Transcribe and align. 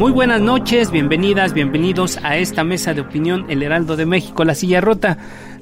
Muy 0.00 0.12
buenas 0.12 0.40
noches, 0.40 0.90
bienvenidas, 0.90 1.52
bienvenidos 1.52 2.18
a 2.22 2.38
esta 2.38 2.64
mesa 2.64 2.94
de 2.94 3.02
opinión 3.02 3.44
El 3.50 3.62
Heraldo 3.62 3.96
de 3.96 4.06
México, 4.06 4.46
la 4.46 4.54
silla 4.54 4.80
rota. 4.80 5.18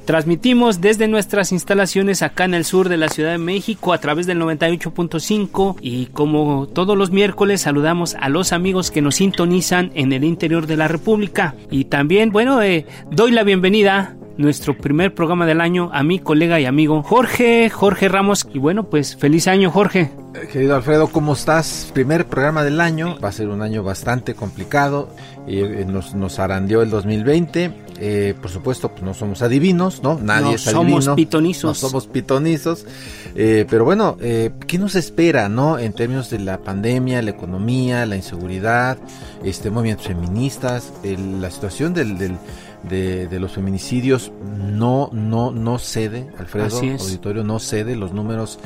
Transmitimos 0.08 0.80
desde 0.80 1.06
nuestras 1.06 1.52
instalaciones 1.52 2.22
acá 2.22 2.46
en 2.46 2.54
el 2.54 2.64
sur 2.64 2.88
de 2.88 2.96
la 2.96 3.10
Ciudad 3.10 3.32
de 3.32 3.36
México 3.36 3.92
a 3.92 3.98
través 3.98 4.26
del 4.26 4.40
98.5 4.40 5.76
y 5.82 6.06
como 6.06 6.66
todos 6.66 6.96
los 6.96 7.10
miércoles 7.10 7.60
saludamos 7.60 8.16
a 8.18 8.30
los 8.30 8.54
amigos 8.54 8.90
que 8.90 9.02
nos 9.02 9.16
sintonizan 9.16 9.90
en 9.92 10.14
el 10.14 10.24
interior 10.24 10.66
de 10.66 10.78
la 10.78 10.88
República 10.88 11.54
y 11.70 11.84
también, 11.84 12.30
bueno, 12.30 12.62
eh, 12.62 12.86
doy 13.10 13.32
la 13.32 13.42
bienvenida 13.42 14.16
nuestro 14.38 14.78
primer 14.78 15.14
programa 15.14 15.44
del 15.44 15.60
año 15.60 15.90
a 15.92 16.02
mi 16.02 16.20
colega 16.20 16.58
y 16.58 16.64
amigo 16.64 17.02
Jorge, 17.02 17.68
Jorge 17.68 18.08
Ramos. 18.08 18.48
Y 18.54 18.58
bueno, 18.58 18.88
pues 18.88 19.14
feliz 19.14 19.46
año, 19.46 19.70
Jorge. 19.70 20.12
Eh, 20.34 20.48
querido 20.50 20.74
Alfredo, 20.76 21.08
¿cómo 21.08 21.34
estás? 21.34 21.90
Primer 21.92 22.24
programa 22.26 22.64
del 22.64 22.80
año, 22.80 23.18
va 23.22 23.28
a 23.28 23.32
ser 23.32 23.48
un 23.48 23.60
año 23.60 23.82
bastante 23.82 24.34
complicado, 24.34 25.10
eh, 25.46 25.84
nos, 25.86 26.14
nos 26.14 26.38
arandeó 26.38 26.80
el 26.80 26.88
2020, 26.88 27.87
eh, 28.00 28.34
por 28.40 28.50
supuesto, 28.50 28.90
pues 28.90 29.02
no 29.02 29.14
somos 29.14 29.42
adivinos, 29.42 30.02
¿no? 30.02 30.18
Nadie 30.22 30.54
es 30.54 30.66
adivino. 30.68 31.02
Somos 31.02 31.16
pitonizos. 31.16 31.64
No 31.64 31.74
somos 31.74 32.06
pitonizos. 32.06 32.84
Eh, 33.34 33.66
pero 33.68 33.84
bueno, 33.84 34.16
eh, 34.20 34.50
¿qué 34.66 34.78
nos 34.78 34.94
espera, 34.94 35.48
no? 35.48 35.78
En 35.78 35.92
términos 35.92 36.30
de 36.30 36.38
la 36.38 36.58
pandemia, 36.58 37.22
la 37.22 37.30
economía, 37.30 38.06
la 38.06 38.16
inseguridad, 38.16 38.98
este 39.42 39.70
movimientos 39.70 40.06
feministas, 40.06 40.92
la 41.02 41.50
situación 41.50 41.94
del, 41.94 42.18
del 42.18 42.36
de, 42.82 43.38
los 43.38 43.52
feminicidios 43.52 44.32
no 44.56 45.10
no 45.12 45.50
no 45.50 45.78
cede 45.78 46.28
Alfredo 46.38 46.78
auditorio 46.78 47.44
no 47.44 47.58
cede. 47.58 47.96
Los 47.96 48.12
números 48.12 48.58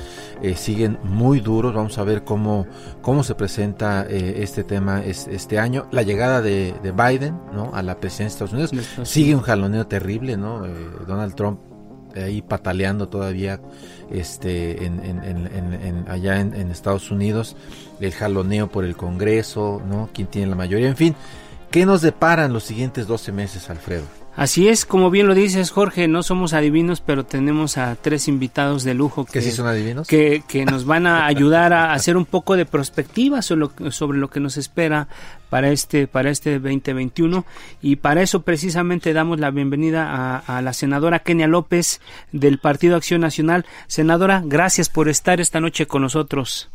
eh, 0.42 0.54
siguen 0.56 0.98
muy 1.02 1.40
duros. 1.40 1.74
Vamos 1.74 1.98
a 1.98 2.04
ver 2.04 2.24
cómo 2.24 2.66
cómo 3.00 3.24
se 3.24 3.34
presenta 3.34 4.06
eh, 4.08 4.36
este 4.38 4.64
tema 4.64 5.02
este 5.04 5.58
año. 5.58 5.86
La 5.90 6.02
llegada 6.02 6.42
de, 6.42 6.74
Biden 6.82 7.38
no 7.52 7.74
a 7.74 7.82
la 7.82 7.98
presidencia 7.98 8.38
de 8.38 8.44
Estados 8.44 8.72
Unidos. 8.72 9.08
Sigue 9.08 9.34
un 9.34 9.42
jaloneo 9.42 9.86
terrible 9.86 10.36
no 10.36 10.66
eh, 10.66 10.70
Donald 11.06 11.34
Trump 11.34 11.60
ahí 12.14 12.42
pataleando 12.42 13.08
todavía 13.08 13.58
este 14.10 14.84
en, 14.84 15.00
en, 15.00 16.04
allá 16.08 16.40
en, 16.40 16.70
Estados 16.70 17.10
Unidos. 17.10 17.56
El 18.00 18.12
jaloneo 18.12 18.68
por 18.68 18.84
el 18.84 18.96
Congreso 18.96 19.80
no 19.88 20.10
quién 20.12 20.28
tiene 20.28 20.48
la 20.48 20.56
mayoría 20.56 20.88
en 20.88 20.96
fin 20.96 21.16
¿Qué 21.72 21.86
nos 21.86 22.02
deparan 22.02 22.52
los 22.52 22.64
siguientes 22.64 23.06
12 23.06 23.32
meses, 23.32 23.70
Alfredo? 23.70 24.04
Así 24.36 24.68
es, 24.68 24.84
como 24.84 25.10
bien 25.10 25.26
lo 25.26 25.34
dices, 25.34 25.70
Jorge, 25.70 26.06
no 26.06 26.22
somos 26.22 26.52
adivinos, 26.52 27.00
pero 27.00 27.24
tenemos 27.24 27.78
a 27.78 27.96
tres 27.96 28.28
invitados 28.28 28.84
de 28.84 28.92
lujo 28.92 29.24
que, 29.24 29.40
sí 29.40 29.50
son 29.50 29.66
adivinos? 29.66 30.06
que, 30.06 30.42
que 30.46 30.66
nos 30.66 30.84
van 30.84 31.06
a 31.06 31.24
ayudar 31.24 31.72
a 31.72 31.94
hacer 31.94 32.18
un 32.18 32.26
poco 32.26 32.56
de 32.56 32.66
perspectiva 32.66 33.40
sobre 33.40 33.60
lo, 33.60 33.90
sobre 33.90 34.18
lo 34.18 34.28
que 34.28 34.40
nos 34.40 34.58
espera 34.58 35.08
para 35.48 35.70
este, 35.70 36.06
para 36.06 36.28
este 36.28 36.58
2021. 36.58 37.46
Y 37.80 37.96
para 37.96 38.20
eso 38.20 38.42
precisamente 38.42 39.14
damos 39.14 39.40
la 39.40 39.50
bienvenida 39.50 40.10
a, 40.10 40.58
a 40.58 40.60
la 40.60 40.74
senadora 40.74 41.20
Kenia 41.20 41.46
López 41.46 42.02
del 42.32 42.58
Partido 42.58 42.96
Acción 42.96 43.22
Nacional. 43.22 43.64
Senadora, 43.86 44.42
gracias 44.44 44.90
por 44.90 45.08
estar 45.08 45.40
esta 45.40 45.60
noche 45.60 45.86
con 45.86 46.02
nosotros. 46.02 46.70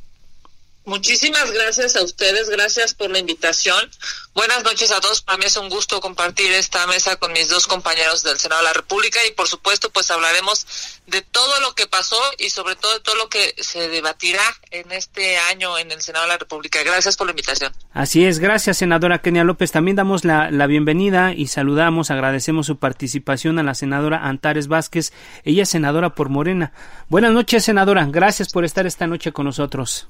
Muchísimas 0.87 1.51
gracias 1.51 1.97
a 1.97 2.01
ustedes, 2.01 2.49
gracias 2.49 2.93
por 2.93 3.11
la 3.11 3.19
invitación. 3.19 3.89
Buenas 4.33 4.63
noches 4.63 4.89
a 4.93 5.01
todos. 5.01 5.21
Para 5.21 5.37
mí 5.37 5.43
es 5.43 5.57
un 5.57 5.67
gusto 5.67 5.99
compartir 5.99 6.49
esta 6.53 6.87
mesa 6.87 7.17
con 7.17 7.33
mis 7.33 7.49
dos 7.49 7.67
compañeros 7.67 8.23
del 8.23 8.39
Senado 8.39 8.61
de 8.61 8.69
la 8.69 8.73
República 8.73 9.19
y 9.29 9.33
por 9.33 9.49
supuesto 9.49 9.89
pues 9.89 10.09
hablaremos 10.11 10.65
de 11.05 11.21
todo 11.21 11.59
lo 11.59 11.75
que 11.75 11.87
pasó 11.87 12.15
y 12.37 12.51
sobre 12.51 12.77
todo 12.77 12.93
de 12.93 13.01
todo 13.01 13.17
lo 13.17 13.27
que 13.27 13.53
se 13.57 13.89
debatirá 13.89 14.41
en 14.71 14.89
este 14.93 15.37
año 15.51 15.77
en 15.77 15.91
el 15.91 16.01
Senado 16.01 16.23
de 16.23 16.29
la 16.29 16.37
República. 16.37 16.81
Gracias 16.83 17.17
por 17.17 17.27
la 17.27 17.31
invitación. 17.31 17.73
Así 17.91 18.23
es, 18.23 18.39
gracias 18.39 18.77
senadora 18.77 19.21
Kenia 19.21 19.43
López. 19.43 19.73
También 19.73 19.97
damos 19.97 20.23
la, 20.23 20.51
la 20.51 20.67
bienvenida 20.67 21.33
y 21.33 21.47
saludamos, 21.47 22.11
agradecemos 22.11 22.65
su 22.65 22.79
participación 22.79 23.59
a 23.59 23.63
la 23.63 23.75
senadora 23.75 24.25
Antares 24.25 24.69
Vázquez. 24.69 25.11
Ella 25.43 25.63
es 25.63 25.69
senadora 25.69 26.15
por 26.15 26.29
Morena. 26.29 26.71
Buenas 27.09 27.33
noches 27.33 27.65
senadora, 27.65 28.07
gracias 28.09 28.47
por 28.53 28.63
estar 28.63 28.87
esta 28.87 29.05
noche 29.05 29.33
con 29.33 29.47
nosotros. 29.47 30.07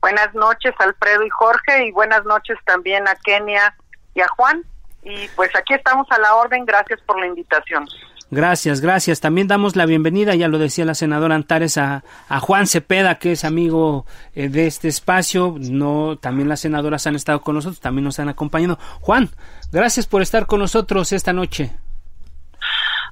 Buenas 0.00 0.34
noches, 0.34 0.74
Alfredo 0.78 1.24
y 1.24 1.30
Jorge, 1.30 1.86
y 1.86 1.92
buenas 1.92 2.24
noches 2.24 2.58
también 2.64 3.08
a 3.08 3.14
Kenia 3.16 3.74
y 4.14 4.20
a 4.20 4.28
Juan. 4.28 4.64
Y 5.02 5.28
pues 5.36 5.50
aquí 5.54 5.74
estamos 5.74 6.06
a 6.10 6.18
la 6.18 6.34
orden, 6.34 6.64
gracias 6.64 7.00
por 7.02 7.18
la 7.18 7.26
invitación. 7.26 7.86
Gracias, 8.30 8.80
gracias. 8.80 9.20
También 9.20 9.46
damos 9.46 9.76
la 9.76 9.86
bienvenida, 9.86 10.34
ya 10.34 10.48
lo 10.48 10.58
decía 10.58 10.84
la 10.84 10.94
senadora 10.94 11.36
Antares, 11.36 11.78
a, 11.78 12.02
Juan 12.40 12.66
Cepeda, 12.66 13.20
que 13.20 13.32
es 13.32 13.44
amigo 13.44 14.04
eh, 14.34 14.48
de 14.48 14.66
este 14.66 14.88
espacio. 14.88 15.54
No, 15.58 16.18
también 16.20 16.48
las 16.48 16.60
senadoras 16.60 17.06
han 17.06 17.14
estado 17.14 17.40
con 17.40 17.54
nosotros, 17.54 17.80
también 17.80 18.04
nos 18.04 18.18
han 18.18 18.28
acompañado. 18.28 18.78
Juan, 19.00 19.30
gracias 19.70 20.06
por 20.06 20.22
estar 20.22 20.46
con 20.46 20.58
nosotros 20.58 21.12
esta 21.12 21.32
noche. 21.32 21.72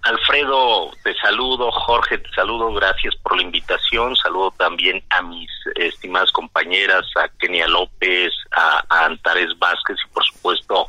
Alfredo, 0.03 0.91
te 1.03 1.15
saludo, 1.17 1.71
Jorge, 1.71 2.19
te 2.19 2.31
saludo, 2.31 2.73
gracias 2.75 3.15
por 3.17 3.37
la 3.37 3.43
invitación, 3.43 4.15
saludo 4.17 4.53
también 4.59 5.03
a 5.11 5.23
mis 5.23 5.51
estimadas 5.77 6.31
compañeras, 6.33 7.07
a 7.17 7.29
Kenia 7.39 7.67
López, 7.69 8.33
a, 8.53 8.85
Antares 9.05 9.59
Vázquez 9.59 9.97
y 10.05 10.09
por 10.13 10.25
supuesto 10.25 10.87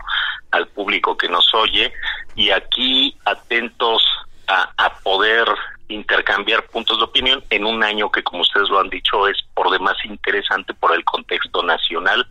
al 0.51 0.67
público 0.67 1.17
que 1.17 1.29
nos 1.29 1.53
oye, 1.53 1.93
y 2.35 2.49
aquí 2.49 3.17
atentos 3.25 4.03
a, 4.47 4.69
a 4.77 4.93
poder 4.99 5.47
intercambiar 5.87 6.65
puntos 6.67 6.97
de 6.97 7.03
opinión 7.03 7.43
en 7.49 7.65
un 7.65 7.83
año 7.83 8.11
que, 8.11 8.23
como 8.23 8.41
ustedes 8.41 8.69
lo 8.69 8.79
han 8.79 8.89
dicho, 8.89 9.27
es 9.27 9.37
por 9.53 9.69
demás 9.71 9.95
interesante 10.03 10.73
por 10.73 10.93
el 10.93 11.03
contexto 11.05 11.63
nacional 11.63 12.27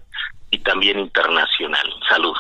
y 0.51 0.59
también 0.59 0.99
internacional. 0.99 1.95
Salud 2.09 2.37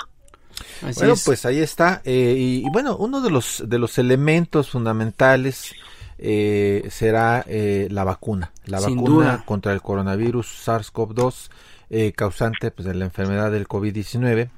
bueno, 0.96 1.14
pues 1.24 1.44
ahí 1.44 1.60
está. 1.60 2.02
Eh, 2.04 2.34
y, 2.38 2.70
bueno, 2.70 2.96
uno 2.96 3.20
de 3.20 3.30
los, 3.30 3.62
de 3.66 3.78
los 3.78 3.98
elementos 3.98 4.70
fundamentales 4.70 5.72
eh, 6.18 6.86
será 6.90 7.44
eh, 7.48 7.88
la 7.90 8.04
vacuna. 8.04 8.52
La 8.66 8.80
vacuna 8.80 9.44
contra 9.44 9.72
el 9.72 9.82
coronavirus 9.82 10.66
SARS-CoV-2, 10.66 12.12
causante 12.14 12.70
pues, 12.70 12.86
de 12.86 12.94
la 12.94 13.04
enfermedad 13.04 13.50
del 13.52 13.68
COVID-19. 13.68 14.50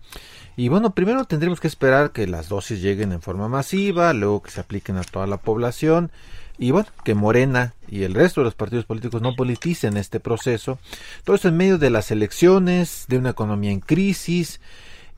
Y 0.57 0.69
bueno, 0.69 0.95
primero 0.95 1.25
tendremos 1.25 1.61
que 1.61 1.69
esperar 1.69 2.13
que 2.13 2.27
las 2.27 2.49
dosis 2.49 2.81
lleguen 2.81 3.13
en 3.13 3.21
forma 3.21 3.49
masiva, 3.49 4.15
luego 4.15 4.43
que 4.43 4.51
se 4.51 4.61
apliquen 4.61 4.97
a 4.97 5.03
toda 5.03 5.27
la 5.27 5.37
población 5.37 6.11
y 6.59 6.71
bueno, 6.71 6.89
que 7.05 7.15
Morena 7.15 7.75
y 7.89 8.05
el 8.05 8.15
resto 8.15 8.41
de 8.41 8.47
los 8.47 8.55
partidos 8.55 8.87
políticos 8.87 9.21
no 9.21 9.35
politicen 9.35 9.97
este 9.97 10.21
proceso. 10.21 10.79
Todo 11.25 11.37
esto 11.37 11.49
en 11.49 11.57
medio 11.57 11.79
de 11.79 11.91
las 11.91 12.11
elecciones, 12.11 13.05
de 13.09 13.19
una 13.19 13.31
economía 13.31 13.71
en 13.71 13.81
crisis, 13.81 14.61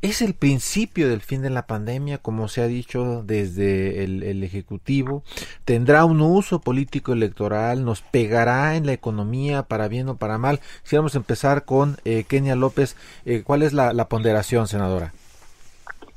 es 0.01 0.23
el 0.23 0.35
principio 0.35 1.09
del 1.09 1.21
fin 1.21 1.43
de 1.43 1.51
la 1.51 1.67
pandemia, 1.67 2.19
como 2.19 2.49
se 2.49 2.63
ha 2.63 2.67
dicho 2.67 3.23
desde 3.25 4.05
el, 4.05 4.43
Ejecutivo. 4.43 5.25
Tendrá 5.65 6.05
un 6.05 6.21
uso 6.21 6.61
político 6.61 7.13
electoral, 7.13 7.85
nos 7.85 8.03
pegará 8.03 8.77
en 8.77 8.87
la 8.87 8.93
economía 8.93 9.65
para 9.65 9.89
bien 9.89 10.09
o 10.09 10.17
para 10.17 10.39
mal. 10.39 10.61
Quisiéramos 10.83 11.15
empezar 11.15 11.65
con 11.65 12.01
eh, 12.05 12.25
Kenia 12.27 12.55
López. 12.55 12.97
Eh, 13.27 13.43
¿Cuál 13.45 13.63
es 13.63 13.73
la, 13.73 13.93
la 13.93 14.09
ponderación, 14.09 14.69
senadora? 14.69 15.13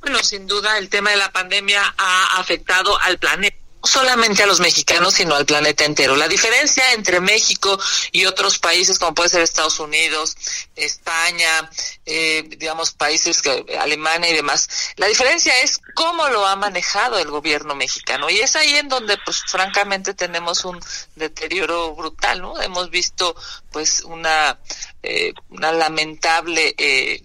Bueno, 0.00 0.18
sin 0.22 0.46
duda 0.46 0.78
el 0.78 0.88
tema 0.88 1.10
de 1.10 1.16
la 1.16 1.30
pandemia 1.30 1.82
ha 1.98 2.40
afectado 2.40 2.98
al 3.00 3.18
planeta 3.18 3.61
solamente 3.84 4.42
a 4.42 4.46
los 4.46 4.60
mexicanos, 4.60 5.14
sino 5.14 5.34
al 5.34 5.46
planeta 5.46 5.84
entero. 5.84 6.16
La 6.16 6.28
diferencia 6.28 6.92
entre 6.92 7.20
México 7.20 7.78
y 8.12 8.26
otros 8.26 8.58
países, 8.58 8.98
como 8.98 9.14
puede 9.14 9.28
ser 9.28 9.42
Estados 9.42 9.80
Unidos, 9.80 10.36
España, 10.76 11.70
eh, 12.06 12.44
digamos, 12.48 12.92
países 12.92 13.42
que 13.42 13.64
Alemania 13.78 14.30
y 14.30 14.34
demás, 14.34 14.68
la 14.96 15.06
diferencia 15.06 15.60
es 15.60 15.80
cómo 15.94 16.28
lo 16.28 16.46
ha 16.46 16.56
manejado 16.56 17.18
el 17.18 17.30
gobierno 17.30 17.74
mexicano. 17.74 18.30
Y 18.30 18.40
es 18.40 18.56
ahí 18.56 18.76
en 18.76 18.88
donde, 18.88 19.18
pues, 19.24 19.42
francamente, 19.46 20.14
tenemos 20.14 20.64
un 20.64 20.80
deterioro 21.16 21.94
brutal, 21.94 22.40
¿no? 22.40 22.60
Hemos 22.60 22.90
visto, 22.90 23.34
pues, 23.70 24.02
una, 24.04 24.58
eh, 25.02 25.32
una 25.50 25.72
lamentable 25.72 26.74
eh, 26.78 27.24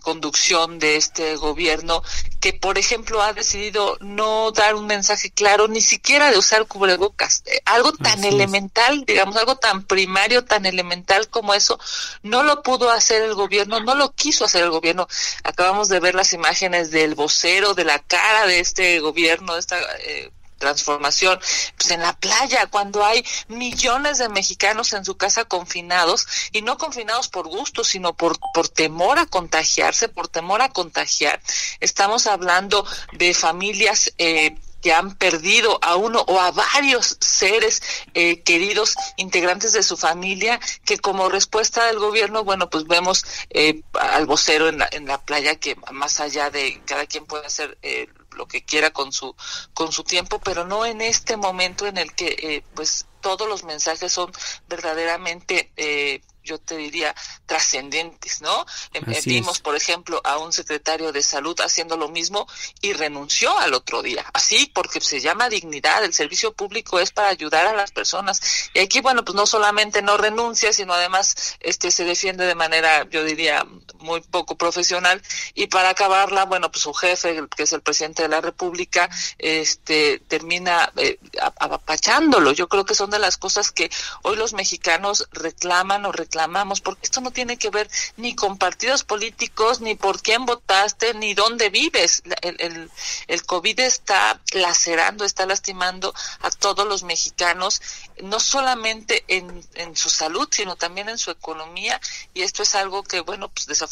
conducción 0.00 0.78
de 0.78 0.96
este 0.96 1.36
gobierno 1.36 2.02
que, 2.40 2.52
por 2.52 2.78
ejemplo, 2.78 3.22
ha 3.22 3.32
decidido 3.32 3.96
no 4.00 4.52
dar 4.52 4.74
un 4.74 4.86
mensaje 4.86 5.30
claro, 5.30 5.66
ni 5.68 5.80
siquiera 5.80 6.30
de 6.30 6.38
usar 6.38 6.66
cubrebocas. 6.66 7.42
Eh, 7.46 7.60
algo 7.64 7.92
tan 7.92 8.24
elemental, 8.24 9.04
digamos, 9.04 9.36
algo 9.36 9.56
tan 9.56 9.82
primario, 9.84 10.44
tan 10.44 10.66
elemental 10.66 11.28
como 11.28 11.54
eso, 11.54 11.78
no 12.22 12.42
lo 12.42 12.62
pudo 12.62 12.90
hacer 12.90 13.22
el 13.22 13.34
gobierno, 13.34 13.80
no 13.80 13.94
lo 13.94 14.12
quiso 14.12 14.44
hacer 14.44 14.62
el 14.62 14.70
gobierno. 14.70 15.08
Acabamos 15.42 15.88
de 15.88 16.00
ver 16.00 16.14
las 16.14 16.32
imágenes 16.32 16.90
del 16.90 17.14
vocero, 17.14 17.74
de 17.74 17.84
la 17.84 17.98
cara 17.98 18.46
de 18.46 18.60
este 18.60 19.00
gobierno, 19.00 19.54
de 19.54 19.60
esta 19.60 19.78
eh, 20.00 20.30
transformación, 20.58 21.38
pues 21.76 21.90
en 21.90 22.02
la 22.02 22.16
playa, 22.16 22.66
cuando 22.66 23.04
hay 23.04 23.24
millones 23.48 24.18
de 24.18 24.28
mexicanos 24.28 24.92
en 24.92 25.04
su 25.04 25.16
casa 25.16 25.44
confinados, 25.44 26.26
y 26.52 26.62
no 26.62 26.76
confinados 26.76 27.28
por 27.28 27.48
gusto, 27.48 27.84
sino 27.84 28.14
por, 28.14 28.38
por 28.52 28.68
temor 28.68 29.18
a 29.18 29.26
contagiarse, 29.26 30.08
por 30.08 30.28
temor 30.28 30.62
a 30.62 30.68
contagiar. 30.68 31.40
Estamos 31.80 32.26
hablando 32.26 32.86
de 33.12 33.34
familias 33.34 34.12
eh, 34.18 34.56
que 34.82 34.92
han 34.92 35.14
perdido 35.16 35.78
a 35.82 35.96
uno 35.96 36.24
o 36.26 36.40
a 36.40 36.50
varios 36.52 37.16
seres 37.20 37.82
eh, 38.14 38.42
queridos 38.42 38.94
integrantes 39.16 39.72
de 39.72 39.82
su 39.82 39.96
familia 39.96 40.60
que 40.84 40.98
como 40.98 41.28
respuesta 41.28 41.86
del 41.86 41.98
gobierno 41.98 42.44
bueno 42.44 42.70
pues 42.70 42.86
vemos 42.86 43.24
eh, 43.50 43.82
al 43.94 44.26
vocero 44.26 44.68
en 44.68 44.78
la, 44.78 44.88
en 44.92 45.06
la 45.06 45.20
playa 45.20 45.56
que 45.56 45.76
más 45.92 46.20
allá 46.20 46.50
de 46.50 46.80
cada 46.84 47.06
quien 47.06 47.26
puede 47.26 47.46
hacer 47.46 47.76
eh, 47.82 48.08
lo 48.38 48.46
que 48.46 48.64
quiera 48.64 48.90
con 48.90 49.12
su 49.12 49.34
con 49.74 49.92
su 49.92 50.04
tiempo 50.04 50.38
pero 50.38 50.64
no 50.64 50.86
en 50.86 51.02
este 51.02 51.36
momento 51.36 51.86
en 51.86 51.98
el 51.98 52.14
que 52.14 52.36
eh, 52.40 52.64
pues 52.74 53.06
todos 53.20 53.48
los 53.48 53.64
mensajes 53.64 54.12
son 54.12 54.32
verdaderamente 54.68 55.72
eh, 55.76 56.22
yo 56.48 56.58
te 56.58 56.76
diría, 56.76 57.14
trascendentes, 57.46 58.40
¿no? 58.40 58.66
Em, 58.94 59.04
vimos, 59.24 59.60
por 59.60 59.76
ejemplo, 59.76 60.20
a 60.24 60.38
un 60.38 60.52
secretario 60.52 61.12
de 61.12 61.22
salud 61.22 61.58
haciendo 61.60 61.96
lo 61.96 62.08
mismo 62.08 62.46
y 62.80 62.94
renunció 62.94 63.56
al 63.58 63.74
otro 63.74 64.02
día. 64.02 64.24
Así, 64.32 64.70
porque 64.74 65.00
se 65.00 65.20
llama 65.20 65.50
dignidad, 65.50 66.02
el 66.04 66.14
servicio 66.14 66.54
público 66.54 66.98
es 66.98 67.12
para 67.12 67.28
ayudar 67.28 67.66
a 67.66 67.74
las 67.74 67.92
personas. 67.92 68.40
Y 68.72 68.80
aquí, 68.80 69.00
bueno, 69.00 69.24
pues 69.24 69.36
no 69.36 69.46
solamente 69.46 70.00
no 70.00 70.16
renuncia, 70.16 70.72
sino 70.72 70.94
además 70.94 71.56
este 71.60 71.90
se 71.90 72.04
defiende 72.04 72.46
de 72.46 72.54
manera, 72.54 73.06
yo 73.10 73.22
diría, 73.24 73.66
muy 73.98 74.20
poco 74.20 74.56
profesional. 74.56 75.22
Y 75.54 75.68
para 75.68 75.90
acabarla, 75.90 76.44
bueno, 76.44 76.70
pues 76.70 76.82
su 76.82 76.92
jefe, 76.92 77.40
que 77.56 77.62
es 77.62 77.72
el 77.72 77.82
presidente 77.82 78.22
de 78.22 78.28
la 78.28 78.40
República, 78.40 79.08
este 79.38 80.20
termina 80.28 80.92
eh, 80.96 81.18
apachándolo. 81.58 82.52
Yo 82.52 82.68
creo 82.68 82.84
que 82.84 82.94
son 82.94 83.10
de 83.10 83.18
las 83.18 83.36
cosas 83.36 83.70
que 83.70 83.90
hoy 84.22 84.36
los 84.36 84.54
mexicanos 84.54 85.28
reclaman 85.32 86.04
o 86.06 86.12
reclaman 86.12 86.48
porque 86.82 87.06
esto 87.06 87.20
no 87.20 87.30
tiene 87.30 87.56
que 87.56 87.70
ver 87.70 87.90
ni 88.16 88.34
con 88.34 88.58
partidos 88.58 89.04
políticos, 89.04 89.80
ni 89.80 89.94
por 89.94 90.20
quién 90.22 90.46
votaste, 90.46 91.14
ni 91.14 91.34
dónde 91.34 91.70
vives. 91.70 92.22
El, 92.42 92.56
el, 92.60 92.90
el 93.26 93.42
COVID 93.44 93.80
está 93.80 94.40
lacerando, 94.52 95.24
está 95.24 95.46
lastimando 95.46 96.14
a 96.40 96.50
todos 96.50 96.86
los 96.86 97.02
mexicanos, 97.02 97.80
no 98.22 98.40
solamente 98.40 99.24
en, 99.28 99.64
en 99.74 99.96
su 99.96 100.10
salud, 100.10 100.48
sino 100.50 100.76
también 100.76 101.08
en 101.08 101.18
su 101.18 101.30
economía, 101.30 102.00
y 102.34 102.42
esto 102.42 102.62
es 102.62 102.74
algo 102.74 103.02
que, 103.02 103.20
bueno, 103.20 103.48
pues 103.48 103.66
desafortunadamente 103.66 103.87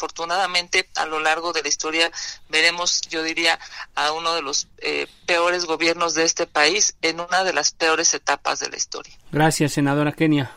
a 0.95 1.05
lo 1.05 1.19
largo 1.19 1.53
de 1.53 1.61
la 1.61 1.67
historia 1.67 2.11
veremos, 2.49 3.01
yo 3.01 3.23
diría, 3.23 3.59
a 3.95 4.11
uno 4.11 4.35
de 4.35 4.41
los 4.41 4.67
eh, 4.79 5.07
peores 5.25 5.65
gobiernos 5.65 6.13
de 6.13 6.23
este 6.23 6.47
país 6.47 6.95
en 7.01 7.19
una 7.19 7.43
de 7.43 7.53
las 7.53 7.71
peores 7.71 8.13
etapas 8.13 8.59
de 8.59 8.69
la 8.69 8.77
historia. 8.77 9.13
Gracias, 9.31 9.73
senadora 9.73 10.11
Kenia. 10.11 10.51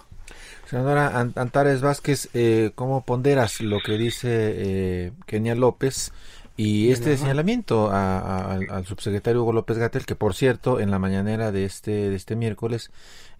Senadora 0.68 1.18
Antares 1.34 1.80
Vázquez, 1.80 2.28
eh, 2.32 2.70
¿cómo 2.76 3.04
ponderas 3.04 3.60
lo 3.60 3.80
que 3.80 3.98
dice 3.98 4.28
eh, 4.30 5.12
Kenia 5.26 5.56
López 5.56 6.12
y 6.56 6.90
este 6.90 7.16
señalamiento 7.16 7.90
al 7.90 8.84
subsecretario 8.86 9.42
Hugo 9.42 9.54
López 9.54 9.78
Gatel, 9.78 10.04
que 10.04 10.14
por 10.14 10.34
cierto, 10.34 10.78
en 10.78 10.90
la 10.90 10.98
mañanera 10.98 11.52
de 11.52 11.64
este, 11.64 12.10
de 12.10 12.14
este 12.14 12.36
miércoles, 12.36 12.90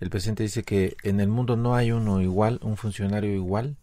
el 0.01 0.09
presidente 0.09 0.43
dice 0.43 0.63
que 0.63 0.97
en 1.03 1.21
el 1.21 1.29
mundo 1.29 1.55
no 1.57 1.75
hay 1.75 1.93
uno 1.93 2.23
igual, 2.23 2.59
un 2.63 2.79
funcionario 2.79 3.35
igual, 3.35 3.77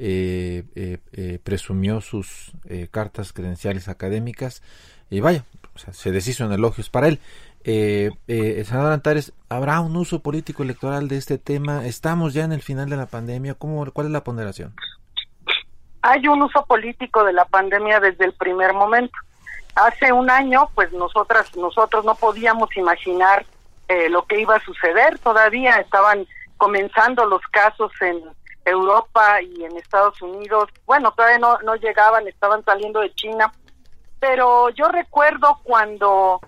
eh, 0.00 0.98
eh, 1.12 1.38
presumió 1.42 2.00
sus 2.00 2.52
cartas 2.90 3.32
credenciales 3.32 3.88
académicas 3.88 4.62
y 5.10 5.20
vaya, 5.20 5.44
se 5.74 6.12
deshizo 6.12 6.44
en 6.44 6.52
elogios 6.52 6.88
para 6.88 7.08
él. 7.08 7.20
Eh, 7.62 8.10
eh, 8.26 8.64
senador 8.64 8.92
Antares, 8.92 9.34
¿habrá 9.48 9.80
un 9.80 9.94
uso 9.96 10.20
político 10.20 10.62
electoral 10.62 11.08
de 11.08 11.16
este 11.16 11.36
tema? 11.36 11.84
¿Estamos 11.84 12.32
ya 12.32 12.44
en 12.44 12.52
el 12.52 12.62
final 12.62 12.88
de 12.88 12.96
la 12.96 13.06
pandemia? 13.06 13.54
¿Cómo, 13.54 13.84
¿Cuál 13.92 14.06
es 14.06 14.12
la 14.12 14.24
ponderación? 14.24 14.74
Hay 16.02 16.26
un 16.26 16.42
uso 16.42 16.64
político 16.64 17.24
de 17.24 17.34
la 17.34 17.44
pandemia 17.44 18.00
desde 18.00 18.24
el 18.24 18.32
primer 18.32 18.72
momento. 18.72 19.12
Hace 19.74 20.12
un 20.12 20.30
año, 20.30 20.70
pues 20.74 20.90
nosotras, 20.92 21.54
nosotros 21.56 22.04
no 22.04 22.14
podíamos 22.14 22.74
imaginar 22.76 23.44
eh, 23.88 24.08
lo 24.08 24.24
que 24.24 24.40
iba 24.40 24.56
a 24.56 24.64
suceder. 24.64 25.18
Todavía 25.18 25.76
estaban 25.76 26.26
comenzando 26.56 27.26
los 27.26 27.42
casos 27.50 27.92
en 28.00 28.22
Europa 28.64 29.40
y 29.42 29.64
en 29.64 29.76
Estados 29.76 30.20
Unidos. 30.22 30.68
Bueno, 30.86 31.12
todavía 31.12 31.38
no, 31.38 31.74
llegaban, 31.76 32.26
estaban 32.28 32.64
saliendo 32.64 33.00
de 33.00 33.12
China. 33.14 33.52
Pero 34.18 34.68
yo 34.70 34.88
recuerdo 34.88 35.60
cuando 35.62 36.40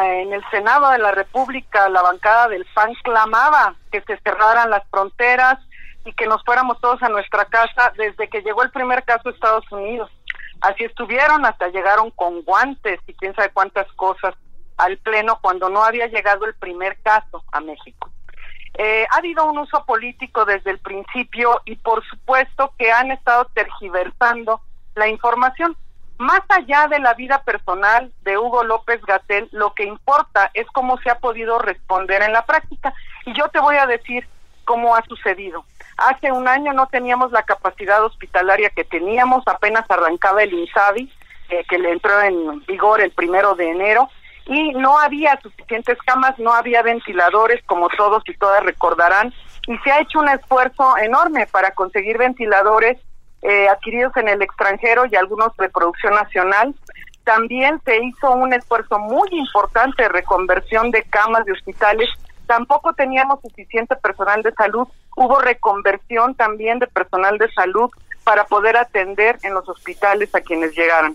eh, 0.00 0.22
en 0.22 0.32
el 0.32 0.42
Senado 0.50 0.90
de 0.90 0.98
la 0.98 1.12
República 1.12 1.88
la 1.88 2.02
bancada 2.02 2.48
del 2.48 2.66
PAN 2.74 2.94
clamaba 3.02 3.74
que 3.92 4.00
se 4.02 4.18
cerraran 4.18 4.70
las 4.70 4.88
fronteras 4.88 5.58
y 6.04 6.12
que 6.14 6.26
nos 6.26 6.42
fuéramos 6.44 6.80
todos 6.80 7.02
a 7.02 7.08
nuestra 7.08 7.44
casa 7.44 7.92
desde 7.96 8.28
que 8.28 8.40
llegó 8.40 8.62
el 8.62 8.70
primer 8.70 9.04
caso 9.04 9.28
a 9.28 9.32
Estados 9.32 9.70
Unidos. 9.70 10.10
Así 10.60 10.84
estuvieron 10.84 11.44
hasta 11.44 11.68
llegaron 11.68 12.10
con 12.10 12.42
guantes 12.42 13.00
y 13.06 13.14
quién 13.14 13.34
sabe 13.34 13.50
cuántas 13.52 13.90
cosas 13.92 14.34
al 14.78 14.96
Pleno 14.98 15.38
cuando 15.40 15.68
no 15.68 15.84
había 15.84 16.06
llegado 16.06 16.46
el 16.46 16.54
primer 16.54 17.00
caso 17.02 17.44
a 17.52 17.60
México. 17.60 18.10
Eh, 18.80 19.06
ha 19.10 19.18
habido 19.18 19.44
un 19.44 19.58
uso 19.58 19.84
político 19.84 20.44
desde 20.44 20.70
el 20.70 20.78
principio 20.78 21.60
y 21.64 21.74
por 21.74 22.04
supuesto 22.06 22.72
que 22.78 22.92
han 22.92 23.10
estado 23.10 23.46
tergiversando 23.46 24.60
la 24.94 25.08
información. 25.08 25.76
Más 26.18 26.42
allá 26.48 26.86
de 26.86 27.00
la 27.00 27.14
vida 27.14 27.42
personal 27.42 28.12
de 28.22 28.38
Hugo 28.38 28.62
López 28.62 29.00
Gatel, 29.04 29.48
lo 29.50 29.74
que 29.74 29.82
importa 29.84 30.50
es 30.54 30.66
cómo 30.68 30.96
se 30.98 31.10
ha 31.10 31.18
podido 31.18 31.58
responder 31.58 32.22
en 32.22 32.32
la 32.32 32.46
práctica. 32.46 32.94
Y 33.26 33.32
yo 33.34 33.48
te 33.48 33.58
voy 33.58 33.76
a 33.76 33.86
decir 33.86 34.28
cómo 34.64 34.94
ha 34.94 35.02
sucedido. 35.02 35.64
Hace 35.96 36.30
un 36.30 36.46
año 36.46 36.72
no 36.72 36.86
teníamos 36.86 37.32
la 37.32 37.42
capacidad 37.42 38.04
hospitalaria 38.04 38.70
que 38.70 38.84
teníamos, 38.84 39.42
apenas 39.48 39.90
arrancaba 39.90 40.44
el 40.44 40.52
INSABI, 40.52 41.12
eh, 41.48 41.64
que 41.68 41.78
le 41.78 41.92
entró 41.92 42.20
en 42.20 42.64
vigor 42.66 43.00
el 43.00 43.10
primero 43.10 43.56
de 43.56 43.70
enero, 43.70 44.08
y 44.48 44.70
no 44.72 44.98
había 44.98 45.38
suficientes 45.40 45.98
camas, 46.06 46.38
no 46.38 46.52
había 46.52 46.82
ventiladores, 46.82 47.62
como 47.66 47.88
todos 47.90 48.22
y 48.26 48.34
todas 48.34 48.64
recordarán, 48.64 49.32
y 49.66 49.76
se 49.78 49.92
ha 49.92 50.00
hecho 50.00 50.20
un 50.20 50.28
esfuerzo 50.30 50.96
enorme 50.96 51.46
para 51.46 51.72
conseguir 51.72 52.16
ventiladores 52.16 52.98
eh, 53.42 53.68
adquiridos 53.68 54.16
en 54.16 54.28
el 54.28 54.40
extranjero 54.40 55.04
y 55.06 55.14
algunos 55.16 55.54
de 55.58 55.68
producción 55.68 56.14
nacional. 56.14 56.74
También 57.24 57.78
se 57.84 58.02
hizo 58.02 58.32
un 58.32 58.54
esfuerzo 58.54 58.98
muy 58.98 59.28
importante 59.32 60.04
de 60.04 60.08
reconversión 60.08 60.90
de 60.90 61.02
camas 61.02 61.44
de 61.44 61.52
hospitales. 61.52 62.08
Tampoco 62.46 62.94
teníamos 62.94 63.42
suficiente 63.42 63.94
personal 63.96 64.42
de 64.42 64.52
salud. 64.54 64.88
Hubo 65.14 65.38
reconversión 65.40 66.34
también 66.34 66.78
de 66.78 66.86
personal 66.86 67.36
de 67.36 67.52
salud 67.52 67.90
para 68.24 68.44
poder 68.44 68.78
atender 68.78 69.38
en 69.42 69.52
los 69.52 69.68
hospitales 69.68 70.34
a 70.34 70.40
quienes 70.40 70.74
llegaran. 70.74 71.14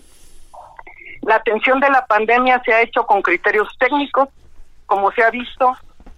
La 1.26 1.36
atención 1.36 1.80
de 1.80 1.90
la 1.90 2.06
pandemia 2.06 2.60
se 2.64 2.72
ha 2.72 2.82
hecho 2.82 3.06
con 3.06 3.22
criterios 3.22 3.68
técnicos, 3.78 4.28
como 4.86 5.10
se 5.12 5.22
ha 5.22 5.30
visto, 5.30 5.74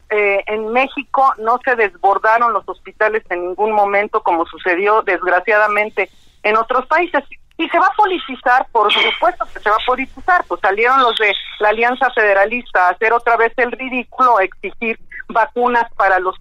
eh, 0.09 0.43
en 0.47 0.73
México 0.73 1.35
no 1.39 1.59
se 1.65 1.75
desbordaron 1.75 2.53
los 2.53 2.69
hospitales 2.69 3.25
en 3.29 3.49
ningún 3.49 3.73
momento 3.73 4.23
como 4.23 4.47
sucedió 4.47 5.03
desgraciadamente 5.03 6.11
en 6.43 6.57
otros 6.57 6.87
países. 6.87 7.25
Y 7.59 7.69
se 7.69 7.79
va 7.79 7.87
a 7.87 7.97
politizar, 7.97 8.67
por 8.71 8.93
supuesto 8.93 9.47
que 9.53 9.61
se 9.61 9.71
va 9.71 9.77
a 9.77 9.87
politizar, 9.87 10.45
pues 10.47 10.61
salieron 10.61 11.01
los 11.03 11.17
de 11.19 11.33
la 11.59 11.71
Alianza 11.71 12.11
Federalista 12.11 12.87
a 12.87 12.91
hacer 12.91 13.13
otra 13.13 13.37
vez 13.37 13.53
el 13.57 13.73
ridículo, 13.73 14.39
a 14.39 14.45
exigir 14.45 14.99
vacunas 15.29 15.91
para 15.95 16.19
los 16.19 16.37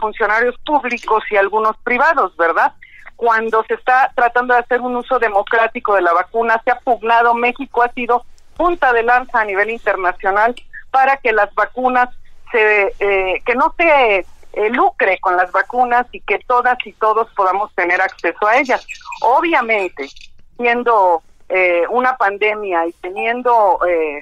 funcionarios 0.00 0.56
públicos 0.66 1.22
y 1.30 1.36
algunos 1.36 1.76
privados, 1.84 2.36
¿verdad? 2.36 2.72
Cuando 3.18 3.64
se 3.64 3.74
está 3.74 4.12
tratando 4.14 4.54
de 4.54 4.60
hacer 4.60 4.80
un 4.80 4.94
uso 4.94 5.18
democrático 5.18 5.96
de 5.96 6.02
la 6.02 6.12
vacuna, 6.12 6.62
se 6.64 6.70
ha 6.70 6.78
pugnado, 6.78 7.34
México 7.34 7.82
ha 7.82 7.90
sido 7.90 8.24
punta 8.56 8.92
de 8.92 9.02
lanza 9.02 9.40
a 9.40 9.44
nivel 9.44 9.70
internacional 9.70 10.54
para 10.92 11.16
que 11.16 11.32
las 11.32 11.52
vacunas 11.52 12.08
se 12.52 12.94
eh, 13.00 13.42
que 13.44 13.56
no 13.56 13.74
se 13.76 14.24
eh, 14.52 14.70
lucre 14.70 15.18
con 15.18 15.36
las 15.36 15.50
vacunas 15.50 16.06
y 16.12 16.20
que 16.20 16.38
todas 16.46 16.78
y 16.86 16.92
todos 16.92 17.28
podamos 17.34 17.74
tener 17.74 18.00
acceso 18.00 18.46
a 18.46 18.56
ellas. 18.56 18.86
Obviamente, 19.22 20.08
siendo 20.56 21.20
eh, 21.48 21.82
una 21.90 22.16
pandemia 22.16 22.86
y 22.86 22.92
teniendo 23.02 23.80
eh, 23.84 24.20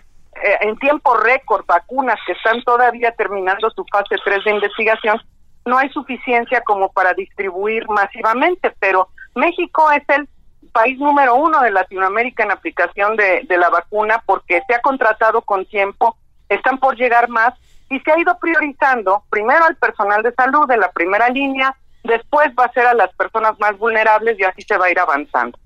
en 0.62 0.78
tiempo 0.78 1.18
récord 1.18 1.66
vacunas 1.66 2.18
que 2.26 2.32
están 2.32 2.62
todavía 2.62 3.12
terminando 3.12 3.68
su 3.68 3.84
fase 3.92 4.16
3 4.24 4.42
de 4.42 4.50
investigación, 4.52 5.20
no 5.66 5.76
hay 5.76 5.90
suficiencia 5.90 6.62
como 6.62 6.90
para 6.92 7.12
distribuir 7.12 7.87
masivamente, 7.88 8.73
pero 8.78 9.08
México 9.35 9.90
es 9.90 10.02
el 10.08 10.28
país 10.73 10.99
número 10.99 11.35
uno 11.35 11.61
de 11.61 11.70
Latinoamérica 11.70 12.44
en 12.44 12.52
aplicación 12.52 13.16
de, 13.16 13.42
de 13.49 13.58
la 13.58 13.68
vacuna 13.68 14.23
porque 14.25 14.62
se 14.66 14.75
ha 14.75 14.80
contratado 14.80 15.42
con 15.42 15.66
tiempo, 15.66 16.16
están 16.49 16.78
por 16.78 16.96
llegar 16.96 17.28
más 17.28 17.54
y 17.90 18.00
se 18.00 18.12
ha 18.12 18.18
ido 18.18 18.38
priorizando 18.38 19.23
primero 19.30 19.64
al 19.64 19.76
personal 19.76 20.23
de 20.23 20.32
salud 20.32 20.66
de 20.66 20.76
la 20.76 20.90
primera 20.92 21.28
línea, 21.28 21.75
después 22.04 22.49
va 22.58 22.64
a 22.64 22.73
ser 22.73 22.87
a 22.87 22.94
las 22.94 23.12
personas 23.14 23.58
más 23.58 23.76
vulnerables 23.78 24.38
y 24.38 24.44
así 24.44 24.62
se 24.62 24.76
va 24.76 24.87
a 24.87 24.90
ir 24.90 24.99
avanzando. 24.99 25.58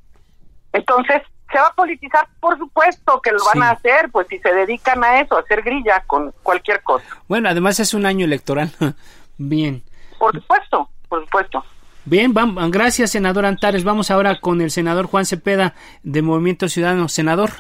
Entonces, 0.72 1.22
¿se 1.50 1.58
va 1.58 1.68
a 1.68 1.74
politizar? 1.74 2.28
Por 2.40 2.58
supuesto 2.58 3.20
que 3.20 3.32
lo 3.32 3.40
van 3.52 3.62
a 3.62 3.70
hacer, 3.70 4.10
pues 4.10 4.26
si 4.28 4.38
se 4.38 4.52
dedican 4.52 5.02
a 5.04 5.20
eso, 5.20 5.36
a 5.36 5.40
hacer 5.40 5.62
grilla 5.62 6.02
con 6.06 6.32
cualquier 6.42 6.82
cosa. 6.82 7.06
Bueno, 7.28 7.48
además 7.48 7.80
es 7.80 7.94
un 7.94 8.06
año 8.06 8.24
electoral. 8.24 8.70
Bien. 9.38 9.82
Por 10.20 10.34
supuesto, 10.34 10.90
por 11.08 11.24
supuesto. 11.24 11.64
Bien, 12.04 12.34
vamos, 12.34 12.70
gracias, 12.70 13.12
senador 13.12 13.46
Antares. 13.46 13.84
Vamos 13.84 14.10
ahora 14.10 14.38
con 14.38 14.60
el 14.60 14.70
senador 14.70 15.06
Juan 15.06 15.24
Cepeda 15.24 15.74
de 16.02 16.20
Movimiento 16.20 16.68
Ciudadano. 16.68 17.08
Senador, 17.08 17.52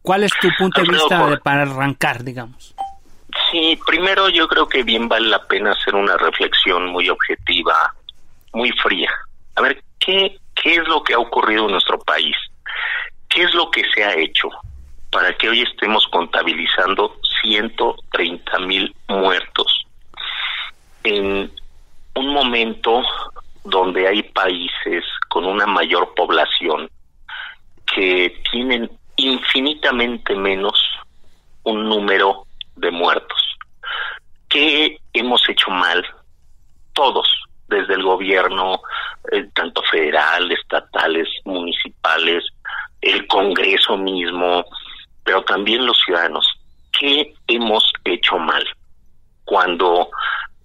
¿cuál 0.00 0.22
es 0.22 0.30
tu 0.40 0.48
punto 0.56 0.80
de 0.80 0.92
vista 0.92 1.40
para 1.42 1.62
arrancar, 1.62 2.22
digamos? 2.22 2.72
Sí, 3.50 3.76
primero 3.84 4.28
yo 4.28 4.46
creo 4.46 4.68
que 4.68 4.84
bien 4.84 5.08
vale 5.08 5.28
la 5.28 5.44
pena 5.48 5.72
hacer 5.72 5.96
una 5.96 6.16
reflexión 6.16 6.86
muy 6.86 7.08
objetiva, 7.08 7.96
muy 8.52 8.70
fría. 8.70 9.10
A 9.56 9.62
ver, 9.62 9.82
¿qué, 9.98 10.38
qué 10.54 10.76
es 10.76 10.86
lo 10.86 11.02
que 11.02 11.14
ha 11.14 11.18
ocurrido 11.18 11.64
en 11.64 11.72
nuestro 11.72 11.98
país? 11.98 12.36
¿Qué 13.28 13.42
es 13.42 13.52
lo 13.54 13.72
que 13.72 13.82
se 13.92 14.04
ha 14.04 14.14
hecho 14.14 14.48
para 15.10 15.36
que 15.36 15.48
hoy 15.48 15.62
estemos 15.62 16.06
contabilizando 16.12 17.16
130 17.42 18.58
mil 18.60 18.94
muertos 19.08 19.86
en 21.04 21.52
un 22.14 22.28
momento 22.28 23.02
donde 23.64 24.08
hay 24.08 24.22
países 24.22 25.04
con 25.28 25.44
una 25.44 25.66
mayor 25.66 26.14
población 26.14 26.90
que 27.94 28.40
tienen 28.50 28.90
infinitamente 29.16 30.34
menos 30.34 30.74
un 31.64 31.88
número 31.88 32.46
de 32.76 32.90
muertos. 32.90 33.38
¿Qué 34.48 34.98
hemos 35.12 35.46
hecho 35.48 35.70
mal? 35.70 36.04
Todos, 36.92 37.28
desde 37.68 37.94
el 37.94 38.02
gobierno, 38.02 38.80
eh, 39.30 39.48
tanto 39.54 39.82
federal, 39.90 40.50
estatales, 40.50 41.28
municipales, 41.44 42.44
el 43.00 43.26
Congreso 43.26 43.96
mismo, 43.96 44.64
pero 45.22 45.42
también 45.44 45.86
los 45.86 45.98
ciudadanos. 46.04 46.46
¿Qué 46.98 47.34
hemos 47.46 47.92
hecho 48.04 48.38
mal? 48.38 48.64
Cuando 49.44 50.10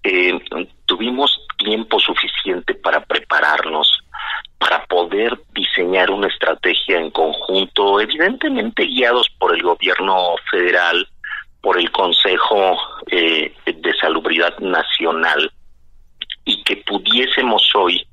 eh, 0.06 0.38
tuvimos 0.86 1.38
tiempo 1.58 1.98
suficiente 1.98 2.74
para 2.74 3.00
prepararnos, 3.04 3.88
para 4.58 4.84
poder 4.86 5.38
diseñar 5.52 6.10
una 6.10 6.28
estrategia 6.28 6.98
en 6.98 7.10
conjunto, 7.10 8.00
evidentemente 8.00 8.84
guiados 8.84 9.28
por 9.38 9.54
el 9.54 9.62
gobierno 9.62 10.36
federal, 10.50 11.08
por 11.60 11.78
el 11.78 11.90
Consejo 11.90 12.78
eh, 13.10 13.52
de 13.66 13.94
Salubridad 14.00 14.56
Nacional 14.58 15.50
y 16.44 16.62
que 16.62 16.76
pudiésemos 16.76 17.68
hoy 17.74 18.06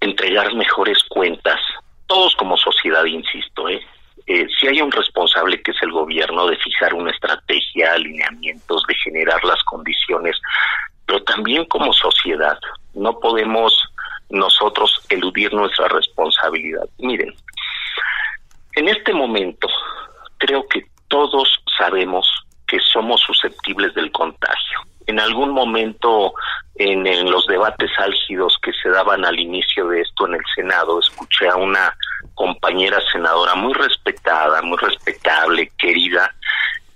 entregar 0.00 0.54
mejores 0.54 0.98
cuentas, 1.10 1.60
todos 2.06 2.34
como 2.36 2.56
sociedad, 2.56 3.04
insisto, 3.04 3.68
¿eh? 3.68 3.80
Eh, 4.26 4.46
si 4.58 4.68
hay 4.68 4.80
un 4.80 4.92
responsable 4.92 5.60
que 5.62 5.72
es 5.72 5.82
el 5.82 5.90
gobierno 5.90 6.46
de 6.46 6.56
fijar 6.56 6.94
una 6.94 7.10
estrategia, 7.10 7.92
alineamientos, 7.92 8.84
de 8.86 8.94
generar 8.94 9.42
las 9.44 9.62
condiciones, 9.64 10.40
pero 11.06 11.22
también 11.24 11.64
como 11.66 11.92
sociedad 11.92 12.58
no 12.94 13.18
podemos 13.18 13.72
nosotros 14.30 15.00
eludir 15.08 15.52
nuestra 15.52 15.88
responsabilidad. 15.88 16.88
Miren, 16.98 17.34
en 18.74 18.88
este 18.88 19.12
momento 19.12 19.68
creo 20.38 20.66
que 20.68 20.86
todos 21.08 21.62
sabemos 21.76 22.26
que 22.66 22.78
somos 22.80 23.20
susceptibles 23.20 23.94
del 23.94 24.10
contagio. 24.12 24.80
En 25.06 25.20
algún 25.20 25.50
momento, 25.50 26.32
en, 26.76 27.04
los 27.30 27.46
debates 27.46 27.90
álgidos 27.98 28.56
que 28.62 28.72
se 28.72 28.88
daban 28.88 29.24
al 29.24 29.38
inicio 29.38 29.88
de 29.88 30.00
esto 30.00 30.26
en 30.26 30.34
el 30.34 30.42
Senado, 30.54 30.98
escuché 31.00 31.48
a 31.48 31.56
una 31.56 31.94
compañera 32.34 32.98
senadora 33.12 33.54
muy 33.54 33.74
respetada, 33.74 34.62
muy 34.62 34.78
respetable, 34.78 35.70
querida, 35.76 36.34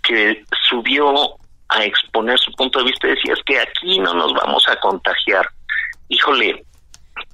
que 0.03 0.45
subió 0.69 1.37
a 1.69 1.85
exponer 1.85 2.39
su 2.39 2.53
punto 2.53 2.79
de 2.79 2.87
vista 2.87 3.07
y 3.07 3.11
decía 3.11 3.35
es 3.35 3.43
que 3.45 3.61
aquí 3.61 3.99
no 3.99 4.15
nos 4.15 4.33
vamos 4.35 4.67
a 4.69 4.77
contagiar. 4.77 5.49
Híjole, 6.09 6.65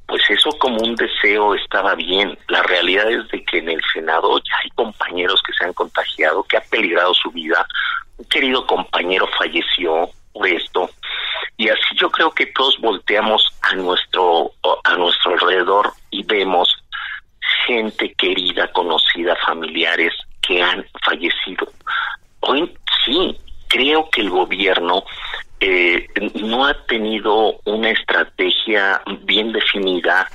pues 0.06 0.22
eso 0.30 0.50
como 0.58 0.78
un 0.78 0.94
deseo 0.94 1.54
estaba 1.54 1.94
bien. 1.94 2.38
La 2.48 2.62
realidad 2.62 3.10
es 3.10 3.28
de 3.28 3.44
que 3.44 3.58
en 3.58 3.68
el 3.68 3.80
Senado 3.92 4.38
ya 4.38 4.56
hay 4.62 4.70
compañeros 4.70 5.42
que 5.46 5.52
se 5.52 5.64
han 5.64 5.72
contagiado, 5.72 6.44
que 6.44 6.56
ha 6.56 6.62
peligrado 6.62 7.14
su 7.14 7.30
vida, 7.30 7.66
un 8.16 8.24
querido 8.26 8.66
compañero 8.66 9.28
falleció 9.38 10.08
por 10.32 10.46
esto 10.46 10.88
y 11.56 11.68
así 11.68 11.94
yo 11.96 12.10
creo 12.10 12.30
que 12.30 12.46
todos 12.46 12.76
volteamos 12.80 13.42
a 13.62 13.74
nuestro 13.74 14.52
a 14.84 14.96
nuestro 14.96 15.32
alrededor 15.32 15.92
y 16.10 16.24
vemos 16.24 16.68
gente 17.66 18.12
querida, 18.14 18.66
conocida, 18.72 19.36
familiares 19.46 20.12
que 20.40 20.60
han 20.62 20.84
fallecido. 21.04 21.68
Hoy 22.40 22.72
sí, 23.04 23.36
creo 23.68 24.08
que 24.10 24.22
el 24.22 24.30
gobierno 24.30 25.04
eh, 25.60 26.08
no 26.34 26.66
ha 26.66 26.74
tenido 26.86 27.60
una 27.64 27.90
estrategia 27.90 29.00
bien 29.20 29.52
definida, 29.52 30.28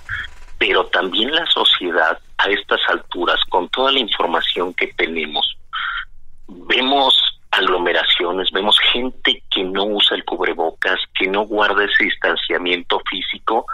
pero 0.57 0.85
también 0.85 1.31
la 1.31 1.45
sociedad 1.47 2.17
a 2.37 2.49
estas 2.49 2.79
alturas, 2.87 3.39
con 3.49 3.67
toda 3.69 3.91
la 3.91 3.99
información 3.99 4.73
que 4.73 4.87
tenemos, 4.93 5.57
vemos 6.47 7.13
aglomeraciones, 7.51 8.51
vemos 8.51 8.77
gente 8.91 9.41
que 9.49 9.63
no 9.63 9.85
usa 9.85 10.17
el 10.17 10.25
cubrebocas, 10.25 10.99
que 11.17 11.27
no 11.27 11.41
guarda 11.41 11.85
ese 11.85 12.05
distanciamiento 12.05 13.01
físico, 13.09 13.65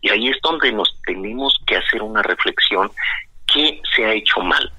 y 0.00 0.10
ahí 0.10 0.28
es 0.28 0.36
donde 0.42 0.72
nos 0.72 0.96
tenemos 1.04 1.58
que 1.66 1.76
hacer 1.76 2.02
una 2.02 2.22
reflexión, 2.22 2.90
¿qué 3.46 3.80
se 3.94 4.04
ha 4.04 4.14
hecho 4.14 4.40
mal? 4.40 4.70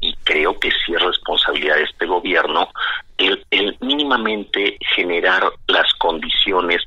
Y 0.00 0.14
creo 0.24 0.58
que 0.58 0.70
sí 0.70 0.94
es 0.94 1.02
responsabilidad 1.02 1.76
de 1.76 1.84
este 1.84 2.06
gobierno 2.06 2.68
el, 3.16 3.44
el 3.50 3.76
mínimamente 3.80 4.76
generar 4.94 5.50
las 5.68 5.92
condiciones 5.94 6.82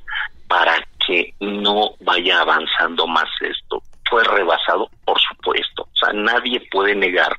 para 0.48 0.76
que 1.06 1.34
no 1.40 1.96
vaya 2.02 2.42
avanzando 2.42 3.08
más 3.08 3.30
esto. 3.42 3.82
Fue 4.08 4.24
rebasado, 4.24 4.90
por 5.06 5.20
supuesto. 5.20 5.84
O 5.84 5.96
sea, 5.96 6.14
nadie 6.14 6.62
puede 6.72 6.96
negar 6.96 7.36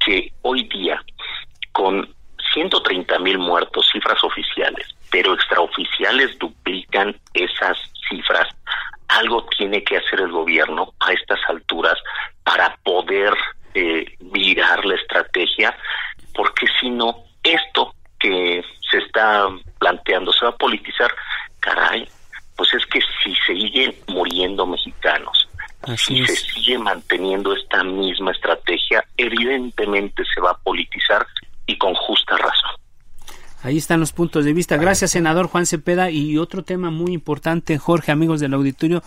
que 0.00 0.32
hoy 0.42 0.64
día, 0.64 1.00
con 1.72 2.16
130 2.56 3.18
mil 3.18 3.38
muertos, 3.38 3.86
cifras 3.92 4.22
oficiales, 4.24 4.88
pero 5.10 5.34
extraoficiales 5.34 6.38
duplican 6.38 7.14
esas 7.34 7.76
cifras. 8.08 8.48
Algo 9.08 9.46
tiene 9.56 9.84
que 9.84 9.98
hacer 9.98 10.20
el 10.20 10.32
gobierno 10.32 10.94
a 11.00 11.12
estas 11.12 11.38
alturas 11.48 11.98
para 12.44 12.76
poder 12.82 13.34
eh, 13.74 14.06
virar 14.20 14.84
la 14.84 14.94
estrategia, 14.94 15.76
porque 16.34 16.66
si 16.80 16.90
no, 16.90 17.24
esto 17.42 17.94
que 18.18 18.64
se 18.90 18.98
está 18.98 19.48
planteando 19.78 20.32
se 20.32 20.46
va 20.46 20.50
a 20.52 20.56
politizar, 20.56 21.12
caray, 21.60 22.08
pues 22.56 22.72
es 22.72 22.86
que 22.86 23.00
si 23.22 23.34
siguen 23.46 23.94
muriendo 24.08 24.66
mexicanos, 24.66 25.46
si 25.98 26.26
se 26.26 26.34
sigue 26.36 26.78
manteniendo 26.78 27.54
esta 27.54 27.84
misma 27.84 28.32
estrategia, 28.32 29.04
evidentemente 29.18 30.24
se 30.34 30.40
va 30.40 30.52
a 30.52 30.58
politizar 30.58 31.26
y 31.66 31.76
con 31.76 31.94
justa 31.94 32.36
razón. 32.36 32.70
Ahí 33.66 33.78
están 33.78 33.98
los 33.98 34.12
puntos 34.12 34.44
de 34.44 34.52
vista. 34.52 34.76
Gracias, 34.76 35.10
senador 35.10 35.48
Juan 35.48 35.66
Cepeda. 35.66 36.08
Y 36.08 36.38
otro 36.38 36.62
tema 36.62 36.92
muy 36.92 37.12
importante, 37.12 37.78
Jorge, 37.78 38.12
amigos 38.12 38.38
del 38.38 38.54
auditorio, 38.54 39.02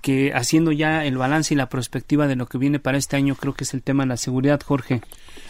que 0.00 0.32
haciendo 0.32 0.72
ya 0.72 1.04
el 1.04 1.18
balance 1.18 1.52
y 1.52 1.58
la 1.58 1.68
perspectiva 1.68 2.26
de 2.26 2.34
lo 2.34 2.46
que 2.46 2.56
viene 2.56 2.78
para 2.78 2.96
este 2.96 3.16
año, 3.16 3.34
creo 3.34 3.52
que 3.52 3.64
es 3.64 3.74
el 3.74 3.82
tema 3.82 4.04
de 4.04 4.08
la 4.08 4.16
seguridad, 4.16 4.62
Jorge. 4.64 5.02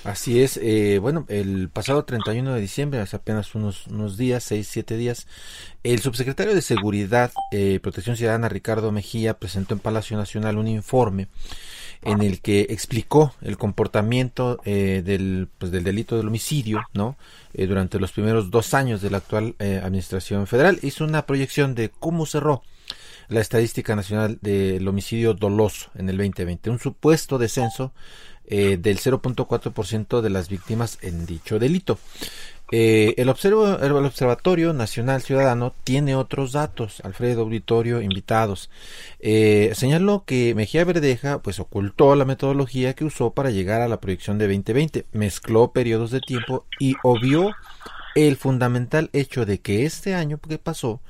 Así 0.02 0.42
es. 0.42 0.58
Eh, 0.60 0.98
bueno, 1.00 1.24
el 1.28 1.68
pasado 1.68 2.04
31 2.04 2.52
de 2.52 2.60
diciembre, 2.60 2.98
hace 2.98 3.14
apenas 3.14 3.54
unos, 3.54 3.86
unos 3.86 4.16
días, 4.16 4.42
seis, 4.42 4.66
siete 4.68 4.96
días, 4.96 5.28
el 5.84 6.00
subsecretario 6.00 6.52
de 6.52 6.60
Seguridad 6.60 7.30
y 7.52 7.74
eh, 7.74 7.80
Protección 7.80 8.16
Ciudadana, 8.16 8.48
Ricardo 8.48 8.90
Mejía, 8.90 9.34
presentó 9.34 9.74
en 9.74 9.78
Palacio 9.78 10.16
Nacional 10.16 10.58
un 10.58 10.66
informe 10.66 11.28
en 12.02 12.22
el 12.22 12.40
que 12.40 12.66
explicó 12.70 13.34
el 13.42 13.56
comportamiento 13.56 14.60
eh, 14.64 15.02
del, 15.04 15.48
pues, 15.58 15.72
del 15.72 15.84
delito 15.84 16.16
del 16.16 16.28
homicidio, 16.28 16.82
¿no? 16.94 17.16
Eh, 17.54 17.66
durante 17.66 17.98
los 17.98 18.12
primeros 18.12 18.50
dos 18.50 18.74
años 18.74 19.02
de 19.02 19.10
la 19.10 19.18
actual 19.18 19.56
eh, 19.58 19.80
administración 19.82 20.46
federal. 20.46 20.78
Hizo 20.82 21.04
una 21.04 21.26
proyección 21.26 21.74
de 21.74 21.90
cómo 21.90 22.26
cerró 22.26 22.62
la 23.28 23.40
estadística 23.40 23.94
nacional 23.94 24.38
del 24.40 24.86
homicidio 24.88 25.34
doloso 25.34 25.90
en 25.94 26.08
el 26.08 26.16
2020, 26.16 26.70
un 26.70 26.78
supuesto 26.78 27.38
descenso 27.38 27.92
del 28.48 28.80
0.4% 28.98 30.22
de 30.22 30.30
las 30.30 30.48
víctimas 30.48 30.96
en 31.02 31.26
dicho 31.26 31.58
delito. 31.58 31.98
Eh, 32.70 33.14
el, 33.16 33.28
el, 33.28 34.04
Observatorio 34.04 34.74
Nacional 34.74 35.22
Ciudadano 35.22 35.74
tiene 35.84 36.14
otros 36.14 36.52
datos, 36.52 37.00
Alfredo 37.02 37.42
Auditorio, 37.42 38.02
invitados. 38.02 38.70
Eh, 39.20 39.72
señaló 39.74 40.24
que 40.26 40.54
Mejía 40.54 40.84
Verdeja 40.84 41.40
pues 41.40 41.60
ocultó 41.60 42.14
la 42.14 42.26
metodología 42.26 42.94
que 42.94 43.04
usó 43.04 43.30
para 43.32 43.50
llegar 43.50 43.80
a 43.80 43.88
la 43.88 44.00
proyección 44.00 44.38
de 44.38 44.46
2020, 44.48 45.06
mezcló 45.12 45.72
periodos 45.72 46.10
de 46.10 46.20
tiempo 46.20 46.66
y 46.78 46.96
obvió 47.02 47.54
el 48.26 48.36
fundamental 48.36 49.10
hecho 49.12 49.46
de 49.46 49.60
que 49.60 49.84
este 49.84 50.14
año 50.14 50.38
que 50.38 50.58
pasó, 50.58 51.00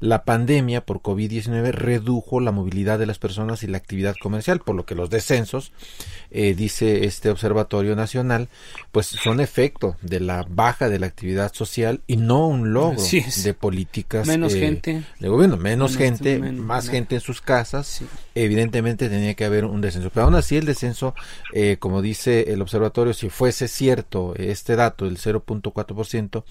la 0.00 0.24
pandemia 0.24 0.84
por 0.84 1.00
COVID-19 1.00 1.70
redujo 1.70 2.40
la 2.40 2.50
movilidad 2.50 2.98
de 2.98 3.06
las 3.06 3.18
personas 3.18 3.62
y 3.62 3.66
la 3.66 3.78
actividad 3.78 4.16
comercial, 4.20 4.60
por 4.60 4.74
lo 4.74 4.84
que 4.84 4.94
los 4.94 5.10
descensos, 5.10 5.72
eh, 6.30 6.54
dice 6.54 7.04
este 7.04 7.30
Observatorio 7.30 7.96
Nacional, 7.96 8.48
pues 8.92 9.06
son 9.06 9.40
efecto 9.40 9.96
de 10.02 10.20
la 10.20 10.46
baja 10.48 10.88
de 10.88 10.98
la 10.98 11.06
actividad 11.06 11.52
social 11.52 12.00
y 12.06 12.16
no 12.16 12.46
un 12.46 12.72
logro 12.72 13.02
de 13.02 13.54
políticas 13.54 14.26
menos 14.26 14.54
eh, 14.54 14.60
gente. 14.60 15.02
de 15.18 15.28
gobierno, 15.28 15.56
menos, 15.56 15.96
gente, 15.96 16.38
más 16.38 16.88
gente 16.88 17.16
en 17.16 17.20
sus 17.20 17.40
casas, 17.40 18.02
evidentemente 18.34 19.08
tenía 19.08 19.34
que 19.34 19.44
haber 19.44 19.64
un 19.64 19.80
descenso, 19.80 20.10
pero 20.12 20.26
aún 20.26 20.34
así 20.34 20.56
el 20.56 20.66
descenso, 20.66 21.14
eh, 21.52 21.76
como 21.78 22.02
dice 22.02 22.52
el 22.52 22.62
observatorio, 22.62 23.14
si 23.14 23.28
fuese 23.28 23.68
cierto 23.68 24.34
este 24.36 24.76
dato, 24.76 25.06
el 25.06 25.18
0.4%, 25.18 26.44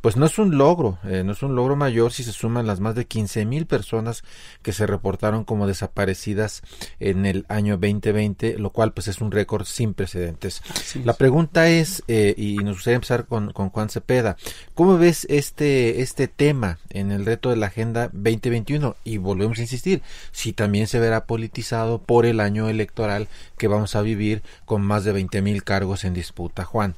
pues 0.00 0.16
no 0.16 0.26
es 0.26 0.38
un 0.38 0.58
logro, 0.58 0.98
eh, 1.04 1.22
no 1.24 1.32
es 1.32 1.42
un 1.42 1.54
logro 1.54 1.76
mayor 1.76 2.12
si 2.12 2.24
se 2.24 2.32
suman 2.32 2.66
las 2.66 2.80
más 2.80 2.94
de 2.94 3.06
15 3.06 3.44
mil 3.44 3.66
personas 3.66 4.22
que 4.62 4.72
se 4.72 4.86
reportaron 4.86 5.44
como 5.44 5.66
desaparecidas 5.66 6.62
en 6.98 7.26
el 7.26 7.46
año 7.48 7.76
2020, 7.76 8.58
lo 8.58 8.70
cual 8.70 8.92
pues 8.92 9.08
es 9.08 9.19
un 9.20 9.30
récord 9.30 9.64
sin 9.64 9.94
precedentes. 9.94 10.62
La 11.04 11.14
pregunta 11.14 11.68
es, 11.68 12.02
eh, 12.08 12.34
y 12.36 12.56
nos 12.56 12.76
gustaría 12.76 12.96
empezar 12.96 13.26
con, 13.26 13.52
con 13.52 13.70
Juan 13.70 13.90
Cepeda, 13.90 14.36
¿cómo 14.74 14.98
ves 14.98 15.26
este, 15.30 16.00
este 16.00 16.28
tema 16.28 16.78
en 16.90 17.12
el 17.12 17.26
reto 17.26 17.50
de 17.50 17.56
la 17.56 17.66
Agenda 17.66 18.08
2021? 18.12 18.96
Y 19.04 19.18
volvemos 19.18 19.58
a 19.58 19.62
insistir, 19.62 20.02
si 20.32 20.52
también 20.52 20.86
se 20.86 21.00
verá 21.00 21.26
politizado 21.26 21.98
por 21.98 22.26
el 22.26 22.40
año 22.40 22.68
electoral 22.68 23.28
que 23.58 23.68
vamos 23.68 23.96
a 23.96 24.02
vivir 24.02 24.42
con 24.64 24.82
más 24.82 25.04
de 25.04 25.12
20 25.12 25.42
mil 25.42 25.64
cargos 25.64 26.04
en 26.04 26.14
disputa. 26.14 26.64
Juan. 26.64 26.94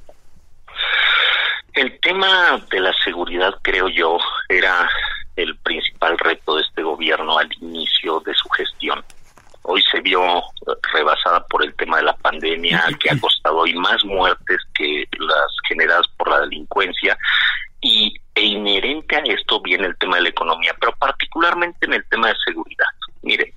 El 1.75 1.99
tema 2.01 2.63
de 2.71 2.81
la 2.81 2.93
seguridad, 3.03 3.55
creo 3.63 3.89
yo, 3.89 4.19
era 4.49 4.89
el 5.37 5.57
principal 5.59 6.19
reto 6.19 6.57
de 6.57 6.63
este 6.63 6.83
gobierno 6.83 7.39
al 7.39 7.51
inicio 7.61 8.21
de 8.21 8.35
su 8.35 8.49
gestión. 8.51 9.03
Hoy 9.63 9.83
se 9.91 10.01
vio 10.01 10.43
rebasada 10.93 11.45
por 11.47 11.65
el 11.65 11.75
tema 11.75 11.99
de 11.99 12.05
la 12.05 12.17
pandemia, 12.17 12.85
que 13.01 13.11
ha 13.11 13.21
costado 13.21 13.59
hoy 13.59 13.75
más 13.75 14.05
muertes 14.05 14.59
que 14.75 15.07
las 15.19 15.47
generadas 15.69 16.07
por 16.17 16.29
la 16.29 16.41
delincuencia. 16.41 17.17
Y 17.81 18.15
e 18.35 18.43
inherente 18.43 19.17
a 19.17 19.21
esto 19.21 19.61
viene 19.61 19.87
el 19.87 19.97
tema 19.99 20.17
de 20.17 20.23
la 20.23 20.29
economía, 20.31 20.75
pero 20.81 20.93
particularmente 20.97 21.87
en 21.87 21.95
el 21.95 22.05
tema 22.09 22.29
de 22.29 22.35
seguridad. 22.45 22.87
Mire, 23.23 23.55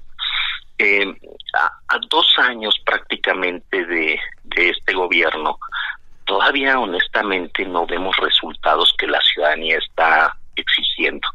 eh, 0.77 1.05
a, 1.53 1.99
dos 2.09 2.27
años 2.37 2.75
prácticamente 2.85 3.85
de 3.85 4.19
este 4.53 4.93
gobierno, 4.93 5.57
todavía 6.25 6.79
honestamente 6.79 7.65
no 7.65 7.85
vemos 7.85 8.15
resultados 8.17 8.93
que 8.97 9.07
la 9.07 9.21
ciudadanía 9.21 9.77
está 9.77 10.35
exigiendo. 10.55 11.27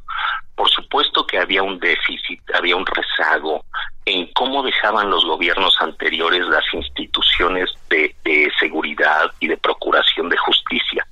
Por 0.60 0.68
supuesto 0.68 1.26
que 1.26 1.38
había 1.38 1.62
un 1.62 1.78
déficit, 1.78 2.38
había 2.52 2.76
un 2.76 2.84
rezago 2.84 3.64
en 4.04 4.26
cómo 4.34 4.62
dejaban 4.62 5.08
los 5.08 5.24
gobiernos 5.24 5.74
anteriores 5.80 6.46
las 6.48 6.64
instituciones 6.74 7.70
de, 7.88 8.14
seguridad 8.58 9.32
y 9.40 9.48
de 9.48 9.56
procuración 9.56 10.28
de 10.28 10.36
justicia, 10.36 11.06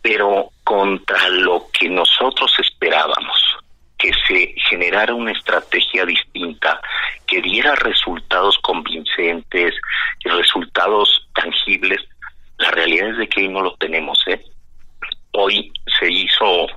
pero 0.00 0.50
contra 0.62 1.28
lo 1.28 1.66
que 1.72 1.88
nosotros 1.88 2.54
esperábamos, 2.60 3.56
que 3.98 4.12
se 4.28 4.54
generara 4.70 5.12
una 5.12 5.32
estrategia 5.32 6.04
distinta, 6.04 6.80
que 7.26 7.42
diera 7.42 7.74
resultados 7.74 8.56
convincentes 8.58 9.74
resultados 10.22 11.28
tangibles, 11.34 12.00
la 12.58 12.70
realidad 12.70 13.08
es 13.08 13.18
de 13.18 13.28
que 13.28 13.40
hoy 13.40 13.48
no 13.48 13.60
lo 13.60 13.74
tenemos. 13.74 14.22
¿eh? 14.28 14.40
Hoy 15.32 15.72
se 15.98 16.08
hizo 16.08 16.68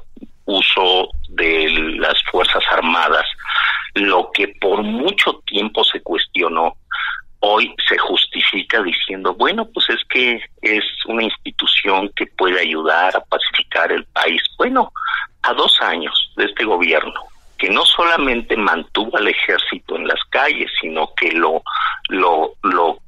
uso 0.51 1.09
de 1.29 1.69
las 1.97 2.21
Fuerzas 2.31 2.63
Armadas, 2.71 3.25
lo 3.93 4.31
que 4.33 4.47
por 4.59 4.83
mucho 4.83 5.41
tiempo 5.45 5.83
se 5.83 6.01
cuestionó, 6.01 6.75
hoy 7.39 7.73
se 7.87 7.97
justifica 7.97 8.81
diciendo, 8.83 9.33
bueno, 9.33 9.67
pues 9.73 9.89
es 9.89 9.99
que 10.09 10.41
es 10.61 10.83
una 11.07 11.23
institución 11.23 12.09
que 12.15 12.27
puede 12.27 12.59
ayudar 12.59 13.15
a 13.15 13.21
pacificar 13.21 13.91
el 13.91 14.05
país. 14.05 14.41
Bueno, 14.57 14.91
a 15.43 15.53
dos 15.53 15.75
años 15.81 16.31
de 16.37 16.45
este 16.45 16.63
gobierno, 16.63 17.19
que 17.57 17.69
no 17.69 17.83
solamente 17.85 18.55
mantuvo 18.55 19.17
al 19.17 19.27
ejército 19.27 19.95
en 19.95 20.07
las 20.07 20.19
calles, 20.29 20.71
sino 20.79 21.13
que 21.15 21.31
lo 21.31 21.63
lo 22.09 22.53
lo 22.63 22.99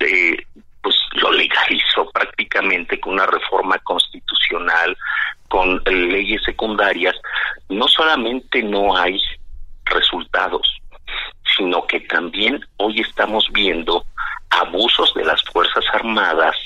eh, 0.00 0.46
pues 0.82 0.96
lo 1.12 1.30
legalizó 1.32 2.10
prácticamente 2.10 2.98
con 2.98 3.14
una 3.14 3.26
reforma 3.26 3.78
constitucional, 3.78 4.09
con 5.48 5.82
leyes 5.86 6.42
secundarias, 6.44 7.16
no 7.68 7.88
solamente 7.88 8.62
no 8.62 8.96
hay 8.96 9.20
resultados, 9.84 10.80
sino 11.56 11.86
que 11.86 12.00
también 12.00 12.60
hoy 12.76 13.00
estamos 13.00 13.48
viendo 13.52 14.04
abusos 14.50 15.12
de 15.14 15.24
las 15.24 15.42
Fuerzas 15.44 15.84
Armadas 15.92 16.56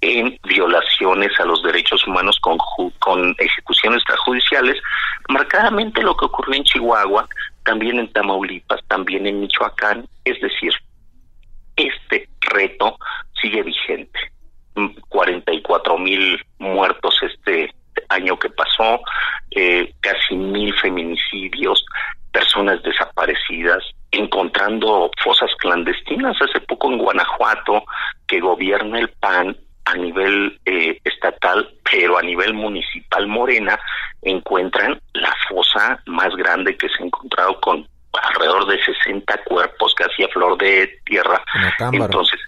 en 0.00 0.38
violaciones 0.42 1.32
a 1.40 1.44
los 1.46 1.62
derechos 1.62 2.06
humanos 2.06 2.38
con, 2.40 2.58
con 2.98 3.34
ejecuciones 3.38 3.98
extrajudiciales, 3.98 4.80
marcadamente 5.28 6.02
lo 6.02 6.14
que 6.14 6.26
ocurrió 6.26 6.54
en 6.56 6.64
Chihuahua, 6.64 7.26
también 7.64 7.98
en 7.98 8.12
Tamaulipas, 8.12 8.80
también 8.88 9.26
en 9.26 9.40
Michoacán, 9.40 10.06
es 10.24 10.38
decir, 10.40 10.72
este 11.76 12.28
reto 12.40 12.98
sigue 13.40 13.62
vigente. 13.62 14.33
44 15.08 15.98
mil 15.98 16.44
muertos 16.58 17.14
este 17.22 17.72
año 18.08 18.38
que 18.38 18.50
pasó, 18.50 19.00
eh, 19.50 19.92
casi 20.00 20.34
mil 20.34 20.74
feminicidios, 20.80 21.84
personas 22.32 22.82
desaparecidas, 22.82 23.84
encontrando 24.10 25.10
fosas 25.22 25.50
clandestinas. 25.58 26.36
Hace 26.40 26.60
poco 26.60 26.90
en 26.90 26.98
Guanajuato, 26.98 27.84
que 28.26 28.40
gobierna 28.40 28.98
el 28.98 29.08
PAN 29.08 29.56
a 29.84 29.94
nivel 29.94 30.58
eh, 30.64 30.98
estatal, 31.04 31.68
pero 31.90 32.18
a 32.18 32.22
nivel 32.22 32.54
municipal 32.54 33.26
Morena, 33.26 33.78
encuentran 34.22 35.00
la 35.12 35.32
fosa 35.48 36.00
más 36.06 36.34
grande 36.36 36.76
que 36.76 36.88
se 36.88 37.02
ha 37.02 37.06
encontrado 37.06 37.60
con 37.60 37.86
alrededor 38.22 38.66
de 38.66 38.82
60 38.82 39.36
cuerpos 39.44 39.94
casi 39.94 40.24
a 40.24 40.28
flor 40.28 40.56
de 40.58 40.88
tierra. 41.04 41.42
Entonces, 41.92 42.40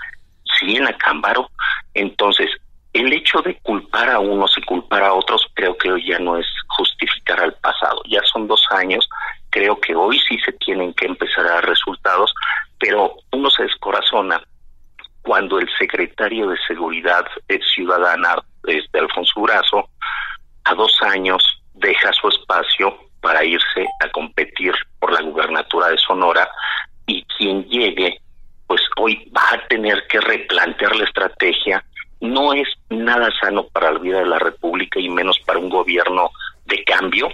sí, 0.58 0.76
en 0.76 0.86
Acámbaro. 0.86 1.50
Entonces, 1.96 2.48
el 2.92 3.12
hecho 3.12 3.42
de 3.42 3.58
culpar 3.60 4.08
a 4.10 4.18
unos 4.18 4.56
y 4.56 4.62
culpar 4.62 5.02
a 5.02 5.12
otros 5.12 5.46
creo 5.54 5.76
que 5.76 5.92
hoy 5.92 6.06
ya 6.06 6.18
no 6.18 6.36
es 6.38 6.46
justificar 6.68 7.40
al 7.40 7.52
pasado. 7.54 8.02
Ya 8.08 8.22
son 8.32 8.46
dos 8.46 8.62
años, 8.70 9.08
creo 9.50 9.78
que 9.80 9.94
hoy 9.94 10.18
sí 10.28 10.38
se 10.38 10.52
tienen 10.52 10.94
que 10.94 11.06
empezar 11.06 11.46
a 11.46 11.54
dar 11.54 11.66
resultados, 11.66 12.32
pero 12.78 13.16
uno 13.32 13.50
se 13.50 13.64
descorazona 13.64 14.42
cuando 15.22 15.58
el 15.58 15.68
secretario 15.76 16.48
de 16.48 16.56
Seguridad 16.68 17.26
Ciudadana, 17.74 18.36
este 18.64 19.00
Alfonso 19.00 19.40
Brazo, 19.40 19.90
a 20.64 20.74
dos 20.74 20.96
años 21.02 21.42
deja 21.74 22.12
su 22.12 22.28
espacio 22.28 22.96
para 23.20 23.44
irse 23.44 23.84
a 24.00 24.08
competir 24.10 24.72
por 25.00 25.12
la 25.12 25.22
gubernatura 25.22 25.88
de 25.88 25.98
Sonora 25.98 26.48
y 27.06 27.24
quien 27.36 27.64
llegue, 27.64 28.20
pues 28.68 28.80
hoy 28.98 29.30
va 29.36 29.42
a 29.52 29.66
tener 29.66 30.06
que 30.08 30.20
replantear 30.20 30.94
la 30.94 31.04
estrategia. 31.04 31.84
No 32.20 32.52
es 32.52 32.68
nada 32.88 33.28
sano 33.40 33.66
para 33.68 33.90
la 33.90 33.98
vida 33.98 34.20
de 34.20 34.26
la 34.26 34.38
República 34.38 35.00
y 35.00 35.08
menos 35.08 35.38
para 35.44 35.58
un 35.58 35.68
gobierno 35.68 36.30
de 36.66 36.84
cambio 36.84 37.28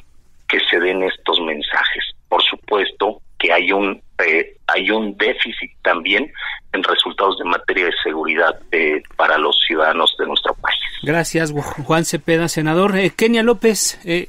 que 0.49 0.61
se 0.71 0.81
den 0.81 1.03
estos 1.03 1.41
mensajes. 1.41 2.05
Por 2.29 2.43
supuesto 2.43 3.21
que 3.39 3.53
hay 3.53 3.73
un 3.73 4.01
eh, 4.25 4.57
hay 4.69 4.91
un 4.91 5.17
déficit 5.17 5.71
también 5.83 6.33
en 6.73 6.83
resultados 6.83 7.39
de 7.39 7.45
materia 7.45 7.87
de 7.87 7.93
seguridad 8.03 8.59
eh, 8.71 9.03
para 9.17 9.37
los 9.37 9.59
ciudadanos 9.67 10.15
de 10.19 10.27
nuestro 10.27 10.55
país. 10.55 10.79
Gracias, 11.23 11.53
Juan 11.87 12.05
Cepeda, 12.05 12.49
senador. 12.49 12.99
Eh, 12.99 13.13
Kenia 13.15 13.45
López, 13.45 13.97
eh, 14.03 14.29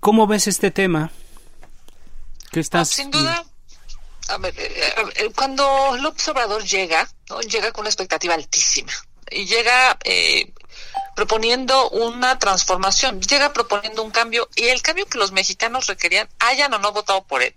¿Cómo 0.00 0.26
ves 0.26 0.48
este 0.48 0.72
tema? 0.72 1.12
¿Qué 2.50 2.58
estás? 2.58 2.88
sin 2.88 3.12
duda, 3.12 3.44
a 4.28 4.38
ver, 4.38 4.52
eh, 4.58 5.30
cuando 5.36 5.96
López 5.96 6.26
Obrador 6.28 6.64
llega. 6.64 7.08
Llega 7.48 7.70
con 7.70 7.82
una 7.82 7.88
expectativa 7.88 8.34
altísima 8.34 8.92
y 9.30 9.46
llega 9.46 9.96
eh, 10.04 10.52
proponiendo 11.14 11.88
una 11.90 12.38
transformación, 12.38 13.20
llega 13.20 13.52
proponiendo 13.52 14.02
un 14.02 14.10
cambio 14.10 14.48
y 14.56 14.64
el 14.64 14.82
cambio 14.82 15.06
que 15.06 15.18
los 15.18 15.30
mexicanos 15.30 15.86
requerían, 15.86 16.28
hayan 16.40 16.74
o 16.74 16.78
no 16.78 16.92
votado 16.92 17.24
por 17.24 17.42
él, 17.42 17.54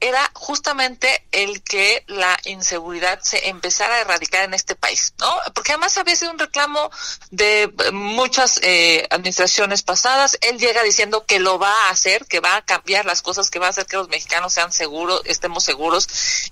era 0.00 0.30
justamente 0.34 1.26
el 1.32 1.62
que 1.62 2.04
la 2.06 2.38
inseguridad 2.44 3.18
se 3.22 3.48
empezara 3.48 3.94
a 3.94 4.00
erradicar 4.00 4.44
en 4.44 4.52
este 4.52 4.74
país, 4.74 5.14
¿no? 5.18 5.30
Porque 5.54 5.72
además 5.72 5.96
había 5.96 6.14
sido 6.16 6.32
un 6.32 6.38
reclamo 6.38 6.90
de 7.30 7.72
muchas 7.92 8.60
eh, 8.62 9.06
administraciones 9.10 9.82
pasadas. 9.82 10.36
Él 10.42 10.58
llega 10.58 10.82
diciendo 10.82 11.24
que 11.24 11.38
lo 11.38 11.58
va 11.58 11.72
a 11.86 11.90
hacer, 11.90 12.26
que 12.26 12.40
va 12.40 12.56
a 12.56 12.64
cambiar 12.64 13.06
las 13.06 13.22
cosas, 13.22 13.50
que 13.50 13.58
va 13.58 13.68
a 13.68 13.70
hacer 13.70 13.86
que 13.86 13.96
los 13.96 14.08
mexicanos 14.08 14.52
sean 14.52 14.70
seguros, 14.70 15.22
estemos 15.24 15.64
seguros. 15.64 16.08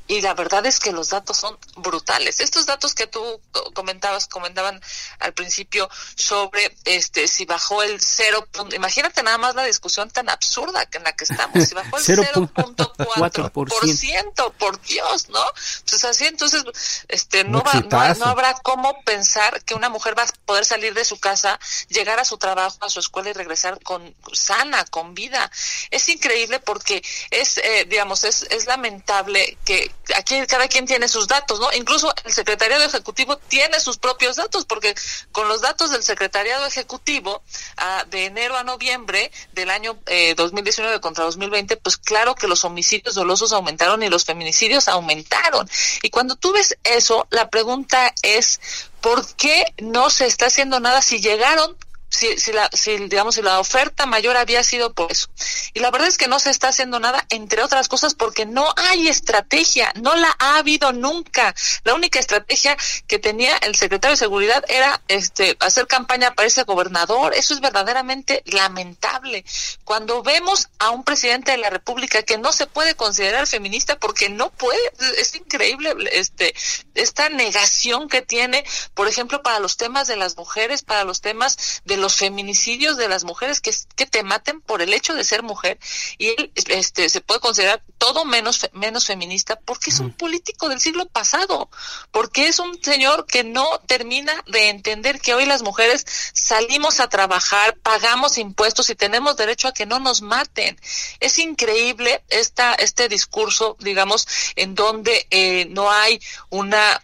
Y 0.07 0.23
la 0.23 0.33
verdad 0.33 0.65
es 0.65 0.81
que 0.81 0.93
los 0.93 1.11
datos 1.11 1.37
son 1.37 1.59
brutales. 1.77 2.41
Estos 2.41 2.65
datos 2.65 2.95
que 2.95 3.07
tú 3.07 3.41
comentabas, 3.75 4.27
comentaban 4.27 4.81
al 5.19 5.35
principio 5.35 5.91
sobre 6.15 6.75
este 6.85 7.29
si 7.29 7.45
bajó 7.45 7.83
el 7.83 8.01
cero. 8.01 8.49
Imagínate 8.75 9.23
nada 9.23 9.37
más 9.37 9.55
la 9.55 9.65
discusión 9.65 10.11
tan 10.11 10.31
absurda 10.31 10.89
en 10.93 11.03
la 11.03 11.13
que 11.13 11.25
estamos. 11.25 11.63
Si 11.69 11.75
bajó 11.75 11.99
el 11.99 12.05
0.4 12.05 13.34
por 13.43 13.89
ciento, 13.89 14.53
por 14.59 14.81
Dios, 14.83 15.29
¿no? 15.29 15.43
Pues 15.89 16.05
así 16.05 16.27
entonces, 16.27 16.65
este, 17.09 17.45
no, 17.45 17.63
va, 17.63 18.15
no, 18.15 18.27
habrá 18.27 18.55
cómo 18.55 19.03
pensar 19.05 19.63
que 19.65 19.75
una 19.75 19.89
mujer 19.89 20.17
va 20.19 20.23
a 20.23 20.27
poder 20.47 20.65
salir 20.65 20.95
de 20.95 21.05
su 21.05 21.19
casa, 21.19 21.59
llegar 21.89 22.19
a 22.21 22.25
su 22.25 22.39
trabajo, 22.39 22.77
a 22.81 22.89
su 22.89 23.01
escuela 23.01 23.31
y 23.31 23.33
regresar 23.33 23.81
con 23.83 24.15
sana, 24.33 24.85
con 24.87 25.15
vida. 25.15 25.51
Es 25.91 26.09
increíble 26.09 26.61
porque 26.61 27.03
es, 27.31 27.59
eh, 27.59 27.87
digamos, 27.89 28.25
es, 28.25 28.43
es 28.51 28.67
lamentable 28.67 29.57
que 29.65 29.91
aquí 30.17 30.47
cada 30.47 30.69
quien 30.69 30.87
tiene 30.87 31.09
sus 31.09 31.29
datos, 31.29 31.61
¿no? 31.61 31.73
Incluso 31.73 32.13
el 32.25 32.33
secretariado 32.33 32.85
ejecutivo 32.85 33.37
tiene 33.39 33.81
sus 33.81 33.99
propios 33.99 34.37
datos 34.37 34.65
porque 34.65 34.95
con 35.33 35.49
los 35.49 35.61
datos 35.61 35.91
del 35.91 36.03
secretariado 36.03 36.67
ejecutivo 36.67 37.43
ah, 37.77 38.05
de 38.11 38.27
enero 38.27 38.57
a 38.57 38.65
noviembre 38.65 39.31
del 39.53 39.71
año 39.71 39.99
eh, 40.07 40.35
2019 40.37 41.01
contra 41.01 41.25
2020, 41.25 41.77
pues 41.77 41.97
claro 41.97 42.35
que 42.35 42.49
los 42.49 42.65
homicidios 42.65 43.15
dolosos 43.25 43.53
aumentaron 43.53 44.03
y 44.03 44.11
los 44.11 44.25
feminicidios 44.25 44.87
aumentaron. 44.87 45.69
Y 46.03 46.11
cuando 46.11 46.37
tú 46.37 46.53
ves 46.53 46.77
eso, 46.85 47.27
la 47.31 47.49
pregunta 47.49 48.15
es, 48.23 48.61
¿por 49.01 49.27
qué 49.35 49.65
no 49.79 50.11
se 50.11 50.27
está 50.27 50.47
haciendo 50.47 50.79
nada 50.79 51.01
si 51.01 51.21
llegaron 51.21 51.75
si, 52.15 52.39
si, 52.39 52.53
la, 52.53 52.71
si, 52.73 52.97
digamos, 53.09 53.35
si 53.35 53.43
la 53.43 53.59
oferta 53.59 54.07
mayor 54.07 54.37
había 54.37 54.63
sido 54.63 54.95
por 54.95 55.11
eso. 55.11 55.29
Y 55.73 55.81
la 55.81 55.91
verdad 55.91 56.09
es 56.09 56.17
que 56.17 56.29
no 56.29 56.39
se 56.39 56.51
está 56.51 56.69
haciendo 56.69 57.01
nada, 57.01 57.27
entre 57.29 57.63
otras 57.63 57.89
cosas, 57.89 58.15
porque 58.15 58.47
no 58.47 58.73
hay 58.77 59.09
estrategia, 59.09 59.93
no 59.97 60.15
la 60.15 60.35
ha 60.39 60.59
habido 60.59 60.93
nunca. 60.93 61.55
La 61.83 61.95
única 61.95 62.19
estrategia 62.19 62.77
que 63.07 63.19
tenía 63.19 63.57
el 63.59 63.75
secretario 63.75 64.15
de 64.15 64.19
Seguridad 64.19 64.65
era 64.69 65.03
este, 65.09 65.57
hacer 65.61 65.87
campaña 65.87 66.35
para 66.35 66.47
ese 66.47 66.63
gobernador. 66.63 67.35
Eso 67.35 67.55
es 67.55 67.61
verdaderamente 67.61 68.43
lamentable. 68.47 69.45
Cuando 69.85 70.23
vemos 70.23 70.69
a 70.79 70.91
un 70.91 71.05
presidente 71.05 71.51
de 71.51 71.59
la 71.59 71.71
República 71.71 72.23
que 72.23 72.39
no 72.39 72.53
se 72.53 72.67
puede 72.67 72.95
considerar 72.95 73.47
feminista 73.47 73.99
porque 73.99 74.29
no 74.29 74.51
puede, 74.51 74.81
es 75.19 75.35
increíble 75.35 75.95
este, 76.13 76.55
esta 76.95 77.29
negación 77.29 78.09
que 78.09 78.23
tiene, 78.23 78.65
por 78.95 79.09
ejemplo, 79.09 79.43
para 79.43 79.59
los 79.59 79.77
temas 79.77 80.07
de 80.07 80.17
las 80.17 80.37
mujeres, 80.37 80.83
para 80.83 81.05
los 81.05 81.21
temas 81.21 81.83
de 81.85 81.97
los 81.97 82.04
feminicidios 82.09 82.97
de 82.97 83.09
las 83.09 83.25
mujeres 83.25 83.61
que, 83.61 83.73
que 83.97 84.07
te 84.07 84.23
maten 84.23 84.61
por 84.61 84.83
el 84.83 84.93
hecho 84.93 85.15
de 85.15 85.25
ser 85.25 85.43
mujer 85.43 85.79
y 86.19 86.29
él 86.29 86.53
este, 86.69 87.09
se 87.09 87.21
puede 87.21 87.41
considerar 87.41 87.83
todo 87.99 88.25
menos, 88.25 88.69
menos 88.73 89.07
feminista 89.07 89.57
porque 89.65 89.91
es 89.91 90.01
un 90.01 90.13
político 90.13 90.69
del 90.69 90.81
siglo 90.81 91.07
pasado, 91.07 91.71
porque 92.11 92.49
es 92.49 92.59
un 92.59 92.83
señor 92.83 93.27
que 93.27 93.45
no 93.45 93.67
termina 93.87 94.33
de 94.47 94.69
entender 94.69 95.21
que 95.21 95.35
hoy 95.35 95.47
las 95.47 95.63
mujeres 95.63 96.05
salimos 96.33 97.01
a 97.01 97.09
trabajar, 97.09 97.77
pagamos 97.79 98.39
impuestos 98.39 98.91
y 98.91 98.95
tenemos 98.95 99.37
derecho 99.37 99.69
a 99.69 99.73
que 99.73 99.87
no 99.87 100.01
nos 100.01 100.23
maten. 100.23 100.79
Es 101.21 101.39
increíble 101.39 102.23
esta, 102.29 102.75
este 102.75 103.09
discurso, 103.09 103.77
digamos, 103.81 104.27
en 104.57 104.75
donde 104.75 105.27
eh, 105.31 105.67
no 105.71 105.91
hay 105.91 106.21
una 106.51 107.03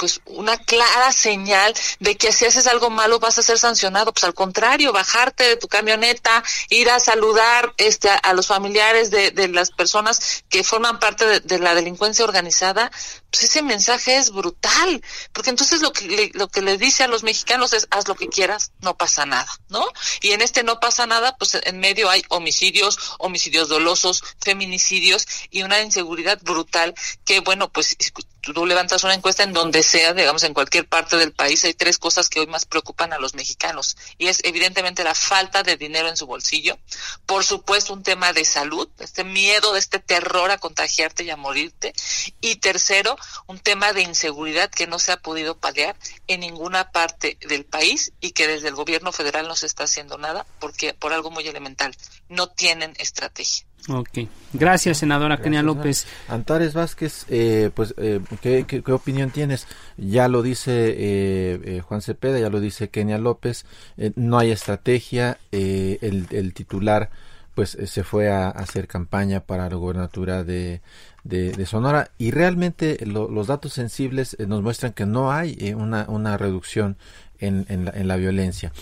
pues 0.00 0.22
una 0.24 0.56
clara 0.56 1.12
señal 1.12 1.74
de 1.98 2.16
que 2.16 2.32
si 2.32 2.46
haces 2.46 2.66
algo 2.66 2.88
malo 2.88 3.18
vas 3.18 3.38
a 3.38 3.42
ser 3.42 3.58
sancionado. 3.58 4.14
Pues 4.14 4.24
al 4.24 4.32
contrario, 4.32 4.94
bajarte 4.94 5.44
de 5.44 5.56
tu 5.56 5.68
camioneta, 5.68 6.42
ir 6.70 6.88
a 6.88 6.98
saludar 6.98 7.74
este, 7.76 8.08
a, 8.08 8.32
los 8.32 8.46
familiares 8.46 9.10
de, 9.10 9.30
de, 9.30 9.48
las 9.48 9.70
personas 9.70 10.42
que 10.48 10.64
forman 10.64 11.00
parte 11.00 11.26
de, 11.26 11.40
de, 11.40 11.58
la 11.58 11.74
delincuencia 11.74 12.24
organizada, 12.24 12.90
pues 13.30 13.44
ese 13.44 13.60
mensaje 13.60 14.16
es 14.16 14.30
brutal, 14.30 15.02
porque 15.34 15.50
entonces 15.50 15.82
lo 15.82 15.92
que, 15.92 16.06
le, 16.06 16.30
lo 16.32 16.48
que 16.48 16.62
le 16.62 16.78
dice 16.78 17.04
a 17.04 17.08
los 17.08 17.22
mexicanos 17.22 17.74
es 17.74 17.86
haz 17.90 18.08
lo 18.08 18.14
que 18.14 18.28
quieras, 18.28 18.72
no 18.80 18.96
pasa 18.96 19.26
nada, 19.26 19.50
¿no? 19.68 19.86
Y 20.22 20.30
en 20.32 20.40
este 20.40 20.62
no 20.62 20.80
pasa 20.80 21.06
nada, 21.06 21.36
pues 21.36 21.58
en 21.62 21.78
medio 21.78 22.08
hay 22.08 22.24
homicidios, 22.30 22.98
homicidios 23.18 23.68
dolosos, 23.68 24.24
feminicidios 24.40 25.26
y 25.50 25.62
una 25.62 25.82
inseguridad 25.82 26.40
brutal 26.42 26.94
que, 27.26 27.40
bueno, 27.40 27.70
pues 27.70 27.96
tú 28.40 28.66
levantas 28.66 29.04
una 29.04 29.14
encuesta 29.14 29.42
en 29.42 29.52
donde 29.52 29.82
sea, 29.90 30.14
digamos, 30.14 30.44
en 30.44 30.54
cualquier 30.54 30.86
parte 30.86 31.16
del 31.16 31.32
país, 31.32 31.64
hay 31.64 31.74
tres 31.74 31.98
cosas 31.98 32.28
que 32.28 32.38
hoy 32.38 32.46
más 32.46 32.64
preocupan 32.64 33.12
a 33.12 33.18
los 33.18 33.34
mexicanos. 33.34 33.96
Y 34.18 34.28
es 34.28 34.40
evidentemente 34.44 35.02
la 35.02 35.16
falta 35.16 35.64
de 35.64 35.76
dinero 35.76 36.08
en 36.08 36.16
su 36.16 36.26
bolsillo, 36.26 36.78
por 37.26 37.44
supuesto 37.44 37.92
un 37.92 38.04
tema 38.04 38.32
de 38.32 38.44
salud, 38.44 38.88
este 39.00 39.24
miedo, 39.24 39.76
este 39.76 39.98
terror 39.98 40.52
a 40.52 40.58
contagiarte 40.58 41.24
y 41.24 41.30
a 41.30 41.36
morirte. 41.36 41.92
Y 42.40 42.56
tercero, 42.56 43.16
un 43.46 43.58
tema 43.58 43.92
de 43.92 44.02
inseguridad 44.02 44.70
que 44.70 44.86
no 44.86 45.00
se 45.00 45.10
ha 45.10 45.16
podido 45.16 45.58
paliar 45.58 45.96
en 46.28 46.40
ninguna 46.40 46.92
parte 46.92 47.36
del 47.40 47.64
país 47.64 48.12
y 48.20 48.30
que 48.30 48.46
desde 48.46 48.68
el 48.68 48.76
gobierno 48.76 49.10
federal 49.10 49.48
no 49.48 49.56
se 49.56 49.66
está 49.66 49.84
haciendo 49.84 50.18
nada 50.18 50.46
porque 50.60 50.94
por 50.94 51.12
algo 51.12 51.32
muy 51.32 51.48
elemental, 51.48 51.96
no 52.28 52.48
tienen 52.48 52.94
estrategia. 52.98 53.66
Ok, 53.88 54.10
gracias 54.52 54.98
senadora 54.98 55.38
Kenia 55.38 55.62
López. 55.62 56.06
Antares 56.28 56.74
Vázquez, 56.74 57.24
eh, 57.28 57.70
pues, 57.74 57.94
eh, 57.96 58.20
¿qué, 58.42 58.64
qué, 58.66 58.92
opinión 58.92 59.30
tienes? 59.30 59.66
Ya 59.96 60.28
lo 60.28 60.42
dice 60.42 60.90
eh, 60.90 61.60
eh 61.64 61.80
Juan 61.80 62.02
Cepeda, 62.02 62.38
ya 62.38 62.50
lo 62.50 62.60
dice 62.60 62.90
Kenia 62.90 63.18
López, 63.18 63.64
eh, 63.96 64.12
no 64.16 64.38
hay 64.38 64.50
estrategia, 64.50 65.38
eh, 65.50 65.98
el, 66.02 66.26
el, 66.30 66.52
titular 66.52 67.10
pues 67.54 67.76
se 67.84 68.04
fue 68.04 68.30
a, 68.30 68.50
hacer 68.50 68.86
campaña 68.86 69.40
para 69.40 69.68
la 69.68 69.76
gobernatura 69.76 70.44
de, 70.44 70.82
de, 71.24 71.66
Sonora 71.66 72.10
y 72.16 72.30
realmente 72.30 72.98
los 73.04 73.46
datos 73.46 73.72
sensibles 73.72 74.36
nos 74.46 74.62
muestran 74.62 74.92
que 74.92 75.04
no 75.04 75.32
hay 75.32 75.74
una, 75.76 76.04
una 76.08 76.36
reducción 76.36 76.96
en, 77.38 77.66
en, 77.68 77.86
la, 77.86 77.90
en 77.92 78.08
la 78.08 78.16
violencia. 78.16 78.72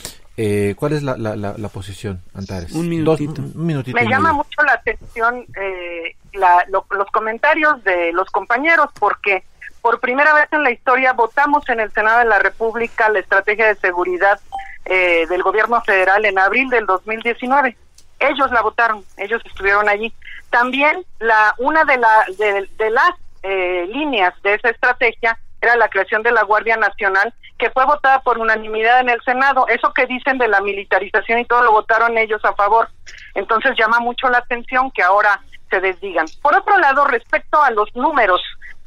Eh, 0.41 0.77
¿Cuál 0.77 0.93
es 0.93 1.03
la, 1.03 1.17
la, 1.17 1.35
la, 1.35 1.69
posición, 1.69 2.23
Antares? 2.33 2.71
Un 2.71 2.89
minutito. 2.89 3.43
Me 3.57 4.07
llama 4.07 4.33
mucho 4.33 4.63
la 4.65 4.75
atención 4.75 5.45
eh, 5.61 6.15
los 6.33 7.07
comentarios 7.13 7.83
de 7.83 8.13
los 8.13 8.31
compañeros 8.31 8.89
porque 9.01 9.43
por 9.83 9.99
primera 9.99 10.33
vez 10.35 10.47
en 10.53 10.63
la 10.63 10.71
historia 10.71 11.13
votamos 11.13 11.69
en 11.69 11.81
el 11.81 11.91
Senado 11.93 12.21
de 12.21 12.27
la 12.27 12.39
República 12.39 13.09
la 13.09 13.19
estrategia 13.19 13.67
de 13.67 13.75
seguridad 13.81 14.39
eh, 14.85 15.27
del 15.29 15.43
gobierno 15.43 15.83
federal 15.83 16.25
en 16.25 16.39
abril 16.39 16.69
del 16.71 16.87
2019. 16.87 17.77
Ellos 18.21 18.53
la 18.53 18.63
votaron, 18.63 19.05
ellos 19.17 19.43
estuvieron 19.45 19.89
allí. 19.89 20.15
También 20.51 21.05
la 21.19 21.53
una 21.59 21.85
de, 21.85 21.97
la, 21.97 22.25
de, 22.39 22.69
de 22.79 22.91
las 22.91 23.11
eh, 23.43 23.89
líneas 23.93 24.41
de 24.45 24.55
esa 24.55 24.71
estrategia 24.71 25.37
era 25.61 25.77
la 25.77 25.89
creación 25.89 26.23
de 26.23 26.33
la 26.33 26.45
Guardia 26.45 26.77
Nacional, 26.77 27.35
que 27.59 27.71
fue 27.71 27.85
votada 27.85 28.21
por 28.21 28.39
unanimidad 28.39 29.01
en 29.01 29.09
el 29.09 29.21
Senado. 29.23 29.67
Eso 29.69 29.93
que 29.93 30.07
dicen 30.07 30.39
de 30.39 30.49
la 30.49 30.61
militarización 30.61 31.41
y 31.41 31.45
todo 31.45 31.63
lo 31.63 31.73
votaron 31.73 32.17
ellos 32.17 32.45
a 32.45 32.55
favor. 32.55 32.89
Entonces 33.35 33.77
llama 33.77 33.99
mucho 33.99 34.29
la 34.29 34.39
atención 34.39 34.91
que 34.93 35.03
ahora 35.03 35.41
se 35.71 35.81
desdigan. 35.81 36.27
Por 36.43 36.55
otro 36.57 36.79
lado, 36.79 37.05
respecto 37.07 37.63
a 37.63 37.71
los 37.71 37.95
números 37.95 38.41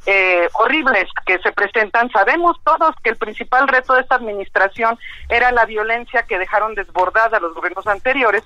eh, 0.06 0.48
horribles 0.54 1.08
que 1.26 1.38
se 1.38 1.52
presentan, 1.52 2.10
sabemos 2.10 2.56
todos 2.64 2.94
que 3.04 3.10
el 3.10 3.16
principal 3.16 3.68
reto 3.68 3.94
de 3.94 4.00
esta 4.00 4.16
administración 4.16 4.98
era 5.28 5.52
la 5.52 5.64
violencia 5.64 6.24
que 6.24 6.38
dejaron 6.38 6.74
desbordada 6.74 7.38
los 7.38 7.54
gobiernos 7.54 7.86
anteriores 7.86 8.42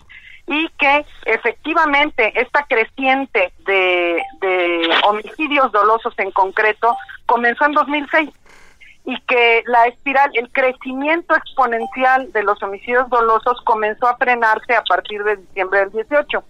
y 0.47 0.69
que 0.79 1.05
efectivamente 1.25 2.33
esta 2.41 2.65
creciente 2.65 3.53
de, 3.67 4.23
homicidios 5.09 5.73
dolosos 5.73 6.15
en 6.19 6.31
concreto 6.31 6.97
comenzó 7.27 7.65
en 7.67 7.73
2006 7.73 8.31
y 9.05 9.21
que 9.23 9.63
la 9.67 9.87
espiral, 9.87 10.31
el 10.35 10.51
crecimiento 10.51 11.35
exponencial 11.37 12.33
de 12.33 12.43
los 12.43 12.61
homicidios 12.63 13.09
dolosos 13.09 13.61
comenzó 13.65 14.09
a 14.09 14.17
frenarse 14.17 14.75
a 14.75 14.83
partir 14.83 15.23
de 15.23 15.37
diciembre 15.37 15.81
del 15.81 15.93
18. 15.93 16.45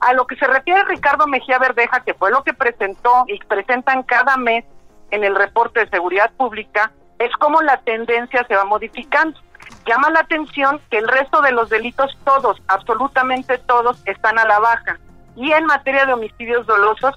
A 0.00 0.12
lo 0.14 0.26
que 0.26 0.36
se 0.36 0.46
refiere 0.46 0.84
Ricardo 0.84 1.26
Mejía 1.26 1.58
Verdeja, 1.58 2.00
que 2.00 2.14
fue 2.14 2.30
lo 2.30 2.44
que 2.44 2.54
presentó 2.54 3.24
y 3.26 3.38
presentan 3.40 4.04
cada 4.04 4.36
mes 4.36 4.64
en 5.10 5.24
el 5.24 5.34
reporte 5.34 5.80
de 5.80 5.90
seguridad 5.90 6.30
pública, 6.32 6.92
es 7.18 7.32
como 7.36 7.60
la 7.62 7.78
tendencia 7.78 8.46
se 8.46 8.54
va 8.54 8.64
modificando. 8.64 9.38
Llama 9.88 10.10
la 10.10 10.20
atención 10.20 10.82
que 10.90 10.98
el 10.98 11.08
resto 11.08 11.40
de 11.40 11.50
los 11.52 11.70
delitos, 11.70 12.16
todos, 12.24 12.60
absolutamente 12.68 13.56
todos, 13.56 14.02
están 14.04 14.38
a 14.38 14.44
la 14.44 14.58
baja. 14.58 14.98
Y 15.34 15.50
en 15.50 15.64
materia 15.64 16.04
de 16.04 16.12
homicidios 16.12 16.66
dolosos, 16.66 17.14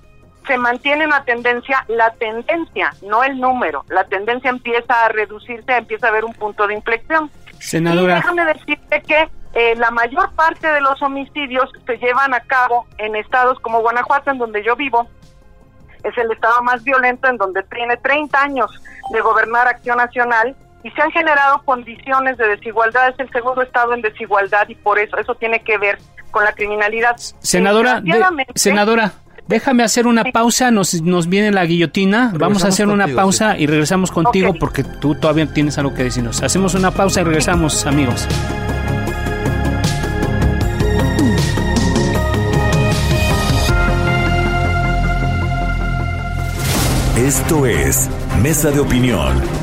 se 0.47 0.57
mantiene 0.57 1.05
una 1.05 1.25
tendencia, 1.25 1.83
la 1.89 2.11
tendencia, 2.11 2.93
no 3.01 3.25
el 3.25 3.41
número, 3.41 3.83
la 3.89 4.05
tendencia 4.05 4.49
empieza 4.49 5.05
a 5.05 5.09
reducirse, 5.09 5.75
empieza 5.75 6.07
a 6.07 6.09
haber 6.11 6.23
un 6.23 6.33
punto 6.33 6.65
de 6.65 6.75
inflexión. 6.75 7.29
Senadora. 7.59 8.13
Y 8.13 8.15
déjame 8.15 8.45
decirte 8.45 9.01
que 9.01 9.29
eh, 9.53 9.75
la 9.75 9.91
mayor 9.91 10.33
parte 10.33 10.65
de 10.71 10.79
los 10.79 11.01
homicidios 11.01 11.69
se 11.85 11.97
llevan 11.97 12.33
a 12.33 12.39
cabo 12.39 12.87
en 12.97 13.17
estados 13.17 13.59
como 13.59 13.81
Guanajuato, 13.81 14.31
en 14.31 14.37
donde 14.37 14.63
yo 14.63 14.77
vivo. 14.77 15.09
Es 16.05 16.17
el 16.17 16.31
estado 16.31 16.63
más 16.63 16.81
violento, 16.85 17.27
en 17.27 17.35
donde 17.35 17.63
tiene 17.63 17.97
30 17.97 18.41
años 18.41 18.71
de 19.11 19.19
gobernar 19.19 19.67
Acción 19.67 19.97
Nacional 19.97 20.55
y 20.83 20.89
se 20.91 21.01
han 21.01 21.11
generado 21.11 21.61
condiciones 21.63 22.37
de 22.37 22.47
desigualdad. 22.47 23.09
Es 23.09 23.19
el 23.19 23.29
segundo 23.31 23.61
estado 23.61 23.93
en 23.93 24.01
desigualdad 24.01 24.67
y 24.69 24.75
por 24.75 24.99
eso 24.99 25.17
eso 25.17 25.35
tiene 25.35 25.59
que 25.61 25.77
ver 25.77 25.99
con 26.31 26.43
la 26.43 26.53
criminalidad. 26.53 27.15
Senadora, 27.39 28.01
senadora, 28.55 29.13
déjame 29.47 29.83
hacer 29.83 30.07
una 30.07 30.23
pausa, 30.25 30.71
nos, 30.71 31.01
nos 31.01 31.27
viene 31.27 31.51
la 31.51 31.65
guillotina, 31.65 32.31
vamos 32.35 32.63
a 32.63 32.69
hacer 32.69 32.87
una 32.87 33.07
pausa 33.07 33.57
y 33.57 33.67
regresamos 33.67 34.11
contigo 34.11 34.53
porque 34.59 34.83
tú 34.83 35.15
todavía 35.15 35.45
tienes 35.47 35.77
algo 35.77 35.93
que 35.93 36.03
decirnos. 36.03 36.41
Hacemos 36.41 36.73
una 36.73 36.91
pausa 36.91 37.21
y 37.21 37.23
regresamos, 37.25 37.85
amigos. 37.85 38.27
Esto 47.17 47.67
es 47.67 48.09
Mesa 48.41 48.71
de 48.71 48.79
Opinión, 48.79 49.39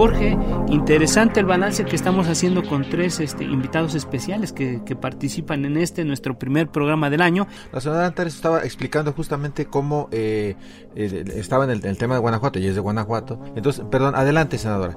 Jorge, 0.00 0.34
interesante 0.68 1.40
el 1.40 1.44
balance 1.44 1.84
que 1.84 1.94
estamos 1.94 2.26
haciendo 2.26 2.62
con 2.62 2.88
tres 2.88 3.20
este, 3.20 3.44
invitados 3.44 3.94
especiales 3.94 4.50
que, 4.50 4.80
participan 4.98 5.66
en 5.66 5.76
este, 5.76 6.06
nuestro 6.06 6.38
primer 6.38 6.68
programa 6.68 7.10
del 7.10 7.20
año. 7.20 7.46
La 7.70 7.82
señora 7.82 8.06
Antares 8.06 8.34
estaba 8.34 8.60
explicando 8.60 9.12
justamente 9.12 9.66
cómo 9.66 10.08
eh, 10.10 10.56
estaba 10.94 11.64
en 11.64 11.70
el, 11.84 11.98
tema 11.98 12.14
de 12.14 12.20
Guanajuato 12.20 12.58
y 12.58 12.66
es 12.66 12.74
de 12.76 12.80
Guanajuato. 12.80 13.38
Entonces, 13.56 13.84
perdón, 13.90 14.14
adelante, 14.14 14.56
senadora. 14.56 14.96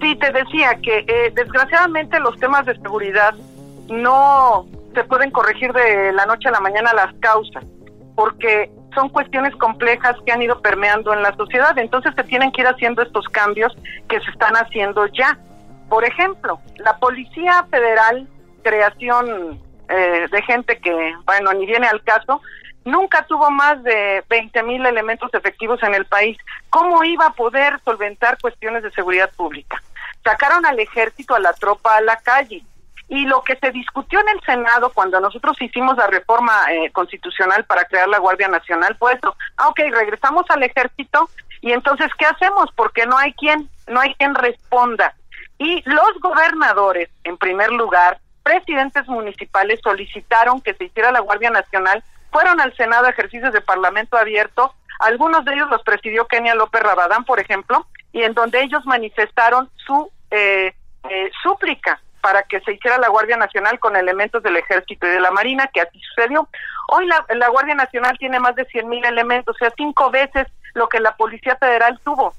Sí, 0.00 0.16
te 0.16 0.32
decía 0.32 0.76
que 0.82 1.04
eh, 1.06 1.32
desgraciadamente 1.36 2.18
los 2.18 2.36
temas 2.40 2.66
de 2.66 2.74
seguridad 2.80 3.34
no 3.88 4.66
se 4.96 5.04
pueden 5.04 5.30
corregir 5.30 5.72
de 5.72 6.12
la 6.12 6.26
noche 6.26 6.48
a 6.48 6.50
la 6.50 6.60
mañana 6.60 6.92
las 6.92 7.14
causas, 7.20 7.64
porque 8.16 8.68
son 8.94 9.08
cuestiones 9.08 9.54
complejas 9.56 10.16
que 10.24 10.32
han 10.32 10.42
ido 10.42 10.60
permeando 10.60 11.12
en 11.12 11.22
la 11.22 11.34
sociedad, 11.34 11.76
entonces 11.78 12.12
se 12.14 12.24
tienen 12.24 12.52
que 12.52 12.62
ir 12.62 12.66
haciendo 12.66 13.02
estos 13.02 13.26
cambios 13.28 13.74
que 14.08 14.20
se 14.20 14.30
están 14.30 14.54
haciendo 14.54 15.06
ya. 15.06 15.38
Por 15.88 16.04
ejemplo, 16.04 16.60
la 16.76 16.96
Policía 16.98 17.66
Federal, 17.70 18.28
creación 18.62 19.60
eh, 19.88 20.26
de 20.30 20.42
gente 20.42 20.78
que, 20.78 21.14
bueno, 21.26 21.52
ni 21.52 21.66
viene 21.66 21.86
al 21.86 22.02
caso, 22.02 22.40
nunca 22.84 23.24
tuvo 23.26 23.50
más 23.50 23.82
de 23.82 24.24
20 24.28 24.62
mil 24.62 24.84
elementos 24.84 25.32
efectivos 25.34 25.82
en 25.82 25.94
el 25.94 26.06
país. 26.06 26.38
¿Cómo 26.70 27.04
iba 27.04 27.26
a 27.26 27.32
poder 27.32 27.78
solventar 27.84 28.38
cuestiones 28.40 28.82
de 28.82 28.90
seguridad 28.92 29.30
pública? 29.36 29.82
Sacaron 30.24 30.64
al 30.66 30.78
ejército, 30.78 31.34
a 31.34 31.40
la 31.40 31.52
tropa 31.52 31.96
a 31.96 32.00
la 32.00 32.16
calle 32.16 32.62
y 33.08 33.26
lo 33.26 33.42
que 33.42 33.56
se 33.56 33.70
discutió 33.70 34.20
en 34.20 34.28
el 34.30 34.40
Senado 34.44 34.90
cuando 34.92 35.20
nosotros 35.20 35.60
hicimos 35.60 35.96
la 35.96 36.06
reforma 36.06 36.52
eh, 36.70 36.90
constitucional 36.92 37.64
para 37.64 37.84
crear 37.84 38.08
la 38.08 38.18
Guardia 38.18 38.48
Nacional 38.48 38.96
fue 38.98 39.14
eso. 39.14 39.36
Ah, 39.56 39.68
ok, 39.68 39.80
regresamos 39.90 40.44
al 40.48 40.62
ejército 40.62 41.28
y 41.60 41.72
entonces, 41.72 42.08
¿qué 42.18 42.26
hacemos? 42.26 42.70
Porque 42.74 43.06
no 43.06 43.16
hay 43.18 43.32
quien, 43.34 43.68
no 43.86 44.00
hay 44.00 44.14
quien 44.14 44.34
responda. 44.34 45.14
Y 45.58 45.82
los 45.88 46.18
gobernadores, 46.20 47.08
en 47.24 47.36
primer 47.36 47.70
lugar, 47.70 48.18
presidentes 48.42 49.06
municipales 49.06 49.80
solicitaron 49.82 50.60
que 50.60 50.74
se 50.74 50.84
hiciera 50.84 51.12
la 51.12 51.20
Guardia 51.20 51.50
Nacional, 51.50 52.02
fueron 52.32 52.60
al 52.60 52.74
Senado 52.76 53.06
a 53.06 53.10
ejercicios 53.10 53.52
de 53.52 53.60
Parlamento 53.60 54.16
abierto, 54.16 54.74
algunos 54.98 55.44
de 55.44 55.54
ellos 55.54 55.70
los 55.70 55.82
presidió 55.82 56.26
Kenia 56.26 56.54
López 56.54 56.82
Rabadán, 56.82 57.24
por 57.24 57.40
ejemplo, 57.40 57.86
y 58.12 58.22
en 58.22 58.34
donde 58.34 58.62
ellos 58.62 58.84
manifestaron 58.84 59.70
su 59.76 60.10
eh, 60.30 60.74
eh, 61.08 61.30
súplica 61.42 62.00
para 62.22 62.44
que 62.44 62.60
se 62.60 62.72
hiciera 62.72 62.96
la 62.98 63.08
Guardia 63.08 63.36
Nacional 63.36 63.78
con 63.80 63.96
elementos 63.96 64.42
del 64.42 64.56
Ejército 64.56 65.06
y 65.06 65.10
de 65.10 65.20
la 65.20 65.32
Marina, 65.32 65.68
que 65.74 65.82
así 65.82 66.00
sucedió. 66.00 66.48
Hoy 66.88 67.06
la, 67.06 67.48
Guardia 67.48 67.74
Nacional 67.74 68.16
tiene 68.16 68.38
más 68.38 68.54
de 68.54 68.64
100 68.64 68.88
mil 68.88 69.04
elementos, 69.04 69.54
o 69.54 69.58
sea, 69.58 69.72
cinco 69.76 70.10
veces 70.10 70.46
lo 70.74 70.88
que 70.88 71.00
la 71.00 71.16
Policía 71.16 71.56
Federal 71.56 72.00
tuvo. 72.04 72.32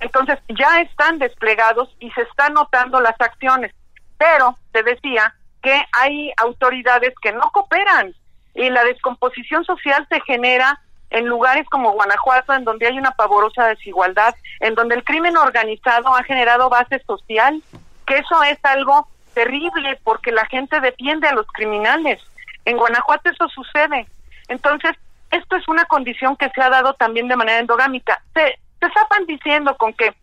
Entonces, 0.00 0.38
ya 0.48 0.80
están 0.80 1.18
desplegados 1.18 1.94
y 1.98 2.10
se 2.12 2.22
están 2.22 2.54
notando 2.54 3.00
las 3.00 3.20
acciones. 3.20 3.72
Pero, 4.16 4.56
te 4.72 4.82
decía, 4.82 5.34
que 5.62 5.82
hay 5.92 6.32
autoridades 6.36 7.12
que 7.20 7.32
no 7.32 7.50
cooperan 7.52 8.14
y 8.54 8.70
la 8.70 8.84
descomposición 8.84 9.64
social 9.64 10.06
se 10.08 10.20
genera 10.20 10.80
en 11.10 11.26
lugares 11.26 11.66
como 11.68 11.92
Guanajuato, 11.92 12.52
en 12.54 12.64
donde 12.64 12.86
hay 12.86 12.98
una 12.98 13.12
pavorosa 13.12 13.66
desigualdad, 13.66 14.34
en 14.60 14.74
donde 14.74 14.94
el 14.94 15.04
crimen 15.04 15.36
organizado 15.36 16.14
ha 16.14 16.22
generado 16.22 16.68
base 16.68 17.02
social, 17.06 17.62
que 18.06 18.18
eso 18.18 18.42
es 18.44 18.58
algo 18.64 19.08
terrible 19.34 20.00
porque 20.02 20.32
la 20.32 20.46
gente 20.46 20.80
defiende 20.80 21.28
a 21.28 21.34
los 21.34 21.46
criminales. 21.48 22.20
En 22.64 22.76
Guanajuato 22.76 23.30
eso 23.30 23.48
sucede. 23.48 24.06
Entonces, 24.48 24.92
esto 25.30 25.56
es 25.56 25.68
una 25.68 25.84
condición 25.84 26.36
que 26.36 26.48
se 26.50 26.62
ha 26.62 26.70
dado 26.70 26.94
también 26.94 27.28
de 27.28 27.36
manera 27.36 27.58
endogámica. 27.58 28.22
Se, 28.32 28.58
se 28.80 29.24
diciendo 29.26 29.76
con 29.76 29.92
que 29.94 30.14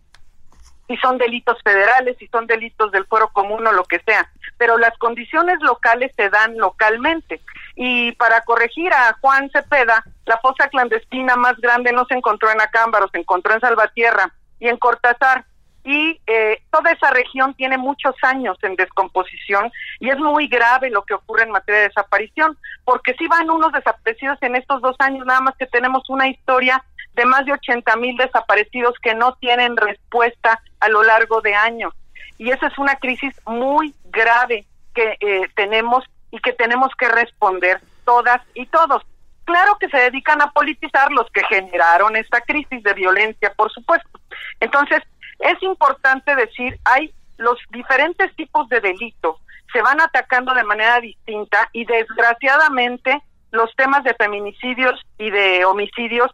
si 0.88 0.98
son 0.98 1.18
delitos 1.18 1.58
federales, 1.64 2.18
si 2.18 2.28
son 2.28 2.48
delitos 2.48 2.92
del 2.92 3.06
fuero 3.06 3.30
común 3.30 3.66
o 3.66 3.72
lo 3.72 3.84
que 3.86 4.00
sea, 4.00 4.30
pero 4.58 4.78
las 4.78 4.98
condiciones 4.98 5.60
locales 5.62 6.12
se 6.16 6.30
dan 6.30 6.58
localmente. 6.58 7.42
Y 7.76 8.12
para 8.14 8.42
corregir 8.42 8.92
a 8.94 9.18
Juan 9.22 9.50
Cepeda, 9.52 10.04
la 10.26 10.38
fosa 10.40 10.68
clandestina 10.68 11.36
más 11.36 11.58
grande 11.58 11.92
no 11.94 12.06
se 12.06 12.16
encontró 12.16 12.52
en 12.52 12.62
Acámbaro, 12.62 13.08
se 13.10 13.20
encontró 13.20 13.54
en 13.54 13.62
Salvatierra 13.62 14.34
y 14.60 14.68
en 14.68 14.78
Cortázar 14.78 15.46
y 15.84 16.20
eh, 16.28 16.62
toda 16.72 16.92
esa 16.92 17.10
región 17.10 17.54
tiene 17.56 17.78
muchos 17.78 18.16
años 18.22 18.58
en 18.62 18.76
descomposición 18.76 19.72
y 20.00 20.10
es 20.10 20.18
muy 20.18 20.48
grave 20.48 20.90
lo 20.90 21.04
que 21.04 21.16
ocurre 21.16 21.44
en 21.44 21.52
materia 21.52 21.82
de 21.82 21.88
desaparición, 21.88 22.58
porque 22.86 23.14
si 23.16 23.28
van 23.28 23.50
unos 23.50 23.72
desaparecidos 23.72 24.38
en 24.42 24.56
estos 24.56 24.82
dos 24.82 24.96
años, 25.00 25.26
nada 25.26 25.42
más 25.42 25.56
que 25.58 25.66
tenemos 25.66 26.10
una 26.10 26.28
historia 26.28 26.84
de 27.14 27.26
más 27.26 27.46
de 27.46 27.54
80 27.54 27.96
mil 27.98 28.16
desaparecidos 28.16 28.96
que 29.02 29.16
no 29.16 29.34
tienen 29.36 29.76
respuesta 29.76 30.62
a 30.80 30.90
lo 30.90 31.04
largo 31.04 31.42
de 31.42 31.56
años. 31.56 31.94
Y 32.38 32.52
esa 32.52 32.68
es 32.68 32.78
una 32.78 32.96
crisis 32.96 33.34
muy 33.46 33.94
grave 34.06 34.66
que 34.94 35.18
eh, 35.20 35.48
tenemos 35.56 36.04
y 36.32 36.40
que 36.40 36.54
tenemos 36.54 36.92
que 36.98 37.10
responder 37.10 37.82
todas 38.06 38.42
y 38.54 38.66
todos. 38.68 39.04
Claro 39.44 39.78
que 39.80 39.90
se 39.90 39.98
dedican 39.98 40.42
a 40.42 40.52
politizar 40.52 41.12
los 41.12 41.30
que 41.32 41.44
generaron 41.46 42.16
esta 42.16 42.42
crisis 42.42 42.82
de 42.84 42.94
violencia, 42.94 43.54
por 43.56 43.72
supuesto. 43.72 44.20
Entonces, 44.60 45.02
es 45.42 45.62
importante 45.64 46.36
decir, 46.36 46.80
hay 46.86 47.14
los 47.38 47.58
diferentes 47.72 48.34
tipos 48.36 48.70
de 48.70 48.80
delitos 48.80 49.38
se 49.72 49.82
van 49.82 50.02
atacando 50.02 50.54
de 50.54 50.64
manera 50.64 51.00
distinta 51.00 51.70
y 51.72 51.86
desgraciadamente 51.86 53.22
los 53.52 53.74
temas 53.76 54.04
de 54.04 54.14
feminicidios 54.16 55.00
y 55.18 55.30
de 55.30 55.66
homicidios 55.66 56.32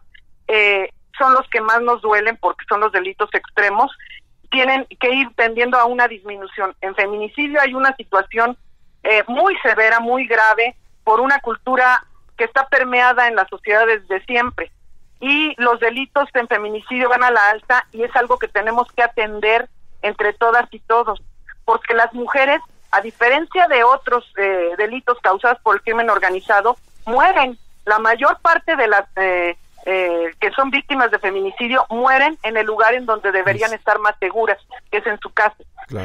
eh, 0.48 0.90
son 1.16 1.34
los 1.34 1.48
que 1.50 1.60
más 1.60 1.80
nos 1.80 2.00
duelen 2.00 2.36
porque 2.36 2.64
son 2.68 2.80
los 2.80 2.92
delitos 2.92 3.28
extremos, 3.32 3.90
tienen 4.50 4.86
que 5.00 5.12
ir 5.12 5.28
tendiendo 5.36 5.78
a 5.78 5.84
una 5.84 6.08
disminución. 6.08 6.74
En 6.80 6.94
feminicidio 6.94 7.60
hay 7.60 7.74
una 7.74 7.94
situación 7.96 8.56
eh, 9.02 9.24
muy 9.26 9.56
severa, 9.58 10.00
muy 10.00 10.26
grave, 10.26 10.76
por 11.04 11.20
una 11.20 11.40
cultura 11.40 12.04
que 12.36 12.44
está 12.44 12.66
permeada 12.68 13.26
en 13.26 13.34
la 13.34 13.46
sociedad 13.48 13.86
desde 13.86 14.24
siempre 14.26 14.70
y 15.20 15.54
los 15.60 15.80
delitos 15.80 16.28
en 16.34 16.48
feminicidio 16.48 17.08
van 17.08 17.24
a 17.24 17.30
la 17.30 17.50
alta 17.50 17.86
y 17.92 18.02
es 18.02 18.14
algo 18.16 18.38
que 18.38 18.48
tenemos 18.48 18.90
que 18.92 19.02
atender 19.02 19.68
entre 20.02 20.32
todas 20.32 20.66
y 20.72 20.78
todos, 20.80 21.20
porque 21.64 21.94
las 21.94 22.12
mujeres, 22.14 22.60
a 22.92 23.00
diferencia 23.00 23.66
de 23.66 23.82
otros 23.82 24.32
eh, 24.36 24.70
delitos 24.78 25.18
causados 25.20 25.58
por 25.60 25.76
el 25.76 25.82
crimen 25.82 26.10
organizado, 26.10 26.76
mueren. 27.04 27.58
La 27.84 27.98
mayor 27.98 28.38
parte 28.40 28.76
de 28.76 28.86
las 28.86 29.04
eh, 29.16 29.56
eh, 29.86 30.34
que 30.38 30.50
son 30.50 30.70
víctimas 30.70 31.10
de 31.10 31.18
feminicidio 31.18 31.86
mueren 31.88 32.36
en 32.42 32.56
el 32.58 32.66
lugar 32.66 32.94
en 32.94 33.06
donde 33.06 33.32
deberían 33.32 33.72
estar 33.72 33.98
más 33.98 34.14
seguras, 34.20 34.58
que 34.90 34.98
es 34.98 35.06
en 35.06 35.18
su 35.18 35.30
casa. 35.30 35.56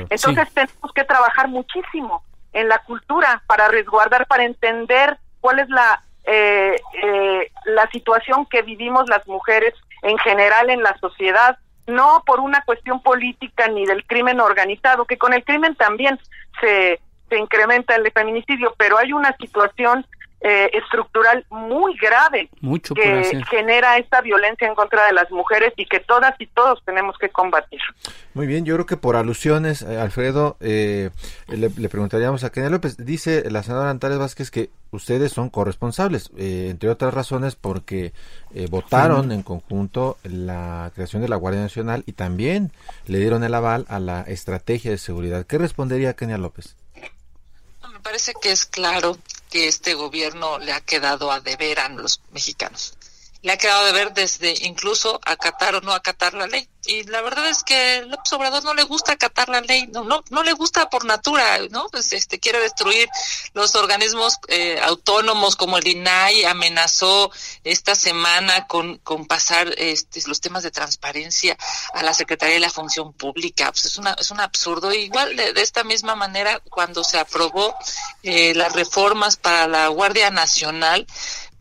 Entonces 0.10 0.54
tenemos 0.54 0.94
que 0.96 1.04
trabajar 1.04 1.50
muchísimo 1.50 2.24
en 2.54 2.70
la 2.70 2.78
cultura 2.80 3.44
para 3.46 3.68
resguardar, 3.68 4.26
para 4.28 4.46
entender 4.46 5.18
cuál 5.42 5.60
es 5.60 5.68
la 5.70 6.02
eh, 6.26 6.76
eh, 7.04 7.52
la 7.66 7.90
situación 7.92 8.46
que 8.46 8.62
vivimos 8.62 9.10
las 9.10 9.28
mujeres 9.28 9.74
en 10.02 10.18
general 10.20 10.70
en 10.70 10.84
la 10.84 10.98
sociedad, 11.00 11.58
no 11.88 12.24
por 12.26 12.40
una 12.40 12.62
cuestión 12.62 13.02
política 13.02 13.68
ni 13.68 13.86
del 13.86 14.06
crimen 14.06 14.40
organizado, 14.40 15.06
que 15.06 15.18
con 15.18 15.34
el 15.34 15.44
crimen 15.44 15.76
también 15.76 16.20
se, 16.62 17.00
se 17.30 17.38
incrementa 17.38 17.96
el 17.96 18.10
feminicidio, 18.12 18.74
pero 18.78 18.98
hay 18.98 19.12
una 19.12 19.36
situación 19.38 20.06
eh, 20.46 20.70
estructural 20.74 21.46
muy 21.50 21.96
grave 21.96 22.50
que 22.94 23.42
genera 23.50 23.98
esta 23.98 24.20
violencia 24.20 24.68
en 24.68 24.76
contra 24.76 25.06
de 25.06 25.14
las 25.14 25.32
mujeres 25.32 25.72
y 25.78 25.86
que 25.86 26.02
todas 26.02 26.36
y 26.38 26.48
todos 26.48 26.84
tenemos 26.84 27.18
que 27.18 27.30
combatir. 27.30 27.80
Muy 28.34 28.46
bien, 28.46 28.66
yo 28.66 28.74
creo 28.74 28.86
que 28.86 28.98
por 28.98 29.16
alusiones, 29.16 29.84
eh, 29.84 29.98
Alfredo, 29.98 30.58
eh, 30.60 31.12
le, 31.48 31.70
preguntaríamos 31.88 32.44
a 32.44 32.52
Kenia 32.52 32.70
López. 32.70 32.98
Dice 32.98 33.50
la 33.50 33.64
senadora 33.64 33.90
Antares 33.90 34.18
Vázquez 34.18 34.52
que 34.52 34.70
ustedes 34.92 35.32
son 35.32 35.50
corresponsables, 35.50 36.30
entre 36.38 36.90
otras 36.90 37.14
razones 37.14 37.56
porque 37.56 38.12
votaron 38.70 39.32
en 39.32 39.44
conjunto 39.44 40.18
la 40.24 40.92
creación 40.94 41.22
de 41.22 41.30
la 41.30 41.38
Guardia 41.38 41.62
Nacional 41.62 42.04
y 42.06 42.12
también 42.12 42.74
le 43.06 43.20
dieron 43.20 43.46
el 43.46 43.54
aval 43.54 43.86
a 43.88 44.00
la 44.00 44.24
estrategia 44.24 44.92
de 44.92 44.98
seguridad. 44.98 45.46
¿Qué 45.46 45.58
respondería 45.58 46.18
Kenia 46.18 46.38
López? 46.38 46.76
Me 47.94 48.00
parece 48.02 48.34
que 48.42 48.52
es 48.52 48.66
claro 48.66 49.16
que 49.54 49.68
este 49.68 49.94
gobierno 49.94 50.58
le 50.58 50.74
ha 50.74 50.82
quedado 50.82 51.32
a 51.32 51.40
deber 51.40 51.80
a 51.80 51.88
los 51.88 52.22
mexicanos. 52.32 52.98
Le 53.44 53.52
ha 53.52 53.58
quedado 53.58 53.86
de 53.86 53.92
ver 53.92 54.14
desde 54.14 54.54
incluso 54.66 55.22
acatar 55.24 55.76
o 55.76 55.82
no 55.82 55.94
acatar 55.94 56.34
la 56.34 56.48
ley 56.48 56.68
y 56.86 57.04
la 57.04 57.22
verdad 57.22 57.48
es 57.48 57.64
que 57.64 58.04
López 58.08 58.34
Obrador 58.34 58.64
no 58.66 58.74
le 58.74 58.84
gusta 58.84 59.14
acatar 59.14 59.48
la 59.48 59.62
ley, 59.62 59.88
no, 59.88 60.04
no, 60.04 60.22
no 60.30 60.44
le 60.44 60.52
gusta 60.52 60.90
por 60.90 61.06
natura, 61.06 61.60
¿no? 61.70 61.88
Pues 61.90 62.12
este 62.12 62.40
quiere 62.40 62.60
destruir 62.60 63.08
los 63.54 63.76
organismos 63.76 64.38
eh, 64.50 64.80
autónomos 64.82 65.56
como 65.56 65.78
el 65.78 65.88
INAI, 65.88 66.44
amenazó 66.44 67.32
esta 67.64 67.96
semana 67.96 68.68
con, 68.68 68.98
con 68.98 69.26
pasar 69.28 69.74
este, 69.78 70.22
los 70.28 70.42
temas 70.42 70.64
de 70.64 70.72
transparencia 70.72 71.58
a 71.94 72.04
la 72.04 72.14
Secretaría 72.14 72.56
de 72.56 72.60
la 72.60 72.70
Función 72.70 73.14
Pública. 73.14 73.72
Pues 73.72 73.86
es, 73.86 73.98
una, 73.98 74.14
es 74.20 74.32
un 74.32 74.42
absurdo. 74.42 74.92
Igual 74.92 75.38
de, 75.38 75.54
de 75.54 75.62
esta 75.62 75.86
misma 75.86 76.16
manera, 76.16 76.60
cuando 76.70 77.06
se 77.06 77.18
aprobó 77.18 77.76
eh, 78.24 78.54
las 78.56 78.74
reformas 78.74 79.38
para 79.38 79.70
la 79.70 79.88
Guardia 79.88 80.32
Nacional, 80.32 81.08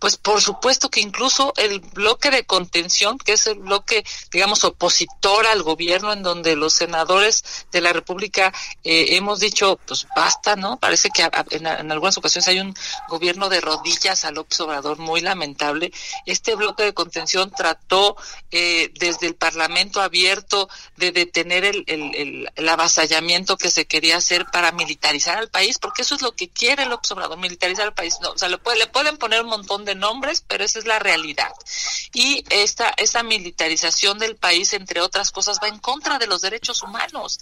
pues 0.02 0.16
por 0.16 0.42
supuesto 0.42 0.90
que 0.90 1.00
incluso 1.00 1.52
el 1.56 1.78
bloque 1.78 2.32
de 2.32 2.44
contención, 2.44 3.18
que 3.18 3.34
es 3.34 3.46
el 3.46 3.60
bloque, 3.60 4.04
digamos, 4.32 4.64
opositor 4.64 5.46
al 5.46 5.62
gobierno, 5.62 6.12
en 6.12 6.24
donde 6.24 6.56
los 6.56 6.72
senadores 6.72 7.44
de 7.70 7.80
la 7.80 7.92
República 7.92 8.52
eh, 8.82 9.14
hemos 9.14 9.38
dicho, 9.38 9.78
pues 9.86 10.08
basta, 10.16 10.56
¿no? 10.56 10.76
Parece 10.76 11.10
que 11.10 11.22
en, 11.50 11.92
algunas 11.92 12.18
ocasiones 12.18 12.48
hay 12.48 12.58
un 12.58 12.74
gobierno 13.08 13.48
de 13.48 13.60
rodillas 13.60 14.24
al 14.24 14.38
Obrador 14.38 14.98
muy 14.98 15.20
lamentable. 15.20 15.92
Este 16.26 16.56
bloque 16.56 16.82
de 16.82 16.94
contención 16.94 17.52
trató 17.52 18.16
eh, 18.50 18.90
desde 18.98 19.28
el 19.28 19.36
Parlamento 19.36 20.00
abierto 20.00 20.68
de 20.96 21.12
detener 21.12 21.64
el, 21.64 21.84
el, 21.86 22.50
el, 22.56 22.68
avasallamiento 22.68 23.56
que 23.56 23.70
se 23.70 23.84
quería 23.84 24.16
hacer 24.16 24.46
para 24.46 24.72
militarizar 24.72 25.38
al 25.38 25.48
país, 25.48 25.78
porque 25.78 26.02
eso 26.02 26.16
es 26.16 26.22
lo 26.22 26.32
que 26.32 26.48
quiere 26.48 26.82
el 26.82 26.92
Obrador, 26.92 27.38
militarizar 27.38 27.86
al 27.86 27.94
país. 27.94 28.16
No, 28.20 28.30
o 28.30 28.38
sea, 28.38 28.48
le, 28.48 28.58
le 28.76 28.86
pueden 28.88 29.16
poner 29.16 29.42
un 29.42 29.48
montón 29.48 29.84
de 29.84 29.91
nombres, 29.94 30.44
pero 30.46 30.64
esa 30.64 30.78
es 30.78 30.86
la 30.86 30.98
realidad. 30.98 31.52
Y 32.12 32.44
esta, 32.50 32.92
esta 32.96 33.22
militarización 33.22 34.18
del 34.18 34.36
país, 34.36 34.72
entre 34.72 35.00
otras 35.00 35.30
cosas, 35.30 35.58
va 35.62 35.68
en 35.68 35.78
contra 35.78 36.18
de 36.18 36.26
los 36.26 36.42
derechos 36.42 36.82
humanos. 36.82 37.38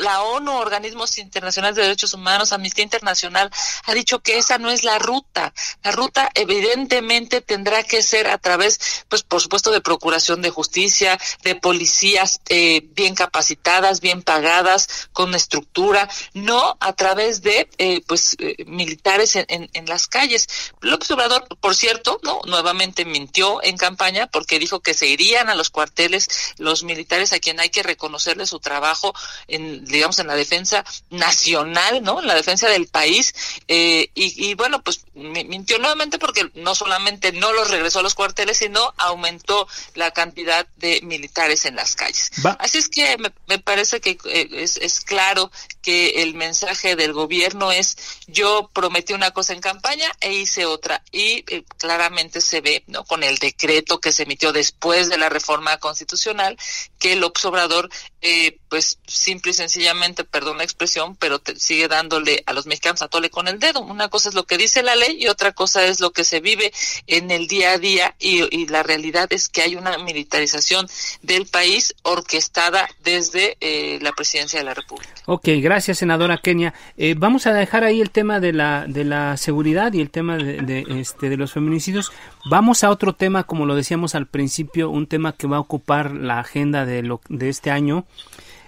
la 0.00 0.22
ONU, 0.22 0.52
organismos 0.52 1.18
internacionales 1.18 1.76
de 1.76 1.82
derechos 1.82 2.14
humanos, 2.14 2.52
Amnistía 2.52 2.84
Internacional, 2.84 3.50
ha 3.84 3.94
dicho 3.94 4.20
que 4.20 4.38
esa 4.38 4.58
no 4.58 4.70
es 4.70 4.84
la 4.84 4.98
ruta. 4.98 5.52
La 5.82 5.92
ruta 5.92 6.30
evidentemente 6.34 7.40
tendrá 7.40 7.82
que 7.82 8.02
ser 8.02 8.28
a 8.28 8.38
través, 8.38 9.04
pues 9.08 9.22
por 9.22 9.40
supuesto, 9.40 9.70
de 9.70 9.80
procuración 9.80 10.42
de 10.42 10.50
justicia, 10.50 11.18
de 11.42 11.54
policías 11.54 12.40
eh, 12.48 12.82
bien 12.92 13.14
capacitadas, 13.14 14.00
bien 14.00 14.22
pagadas, 14.22 15.08
con 15.12 15.34
estructura, 15.34 16.08
no 16.34 16.76
a 16.80 16.92
través 16.92 17.42
de, 17.42 17.68
eh, 17.78 18.02
pues, 18.06 18.36
eh, 18.38 18.64
militares 18.66 19.36
en, 19.36 19.46
en, 19.48 19.70
en, 19.72 19.86
las 19.86 20.06
calles. 20.06 20.48
López 20.80 21.10
Obrador, 21.10 21.46
por 21.60 21.74
cierto, 21.82 22.20
no, 22.22 22.40
nuevamente 22.46 23.04
mintió 23.04 23.62
en 23.62 23.76
campaña 23.76 24.28
porque 24.28 24.60
dijo 24.60 24.80
que 24.80 24.94
se 24.94 25.08
irían 25.08 25.50
a 25.50 25.56
los 25.56 25.68
cuarteles 25.68 26.28
los 26.56 26.84
militares 26.84 27.32
a 27.32 27.40
quien 27.40 27.58
hay 27.58 27.70
que 27.70 27.82
reconocerle 27.82 28.46
su 28.46 28.60
trabajo 28.60 29.12
en, 29.48 29.84
digamos, 29.84 30.20
en 30.20 30.28
la 30.28 30.36
defensa 30.36 30.84
nacional, 31.10 32.02
¿no? 32.04 32.20
En 32.20 32.28
la 32.28 32.36
defensa 32.36 32.68
del 32.68 32.86
país. 32.86 33.34
Eh, 33.66 34.10
y, 34.14 34.54
bueno, 34.54 34.82
pues 34.82 35.04
mintió 35.14 35.78
nuevamente 35.78 36.18
porque 36.20 36.50
no 36.54 36.74
solamente 36.76 37.32
no 37.32 37.52
los 37.52 37.70
regresó 37.70 37.98
a 37.98 38.02
los 38.02 38.14
cuarteles, 38.14 38.58
sino 38.58 38.94
aumentó 38.96 39.66
la 39.94 40.12
cantidad 40.12 40.66
de 40.76 41.00
militares 41.02 41.64
en 41.66 41.74
las 41.74 41.96
calles. 41.96 42.30
Así 42.60 42.78
es 42.78 42.88
que 42.88 43.18
me, 43.18 43.58
parece 43.58 44.00
que 44.00 44.18
eh, 44.26 44.48
es, 44.52 44.76
es 44.76 45.00
claro 45.00 45.50
que 45.82 46.22
el 46.22 46.34
mensaje 46.34 46.94
del 46.94 47.12
gobierno 47.12 47.72
es 47.72 47.96
yo 48.28 48.70
prometí 48.72 49.12
una 49.12 49.32
cosa 49.32 49.52
en 49.52 49.60
campaña 49.60 50.10
e 50.20 50.32
hice 50.32 50.64
otra. 50.64 51.02
Y 51.10 51.44
eh, 51.48 51.64
claramente 51.78 52.40
se 52.40 52.60
ve, 52.60 52.84
¿no? 52.86 53.04
Con 53.04 53.22
el 53.22 53.38
decreto 53.38 54.00
que 54.00 54.12
se 54.12 54.24
emitió 54.24 54.52
después 54.52 55.08
de 55.08 55.18
la 55.18 55.28
reforma 55.28 55.78
constitucional, 55.78 56.56
que 56.98 57.14
el 57.14 57.24
Obrador, 57.24 57.88
eh, 58.22 58.58
pues 58.68 58.98
simple 59.06 59.50
y 59.50 59.54
sencillamente, 59.54 60.24
perdón 60.24 60.58
la 60.58 60.64
expresión, 60.64 61.16
pero 61.16 61.40
sigue 61.56 61.88
dándole 61.88 62.42
a 62.46 62.52
los 62.52 62.66
mexicanos 62.66 63.02
a 63.02 63.08
tole 63.08 63.30
con 63.30 63.48
el 63.48 63.58
dedo. 63.58 63.80
Una 63.80 64.08
cosa 64.08 64.28
es 64.28 64.34
lo 64.34 64.44
que 64.44 64.56
dice 64.56 64.82
la 64.82 64.94
ley 64.94 65.18
y 65.20 65.26
otra 65.26 65.52
cosa 65.52 65.84
es 65.84 66.00
lo 66.00 66.12
que 66.12 66.24
se 66.24 66.40
vive 66.40 66.72
en 67.06 67.30
el 67.30 67.48
día 67.48 67.72
a 67.72 67.78
día 67.78 68.14
y, 68.18 68.62
la 68.66 68.82
realidad 68.84 69.26
es 69.32 69.48
que 69.48 69.60
hay 69.60 69.74
una 69.74 69.98
militarización 69.98 70.86
del 71.20 71.46
país 71.46 71.94
orquestada 72.02 72.88
desde 73.02 73.56
eh, 73.60 73.98
la 74.00 74.12
presidencia 74.12 74.60
de 74.60 74.64
la 74.64 74.72
República. 74.72 75.12
Ok, 75.26 75.48
gracias 75.56 75.98
senadora 75.98 76.38
Kenia. 76.38 76.72
Eh, 76.96 77.14
vamos 77.16 77.46
a 77.46 77.52
dejar 77.52 77.84
ahí 77.84 78.00
el 78.00 78.10
tema 78.10 78.40
de 78.40 78.52
la, 78.52 78.86
de 78.86 79.04
la 79.04 79.36
seguridad 79.36 79.92
y 79.92 80.00
el 80.00 80.10
tema 80.10 80.36
de, 80.36 80.84
este, 81.00 81.28
de 81.28 81.36
los 81.36 81.52
feminicidios. 81.52 82.12
Vamos 82.44 82.82
a 82.82 82.90
otro 82.90 83.14
tema, 83.14 83.44
como 83.44 83.66
lo 83.66 83.76
decíamos 83.76 84.16
al 84.16 84.26
principio, 84.26 84.90
un 84.90 85.06
tema 85.06 85.32
que 85.32 85.46
va 85.46 85.58
a 85.58 85.60
ocupar 85.60 86.10
la 86.12 86.40
agenda 86.40 86.84
de, 86.84 87.02
lo, 87.02 87.20
de 87.28 87.48
este 87.48 87.70
año. 87.70 88.04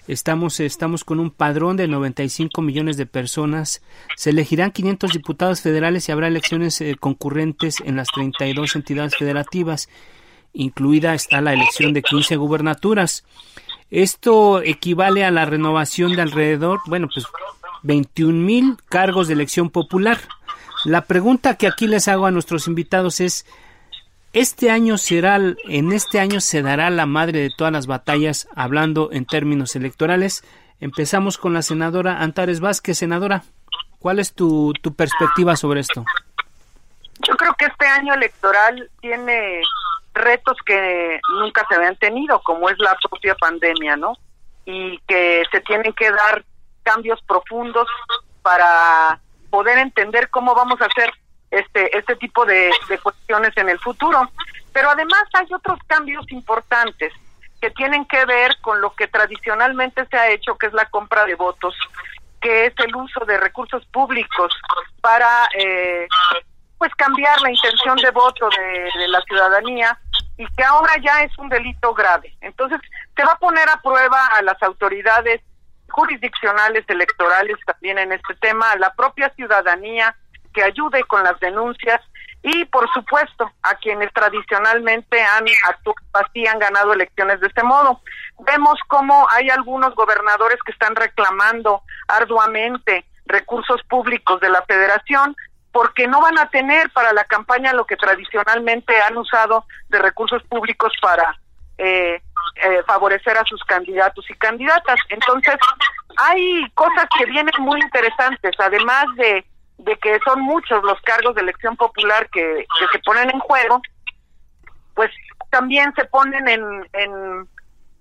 Estamos, 0.06 0.60
estamos 0.60 1.02
con 1.02 1.18
un 1.18 1.30
padrón 1.30 1.76
de 1.76 1.88
95 1.88 2.62
millones 2.62 2.96
de 2.96 3.06
personas. 3.06 3.82
Se 4.16 4.30
elegirán 4.30 4.70
500 4.70 5.12
diputados 5.12 5.60
federales 5.60 6.08
y 6.08 6.12
habrá 6.12 6.28
elecciones 6.28 6.80
eh, 6.80 6.94
concurrentes 6.98 7.80
en 7.84 7.96
las 7.96 8.08
32 8.08 8.76
entidades 8.76 9.16
federativas. 9.16 9.88
Incluida 10.52 11.14
está 11.14 11.40
la 11.40 11.52
elección 11.52 11.94
de 11.94 12.02
15 12.02 12.36
gubernaturas. 12.36 13.24
Esto 13.90 14.62
equivale 14.62 15.24
a 15.24 15.32
la 15.32 15.46
renovación 15.46 16.14
de 16.14 16.22
alrededor, 16.22 16.80
bueno, 16.86 17.08
pues 17.12 17.26
21 17.82 18.38
mil 18.38 18.76
cargos 18.88 19.26
de 19.26 19.34
elección 19.34 19.68
popular. 19.70 20.20
La 20.84 21.06
pregunta 21.06 21.56
que 21.56 21.66
aquí 21.66 21.86
les 21.86 22.08
hago 22.08 22.26
a 22.26 22.30
nuestros 22.30 22.66
invitados 22.68 23.20
es, 23.20 23.46
¿este 24.34 24.70
año 24.70 24.98
será, 24.98 25.36
en 25.36 25.92
este 25.92 26.20
año 26.20 26.40
se 26.40 26.60
dará 26.60 26.90
la 26.90 27.06
madre 27.06 27.40
de 27.40 27.50
todas 27.56 27.72
las 27.72 27.86
batallas 27.86 28.48
hablando 28.54 29.08
en 29.12 29.24
términos 29.24 29.76
electorales? 29.76 30.44
Empezamos 30.80 31.38
con 31.38 31.54
la 31.54 31.62
senadora 31.62 32.20
Antares 32.20 32.60
Vázquez. 32.60 32.98
Senadora, 32.98 33.44
¿cuál 34.00 34.18
es 34.18 34.34
tu, 34.34 34.74
tu 34.82 34.92
perspectiva 34.94 35.56
sobre 35.56 35.80
esto? 35.80 36.04
Yo 37.26 37.36
creo 37.36 37.54
que 37.54 37.66
este 37.66 37.86
año 37.86 38.12
electoral 38.12 38.90
tiene 39.00 39.62
retos 40.12 40.56
que 40.66 41.20
nunca 41.38 41.64
se 41.68 41.76
habían 41.76 41.96
tenido, 41.96 42.40
como 42.42 42.68
es 42.68 42.78
la 42.78 42.96
propia 43.08 43.34
pandemia, 43.36 43.96
¿no? 43.96 44.14
Y 44.64 44.98
que 45.06 45.44
se 45.50 45.60
tienen 45.60 45.92
que 45.92 46.10
dar 46.10 46.44
cambios 46.82 47.22
profundos 47.22 47.86
para 48.42 49.20
poder 49.48 49.78
entender 49.78 50.28
cómo 50.30 50.54
vamos 50.54 50.80
a 50.80 50.86
hacer 50.86 51.12
este 51.58 51.96
este 51.96 52.16
tipo 52.16 52.44
de, 52.44 52.70
cuestiones 53.02 53.56
en 53.56 53.68
el 53.68 53.78
futuro. 53.78 54.30
Pero 54.72 54.90
además 54.90 55.24
hay 55.34 55.46
otros 55.52 55.78
cambios 55.86 56.30
importantes 56.32 57.12
que 57.60 57.70
tienen 57.70 58.04
que 58.06 58.24
ver 58.26 58.56
con 58.60 58.80
lo 58.80 58.94
que 58.94 59.08
tradicionalmente 59.08 60.04
se 60.06 60.16
ha 60.16 60.30
hecho, 60.30 60.56
que 60.56 60.66
es 60.66 60.72
la 60.72 60.86
compra 60.86 61.24
de 61.24 61.34
votos, 61.34 61.74
que 62.40 62.66
es 62.66 62.74
el 62.78 62.94
uso 62.94 63.24
de 63.24 63.38
recursos 63.38 63.84
públicos 63.86 64.52
para 65.00 65.48
eh, 65.56 66.06
pues 66.78 66.94
cambiar 66.96 67.40
la 67.40 67.50
intención 67.50 67.96
de 67.96 68.10
voto 68.10 68.48
de, 68.50 69.00
de, 69.00 69.08
la 69.08 69.20
ciudadanía 69.22 69.98
y 70.36 70.46
que 70.54 70.64
ahora 70.64 70.94
ya 71.00 71.22
es 71.22 71.38
un 71.38 71.48
delito 71.48 71.94
grave. 71.94 72.36
Entonces, 72.40 72.80
se 73.16 73.24
va 73.24 73.32
a 73.32 73.38
poner 73.38 73.68
a 73.70 73.80
prueba 73.80 74.26
a 74.36 74.42
las 74.42 74.60
autoridades 74.62 75.40
jurisdiccionales 75.88 76.84
electorales 76.88 77.56
también 77.64 77.98
en 77.98 78.12
este 78.12 78.34
tema, 78.34 78.72
a 78.72 78.76
la 78.76 78.92
propia 78.94 79.30
ciudadanía 79.30 80.14
que 80.54 80.62
ayude 80.62 81.04
con 81.04 81.22
las 81.22 81.38
denuncias 81.40 82.00
y 82.42 82.64
por 82.66 82.90
supuesto 82.92 83.50
a 83.62 83.74
quienes 83.76 84.12
tradicionalmente 84.12 85.20
han 85.22 85.44
actuado 85.68 85.96
así, 86.12 86.46
han 86.46 86.58
ganado 86.58 86.92
elecciones 86.92 87.40
de 87.40 87.46
este 87.46 87.62
modo. 87.62 88.00
Vemos 88.40 88.78
cómo 88.86 89.26
hay 89.30 89.48
algunos 89.50 89.94
gobernadores 89.94 90.58
que 90.64 90.72
están 90.72 90.94
reclamando 90.94 91.82
arduamente 92.06 93.04
recursos 93.26 93.82
públicos 93.88 94.40
de 94.40 94.50
la 94.50 94.62
federación 94.62 95.34
porque 95.72 96.06
no 96.06 96.20
van 96.20 96.38
a 96.38 96.48
tener 96.50 96.90
para 96.90 97.12
la 97.12 97.24
campaña 97.24 97.72
lo 97.72 97.86
que 97.86 97.96
tradicionalmente 97.96 98.94
han 99.00 99.16
usado 99.16 99.64
de 99.88 99.98
recursos 99.98 100.42
públicos 100.44 100.92
para 101.00 101.36
eh, 101.78 102.22
eh, 102.56 102.82
favorecer 102.86 103.36
a 103.36 103.44
sus 103.44 103.62
candidatos 103.64 104.24
y 104.30 104.34
candidatas. 104.34 105.00
Entonces, 105.08 105.56
hay 106.16 106.70
cosas 106.74 107.06
que 107.18 107.26
vienen 107.26 107.54
muy 107.58 107.80
interesantes, 107.80 108.54
además 108.58 109.06
de, 109.16 109.44
de 109.84 109.96
que 109.96 110.18
son 110.24 110.40
muchos 110.40 110.82
los 110.82 111.00
cargos 111.02 111.34
de 111.34 111.42
elección 111.42 111.76
popular 111.76 112.28
que, 112.30 112.66
se 112.92 112.98
ponen 113.00 113.30
en 113.30 113.38
juego, 113.38 113.82
pues 114.94 115.10
también 115.50 115.92
se 115.94 116.04
ponen 116.06 116.48
en, 116.48 116.88
en 116.92 117.48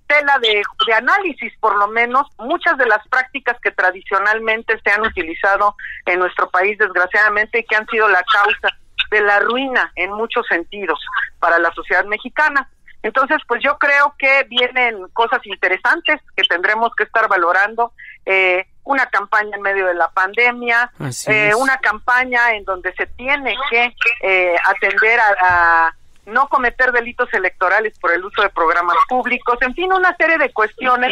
tela 0.08 0.40
de, 0.40 0.62
de, 0.88 0.94
análisis, 0.94 1.54
por 1.60 1.78
lo 1.78 1.88
menos, 1.88 2.28
muchas 2.38 2.78
de 2.78 2.86
las 2.86 3.06
prácticas 3.08 3.58
que 3.62 3.72
tradicionalmente 3.72 4.80
se 4.84 4.92
han 4.92 5.02
utilizado 5.02 5.76
en 6.06 6.20
nuestro 6.20 6.50
país, 6.50 6.78
desgraciadamente, 6.78 7.60
y 7.60 7.66
que 7.66 7.76
han 7.76 7.88
sido 7.88 8.08
la 8.08 8.24
causa 8.24 8.76
de 9.12 9.22
la 9.22 9.40
ruina 9.40 9.92
en 9.96 10.12
muchos 10.14 10.46
sentidos 10.48 11.00
para 11.40 11.60
la 11.60 11.72
sociedad 11.74 12.06
mexicana. 12.06 12.70
Entonces, 13.02 13.38
pues 13.48 13.62
yo 13.62 13.78
creo 13.78 14.16
que 14.18 14.46
vienen 14.50 15.08
cosas 15.10 15.46
interesantes 15.46 16.22
que 16.36 16.44
tendremos 16.44 16.96
que 16.96 17.04
estar 17.04 17.28
valorando. 17.28 17.92
Eh, 18.26 18.66
una 18.84 19.06
campaña 19.08 19.56
en 19.56 19.62
medio 19.62 19.88
de 19.88 19.94
la 19.94 20.10
pandemia, 20.10 20.92
eh, 21.28 21.54
una 21.56 21.78
campaña 21.78 22.54
en 22.54 22.66
donde 22.66 22.94
se 22.94 23.08
tiene 23.08 23.56
que 23.70 23.96
eh, 24.22 24.56
atender 24.66 25.20
a, 25.20 25.94
no 26.26 26.48
cometer 26.48 26.94
delitos 26.94 27.28
electorales 27.34 28.00
por 28.00 28.14
el 28.14 28.24
uso 28.24 28.42
de 28.42 28.50
programas 28.50 28.96
públicos, 29.10 29.58
en 29.62 29.74
fin, 29.74 29.92
una 29.92 30.16
serie 30.16 30.38
de 30.38 30.54
cuestiones 30.54 31.12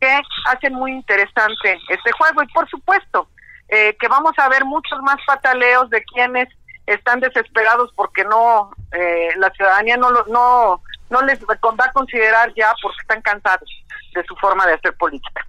que 0.00 0.20
hacen 0.46 0.74
muy 0.74 0.92
interesante 0.92 1.80
este 1.88 2.12
juego 2.12 2.42
y 2.44 2.46
por 2.52 2.68
supuesto 2.68 3.28
eh, 3.68 3.96
que 3.98 4.06
vamos 4.06 4.34
a 4.36 4.48
ver 4.48 4.64
muchos 4.64 5.00
más 5.02 5.16
pataleos 5.26 5.90
de 5.90 6.04
quienes 6.04 6.48
están 6.86 7.20
desesperados 7.20 7.92
porque 7.96 8.24
no 8.24 8.70
eh, 8.92 9.30
la 9.36 9.50
ciudadanía 9.50 9.96
no 9.96 10.10
no 10.10 10.82
no 11.10 11.22
les 11.22 11.40
va 11.44 11.56
a 11.84 11.92
considerar 11.92 12.52
ya 12.54 12.72
porque 12.82 13.00
están 13.00 13.22
cansados 13.22 13.68
de 14.14 14.24
su 14.24 14.34
forma 14.36 14.66
de 14.66 14.74
hacer 14.74 14.94
política. 14.96 15.46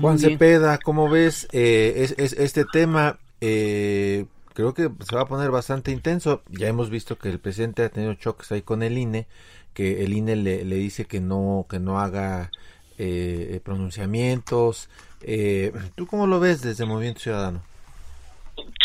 Juan 0.00 0.18
Cepeda, 0.18 0.78
¿cómo 0.78 1.08
ves 1.08 1.48
eh, 1.52 2.14
es, 2.16 2.32
este 2.32 2.64
tema? 2.64 3.18
Eh, 3.40 4.26
creo 4.54 4.74
que 4.74 4.90
se 5.00 5.16
va 5.16 5.22
a 5.22 5.26
poner 5.26 5.50
bastante 5.50 5.90
intenso. 5.90 6.42
Ya 6.48 6.68
hemos 6.68 6.90
visto 6.90 7.18
que 7.18 7.28
el 7.28 7.38
presidente 7.38 7.84
ha 7.84 7.88
tenido 7.88 8.14
choques 8.14 8.50
ahí 8.52 8.62
con 8.62 8.82
el 8.82 8.98
INE, 8.98 9.26
que 9.74 10.04
el 10.04 10.12
INE 10.12 10.36
le, 10.36 10.64
le 10.64 10.76
dice 10.76 11.04
que 11.06 11.20
no 11.20 11.66
que 11.68 11.78
no 11.78 12.00
haga 12.00 12.50
eh, 12.98 13.60
pronunciamientos. 13.64 14.88
Eh, 15.22 15.72
¿Tú 15.96 16.06
cómo 16.06 16.26
lo 16.26 16.40
ves 16.40 16.62
desde 16.62 16.84
Movimiento 16.84 17.20
Ciudadano? 17.20 17.62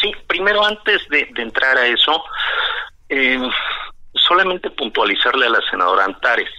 Sí, 0.02 0.12
primero 0.28 0.64
antes 0.66 1.08
de, 1.10 1.30
entrar 1.36 1.78
a 1.78 1.88
eso, 1.88 2.24
eh, 3.10 3.40
solamente 4.14 4.70
puntualizarle 4.72 5.48
a 5.48 5.50
la 5.50 5.62
senadora 5.70 6.06
Antares, 6.06 6.50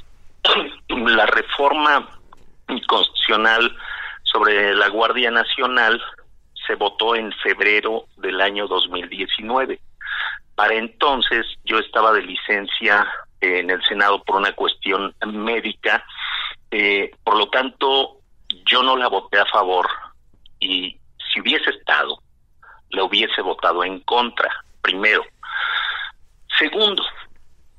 la 0.89 1.27
reforma 1.27 2.09
constitucional 2.87 3.75
sobre 4.31 4.75
la 4.75 4.89
Guardia 4.89 5.31
Nacional 5.31 6.01
se 6.67 6.75
votó 6.75 7.15
en 7.15 7.33
febrero 7.33 8.05
del 8.17 8.41
año 8.41 8.67
2019. 8.67 9.81
Para 10.55 10.75
entonces 10.75 11.47
yo 11.65 11.79
estaba 11.79 12.13
de 12.13 12.23
licencia 12.23 13.07
en 13.41 13.71
el 13.71 13.83
Senado 13.85 14.23
por 14.25 14.37
una 14.37 14.53
cuestión 14.53 15.15
médica, 15.27 16.05
eh, 16.71 17.11
por 17.25 17.37
lo 17.37 17.49
tanto 17.49 18.19
yo 18.67 18.83
no 18.83 18.97
la 18.97 19.09
voté 19.09 19.39
a 19.39 19.47
favor 19.47 19.89
y 20.59 20.99
si 21.33 21.41
hubiese 21.41 21.71
estado, 21.71 22.21
le 22.91 23.03
hubiese 23.03 23.41
votado 23.43 23.85
en 23.85 24.01
contra, 24.01 24.51
primero. 24.83 25.25
Segundo, 26.59 27.05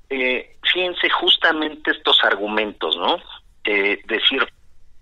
eh, 0.09 0.57
fíjense 0.71 1.09
justamente 1.09 1.91
estos 1.91 2.23
argumentos, 2.23 2.95
¿no? 2.97 3.17
Eh, 3.63 4.01
decir 4.05 4.47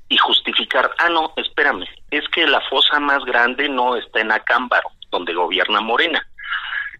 y 0.09 0.17
justificar, 0.17 0.93
ah, 0.99 1.09
no, 1.09 1.33
espérame, 1.35 1.85
es 2.11 2.27
que 2.29 2.47
la 2.47 2.61
fosa 2.61 2.99
más 2.99 3.23
grande 3.25 3.67
no 3.67 3.95
está 3.95 4.21
en 4.21 4.31
Acámbaro, 4.31 4.89
donde 5.11 5.33
gobierna 5.33 5.81
Morena, 5.81 6.25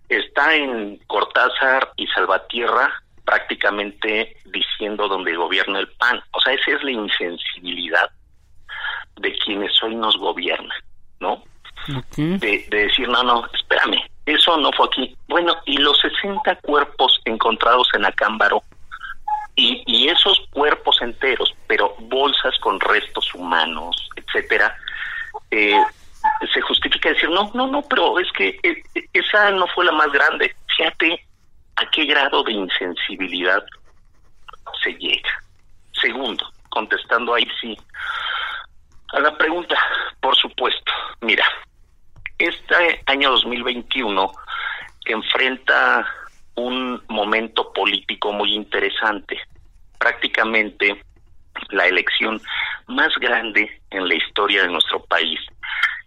está 0.10 0.56
en 0.56 0.98
Cortázar 1.08 1.92
y 1.96 2.08
Salvatierra, 2.08 3.02
prácticamente 3.26 4.38
diciendo 4.46 5.08
donde 5.08 5.36
gobierna 5.36 5.80
el 5.80 5.90
PAN. 5.90 6.22
O 6.32 6.40
sea, 6.40 6.54
esa 6.54 6.72
es 6.72 6.84
la 6.84 6.92
insensibilidad 6.92 8.10
de 9.18 9.34
quienes 9.40 9.72
hoy 9.84 9.96
nos 9.96 10.16
gobiernan, 10.18 10.78
¿no? 11.20 11.44
De, 12.16 12.38
de 12.38 12.68
decir, 12.70 13.08
no, 13.08 13.24
no, 13.24 13.48
espérame, 13.54 14.02
eso 14.26 14.58
no 14.58 14.72
fue 14.74 14.88
aquí. 14.88 15.18
Bueno, 15.28 15.56
y 15.66 15.78
los 15.78 15.98
60 16.00 16.56
cuerpos 16.58 17.22
encontrados 17.26 17.88
en 17.94 18.06
Acámbaro 18.06 18.62
y, 19.58 19.84
y 19.86 20.08
esos 20.08 20.40
cuerpos 20.52 21.02
enteros, 21.02 21.54
pero 21.68 21.96
bolsas 22.00 22.58
con 22.60 22.80
restos 22.80 23.34
humanos, 23.34 24.10
etcétera, 24.16 24.78
eh, 25.52 25.84
se 26.54 26.62
justifica 26.62 27.10
decir, 27.10 27.30
no, 27.30 27.52
no, 27.54 27.68
no, 27.68 27.82
pero 27.82 28.20
es 28.20 28.32
que 28.32 28.60
eh, 28.64 28.84
esa 29.12 29.52
no 29.52 29.68
fue 29.68 29.84
la 29.84 29.92
más 29.92 30.12
grande. 30.12 30.56
Fíjate 30.78 31.26
a 31.76 31.90
qué 31.90 32.06
grado 32.06 32.44
de 32.44 32.54
insensibilidad 32.54 33.66
se 34.84 34.94
llega. 34.94 35.44
Segundo, 36.00 36.50
contestando 36.70 37.34
ahí 37.34 37.48
sí 37.60 37.76
a 39.14 39.20
la 39.20 39.36
pregunta, 39.38 39.76
por 40.20 40.36
supuesto, 40.36 40.92
mira, 41.22 41.46
este 42.38 43.02
año 43.06 43.32
2021 43.32 44.32
enfrenta 45.06 46.06
un 46.58 47.02
momento 47.08 47.72
político 47.72 48.34
muy 48.34 48.54
interesante. 48.54 49.40
Prácticamente 49.98 51.02
la 51.70 51.88
elección 51.88 52.42
más 52.88 53.14
grande 53.20 53.82
en 53.90 54.08
la 54.08 54.16
historia 54.16 54.64
de 54.64 54.70
nuestro 54.70 55.04
país. 55.06 55.40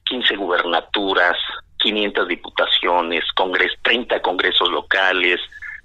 15 0.05 0.37
gubernaturas, 0.37 1.37
500 1.79 2.29
diputaciones, 2.29 3.25
congres, 3.35 3.73
30 3.83 4.21
congresos 4.23 4.69
locales, 4.71 5.41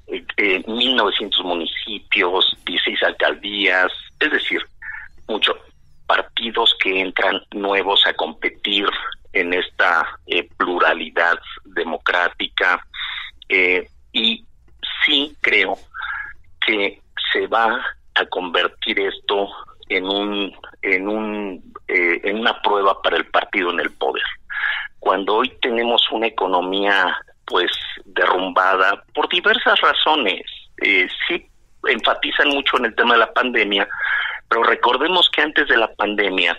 eh, 0.07 0.25
eh, 0.37 0.63
1.900 0.65 1.43
municipios, 1.43 2.55
16 2.65 3.03
alcaldías, 3.03 3.91
es 4.19 4.31
decir, 4.31 4.61
muchos 5.27 5.55
partidos 6.07 6.75
que 6.81 7.01
entran 7.01 7.41
nuevos 7.51 8.05
a 8.05 8.13
competir 8.13 8.87
en 9.33 9.53
esta 9.53 10.07
eh, 10.27 10.47
pluralidad 10.57 11.37
democrática 11.65 12.85
eh, 13.49 13.87
y 14.13 14.43
sí 15.03 15.35
creo 15.41 15.77
que 16.65 17.01
se 17.31 17.47
va 17.47 17.83
a 18.15 18.25
convertir 18.27 18.99
esto 18.99 19.49
en 19.89 20.05
un 20.05 20.53
en 20.81 21.07
un 21.07 21.73
eh, 21.87 22.21
en 22.23 22.39
una 22.39 22.61
prueba 22.61 23.01
para 23.01 23.17
el 23.17 23.25
partido 23.27 23.71
en 23.71 23.79
el 23.79 23.91
poder. 23.91 24.23
Cuando 24.99 25.35
hoy 25.35 25.49
tenemos 25.61 26.01
una 26.11 26.27
economía 26.27 27.15
pues 27.45 27.71
derrumbada 28.05 29.03
por 29.13 29.29
diversas 29.29 29.79
razones 29.81 30.41
eh, 30.81 31.07
sí 31.27 31.45
enfatizan 31.87 32.49
mucho 32.49 32.77
en 32.77 32.85
el 32.85 32.95
tema 32.95 33.13
de 33.13 33.19
la 33.19 33.33
pandemia 33.33 33.87
pero 34.49 34.63
recordemos 34.63 35.29
que 35.29 35.41
antes 35.41 35.67
de 35.67 35.77
la 35.77 35.93
pandemia 35.93 36.57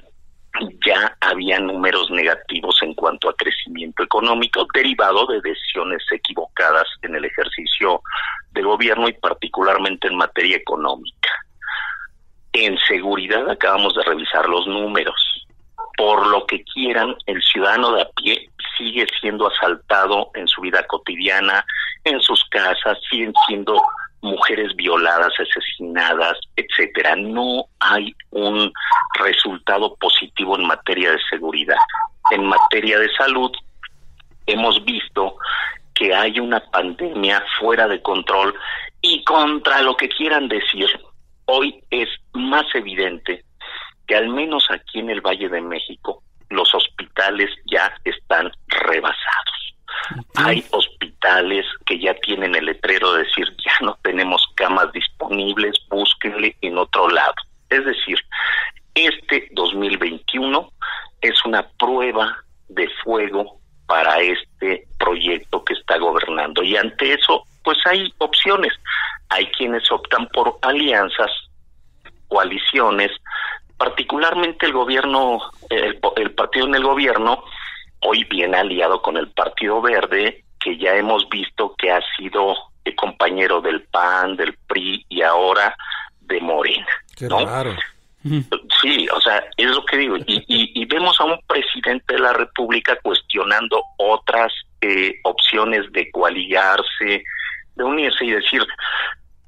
ya 0.84 1.16
había 1.20 1.59
números 1.61 2.11
negativos 2.11 2.76
en 2.82 2.94
cuanto 2.94 3.28
a 3.28 3.36
crecimiento 3.36 4.02
económico 4.02 4.66
derivado 4.74 5.26
de 5.26 5.40
decisiones 5.40 6.02
equivocadas 6.11 6.86
en 7.02 7.14
el 7.14 7.24
ejercicio 7.24 8.02
de 8.52 8.62
gobierno 8.62 9.09
y 9.09 9.12
particularmente 9.12 10.09
en 10.09 10.16
materia 10.16 10.57
económica. 10.57 11.30
En 12.52 12.78
seguridad 12.78 13.48
acabamos 13.50 13.94
de 13.94 14.02
revisar 14.04 14.48
los 14.48 14.66
números. 14.66 15.46
Por 15.96 16.26
lo 16.26 16.46
que 16.46 16.62
quieran, 16.64 17.14
el 17.26 17.42
ciudadano 17.42 17.92
de 17.92 18.02
a 18.02 18.09
pie 18.11 18.50
sigue 18.76 19.07
siendo 19.20 19.48
asaltado 19.48 20.30
en 20.34 20.46
su 20.48 20.61
vida 20.61 20.82
cotidiana, 20.86 21.64
en 22.04 22.20
sus 22.20 22.44
casas, 22.50 22.98
siguen 23.11 23.32
siendo 23.46 23.82
mujeres 24.23 24.75
violadas, 24.77 25.33
asesinadas, 25.39 26.39
etcétera. 26.57 27.17
No 27.17 27.67
hay 27.81 28.14
un 28.31 28.73
resultado 29.19 29.95
positivo 29.97 30.57
en 30.57 30.67
materia 30.67 31.12
de 31.12 31.19
seguridad. 31.31 31.79
En 32.31 32.47
materia 32.47 32.99
de 32.99 33.09
salud, 33.14 33.53
hemos 34.47 34.85
visto 34.85 35.37
que 35.95 36.14
hay 36.14 36.39
una 36.41 36.61
pandemia 36.61 37.43
fuera 37.59 37.89
de 37.89 38.03
control 38.03 38.55
y 39.01 39.25
contra 39.25 39.83
lo 39.83 39.97
que 39.97 40.09
quieran 40.09 40.49
decir, 40.49 40.89
hoy 41.47 41.83
es 41.91 42.09
más 42.33 42.67
evidente 42.75 43.45
que 44.07 44.17
al 44.17 44.29
menos 44.29 44.67
aquí 44.71 45.01
en 45.01 45.11
el 45.11 45.21
Valle 45.21 45.49
de 45.49 45.61
México 45.61 46.23
los 46.51 46.73
hospitales 46.75 47.51
ya 47.71 47.93
están 48.05 48.51
rebasados. 48.69 49.66
Hay 50.34 50.64
hospitales 50.70 51.66
que 51.84 51.99
ya 51.99 52.14
tienen 52.14 52.55
el 52.55 52.66
letrero 52.66 53.12
de 53.12 53.24
decir 53.24 53.47
ya 53.64 53.72
no 53.84 53.99
tenemos 54.03 54.47
camas 54.55 54.92
disponibles, 54.92 55.76
búsquenle 55.88 56.57
en 56.61 56.78
otro 56.78 57.09
lado. 57.09 57.34
Es 57.68 57.84
decir, 57.84 58.18
este 58.94 59.49
2021 59.53 60.72
es 61.20 61.44
una 61.44 61.66
prueba 61.78 62.36
de 62.68 62.88
fuego 63.03 63.61
para 63.86 64.20
este 64.20 64.86
proyecto 64.99 65.64
que 65.64 65.74
está 65.74 65.99
gobernando. 65.99 66.62
Y 66.62 66.76
ante 66.76 67.14
eso, 67.14 67.44
pues 67.62 67.78
hay 67.86 68.12
opciones. 68.18 68.72
Hay 69.28 69.47
quienes 69.47 69.90
optan 69.90 70.28
por 70.28 70.59
alianzas 70.62 71.30
coaliciones, 72.28 73.11
particularmente 73.76 74.66
el 74.66 74.72
gobierno, 74.72 75.40
el, 75.70 75.99
el 76.16 76.30
partido 76.32 76.66
en 76.66 76.74
el 76.74 76.82
gobierno, 76.82 77.44
hoy 78.07 78.24
viene 78.24 78.57
aliado 78.57 79.02
con 79.02 79.16
el 79.16 79.28
Partido 79.28 79.80
Verde, 79.80 80.44
que 80.61 80.78
ya 80.78 80.94
hemos 80.94 81.28
visto 81.28 81.74
que 81.76 81.90
ha 81.90 82.00
sido 82.16 82.54
compañero 82.94 83.61
del 83.61 83.82
PAN, 83.82 84.36
del 84.36 84.54
PRI 84.66 85.04
y 85.09 85.22
ahora 85.22 85.76
de 86.20 86.40
Morena. 86.40 86.86
Qué 87.16 87.28
raro. 87.28 87.74
Sí, 88.82 89.07
o 89.14 89.20
sea, 89.20 89.44
es 89.57 89.70
lo 89.70 89.84
que 89.84 89.98
digo. 89.98 90.16
Y, 90.26 90.44
y, 90.48 90.84
vemos 90.86 91.18
a 91.20 91.24
un 91.24 91.38
presidente 91.46 92.14
de 92.14 92.18
la 92.18 92.32
República 92.32 92.98
cuestionando 93.00 93.80
otras 93.98 94.52
eh, 94.80 95.14
opciones 95.22 95.90
de 95.92 96.11
coaligarse, 96.11 97.22
de 97.76 97.84
unirse 97.84 98.24
y 98.24 98.32
decir, 98.32 98.66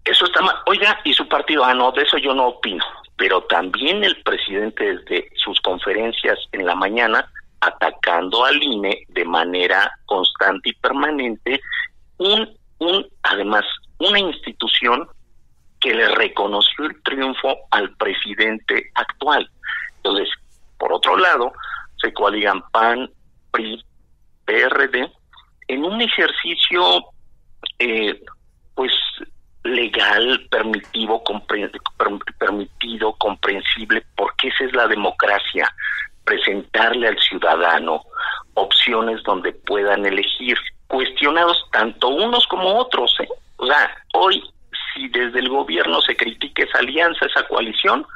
eso 0.04 0.26
está 0.26 0.42
mal. 0.42 0.54
Oiga, 0.66 1.00
y 1.02 1.12
su 1.12 1.26
partido, 1.26 1.64
ah, 1.64 1.74
no, 1.74 1.90
de 1.90 2.02
eso 2.02 2.18
yo 2.18 2.32
no 2.34 2.46
opino. 2.46 2.84
Pero 3.16 3.42
también 3.42 4.04
el 4.04 4.22
presidente 4.22 4.94
desde 4.94 5.28
sus 5.34 5.60
conferencias 5.60 6.38
en 6.52 6.64
la 6.64 6.76
mañana 6.76 7.28
atacando 7.60 8.44
al 8.44 8.62
INE 8.62 9.04
de 9.08 9.24
manera 9.24 9.90
constante 10.06 10.70
y 10.70 10.72
permanente, 10.74 11.60
un, 12.18 12.48
un, 12.78 13.06
además, 13.22 13.64
una 13.98 14.18
institución 14.18 15.08
que 15.80 15.94
le 15.94 16.08
reconoció 16.08 16.84
el 16.86 17.02
triunfo 17.02 17.56
al 17.70 17.94
presidente 17.96 18.90
actual. 18.94 19.48
Entonces, 19.96 20.28
por 20.78 20.92
otro 20.92 21.16
lado, 21.16 21.52
se 22.00 22.12
coaligan 22.12 22.62
PAN, 22.70 23.10
PRI, 23.50 23.84
PRD, 24.44 25.10
en 25.68 25.84
un 25.84 26.00
ejercicio, 26.00 27.04
eh, 27.78 28.20
pues, 28.74 28.92
legal, 29.64 30.46
permitivo, 30.50 31.22
permitido, 32.38 33.12
comprensible, 33.14 34.04
porque 34.16 34.48
esa 34.48 34.64
es 34.64 34.72
la 34.74 34.86
democracia 34.86 35.72
presentarle 36.28 37.08
al 37.08 37.18
ciudadano 37.18 38.02
opciones 38.52 39.22
donde 39.22 39.52
puedan 39.52 40.04
elegir, 40.04 40.58
cuestionados 40.86 41.64
tanto 41.72 42.08
unos 42.08 42.46
como 42.48 42.76
otros. 42.76 43.14
¿eh? 43.20 43.28
O 43.56 43.66
sea, 43.66 43.90
hoy 44.12 44.42
si 44.92 45.08
desde 45.08 45.38
el 45.38 45.48
gobierno 45.48 46.02
se 46.02 46.14
critica 46.16 46.64
esa 46.64 46.80
alianza, 46.80 47.24
esa 47.24 47.46
coalición, 47.48 48.06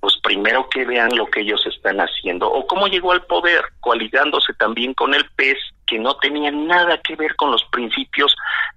pues 0.00 0.16
primero 0.24 0.68
que 0.70 0.84
vean 0.84 1.14
lo 1.14 1.26
que 1.26 1.42
ellos 1.42 1.64
están 1.66 2.00
haciendo 2.00 2.50
o 2.50 2.66
cómo 2.66 2.88
llegó 2.88 3.12
al 3.12 3.22
poder, 3.26 3.62
coaligándose 3.78 4.52
también 4.54 4.92
con 4.94 5.14
el 5.14 5.24
PES, 5.36 5.58
que 5.86 6.00
no 6.00 6.16
tenía 6.16 6.50
nada 6.50 6.98
que 6.98 7.14
ver 7.14 7.36
con 7.36 7.52
los 7.52 7.62
principios 7.66 8.34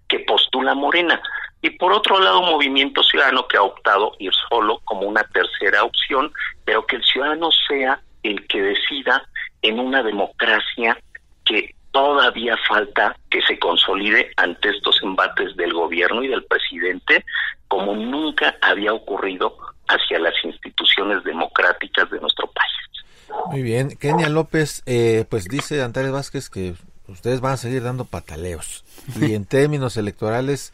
que 0.08 0.20
postula 0.20 0.76
Morena. 0.76 1.20
Y 1.64 1.72
por 1.72 1.92
otro 1.92 2.20
lado, 2.20 2.44
movimiento 2.44 3.02
ciudadano 3.02 3.48
que 3.48 3.58
ha 3.58 3.64
optado 3.64 4.12
ir 4.20 4.32
solo 4.50 4.80
como 4.84 5.08
una 5.08 5.24
tercera 5.24 5.84
opción, 5.84 6.32
pero 6.64 6.86
que 6.86 6.98
el 6.98 7.04
ciudadano 7.04 7.50
sea 7.68 8.00
el 8.28 8.48
que 8.48 8.62
decida 8.62 9.28
en 9.62 9.80
una 9.80 10.04
democracia 10.04 10.98
que 11.44 11.76
todavía 11.92 12.58
falta 12.68 13.16
que 13.30 13.42
se 13.44 13.58
consolide 13.58 14.32
ante 14.38 14.70
estos 14.70 15.02
embates 15.02 15.56
del 15.56 15.74
gobierno 15.74 16.24
y 16.24 16.28
del 16.28 16.44
presidente 16.44 17.26
como 17.68 17.96
nunca 17.96 18.56
había 18.62 18.94
ocurrido 18.94 19.58
hacia 19.88 20.20
las 20.20 20.34
instituciones 20.44 21.24
democráticas 21.24 22.10
de 22.10 22.20
nuestro 22.20 22.48
país. 22.48 23.46
Muy 23.52 23.62
bien, 23.62 23.96
Kenia 23.98 24.30
López, 24.30 24.84
eh, 24.86 25.26
pues 25.30 25.46
dice 25.46 25.82
Antares 25.82 26.12
Vázquez 26.12 26.50
que 26.50 26.76
ustedes 27.08 27.42
van 27.42 27.54
a 27.54 27.58
seguir 27.58 27.84
dando 27.84 28.06
pataleos. 28.06 28.84
Y 29.22 29.34
en 29.34 29.46
términos 29.46 29.98
electorales, 29.98 30.74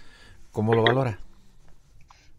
¿cómo 0.52 0.74
lo 0.74 0.84
valora? 0.84 1.20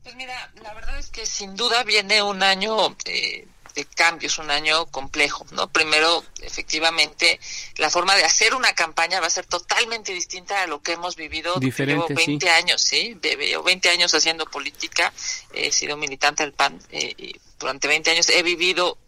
Pues 0.02 0.16
mira, 0.16 0.50
la 0.62 0.74
verdad 0.74 0.98
es 0.98 1.10
que 1.10 1.26
sin 1.26 1.54
duda 1.54 1.84
viene 1.84 2.22
un 2.22 2.42
año 2.42 2.76
eh, 3.04 3.46
de 3.74 3.84
cambios, 3.84 4.38
un 4.38 4.50
año 4.50 4.86
complejo, 4.86 5.46
¿no? 5.52 5.68
Primero, 5.68 6.24
efectivamente, 6.40 7.40
la 7.76 7.90
forma 7.90 8.14
de 8.16 8.24
hacer 8.24 8.54
una 8.54 8.74
campaña 8.74 9.20
va 9.20 9.26
a 9.26 9.30
ser 9.30 9.46
totalmente 9.46 10.12
distinta 10.12 10.62
a 10.62 10.66
lo 10.66 10.82
que 10.82 10.92
hemos 10.92 11.16
vivido. 11.16 11.56
Diferente, 11.58 12.08
llevo 12.08 12.26
20 12.26 12.50
años, 12.50 12.82
¿sí? 12.82 13.18
Llevo 13.22 13.64
20 13.64 13.88
años 13.90 14.14
haciendo 14.14 14.46
política, 14.46 15.12
he 15.52 15.72
sido 15.72 15.96
militante 15.96 16.42
del 16.42 16.52
PAN 16.52 16.80
eh, 16.90 17.14
y 17.16 17.40
durante 17.58 17.88
20 17.88 18.10
años 18.10 18.28
he 18.28 18.42
vivido 18.42 18.98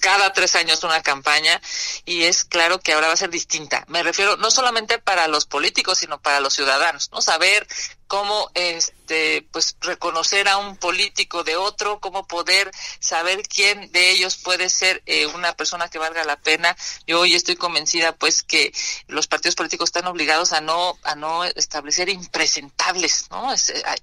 cada 0.00 0.32
tres 0.32 0.54
años 0.56 0.82
una 0.84 1.02
campaña 1.02 1.60
y 2.04 2.22
es 2.22 2.44
claro 2.44 2.80
que 2.80 2.92
ahora 2.92 3.08
va 3.08 3.14
a 3.14 3.16
ser 3.16 3.30
distinta. 3.30 3.84
Me 3.88 4.02
refiero 4.02 4.36
no 4.36 4.50
solamente 4.50 4.98
para 4.98 5.28
los 5.28 5.46
políticos, 5.46 5.98
sino 5.98 6.20
para 6.20 6.40
los 6.40 6.54
ciudadanos, 6.54 7.10
¿no? 7.12 7.20
Saber 7.20 7.66
cómo 8.10 8.50
este 8.54 9.46
pues 9.52 9.76
reconocer 9.80 10.48
a 10.48 10.56
un 10.56 10.76
político 10.76 11.44
de 11.44 11.56
otro, 11.56 12.00
cómo 12.00 12.26
poder 12.26 12.72
saber 12.98 13.44
quién 13.46 13.92
de 13.92 14.10
ellos 14.10 14.36
puede 14.36 14.68
ser 14.68 15.00
eh, 15.06 15.26
una 15.26 15.52
persona 15.52 15.88
que 15.88 16.00
valga 16.00 16.24
la 16.24 16.36
pena. 16.36 16.76
Yo 17.06 17.20
hoy 17.20 17.36
estoy 17.36 17.54
convencida 17.54 18.10
pues 18.16 18.42
que 18.42 18.72
los 19.06 19.28
partidos 19.28 19.54
políticos 19.54 19.90
están 19.90 20.08
obligados 20.08 20.52
a 20.52 20.60
no 20.60 20.98
a 21.04 21.14
no 21.14 21.44
establecer 21.44 22.08
impresentables, 22.08 23.28
¿no? 23.30 23.54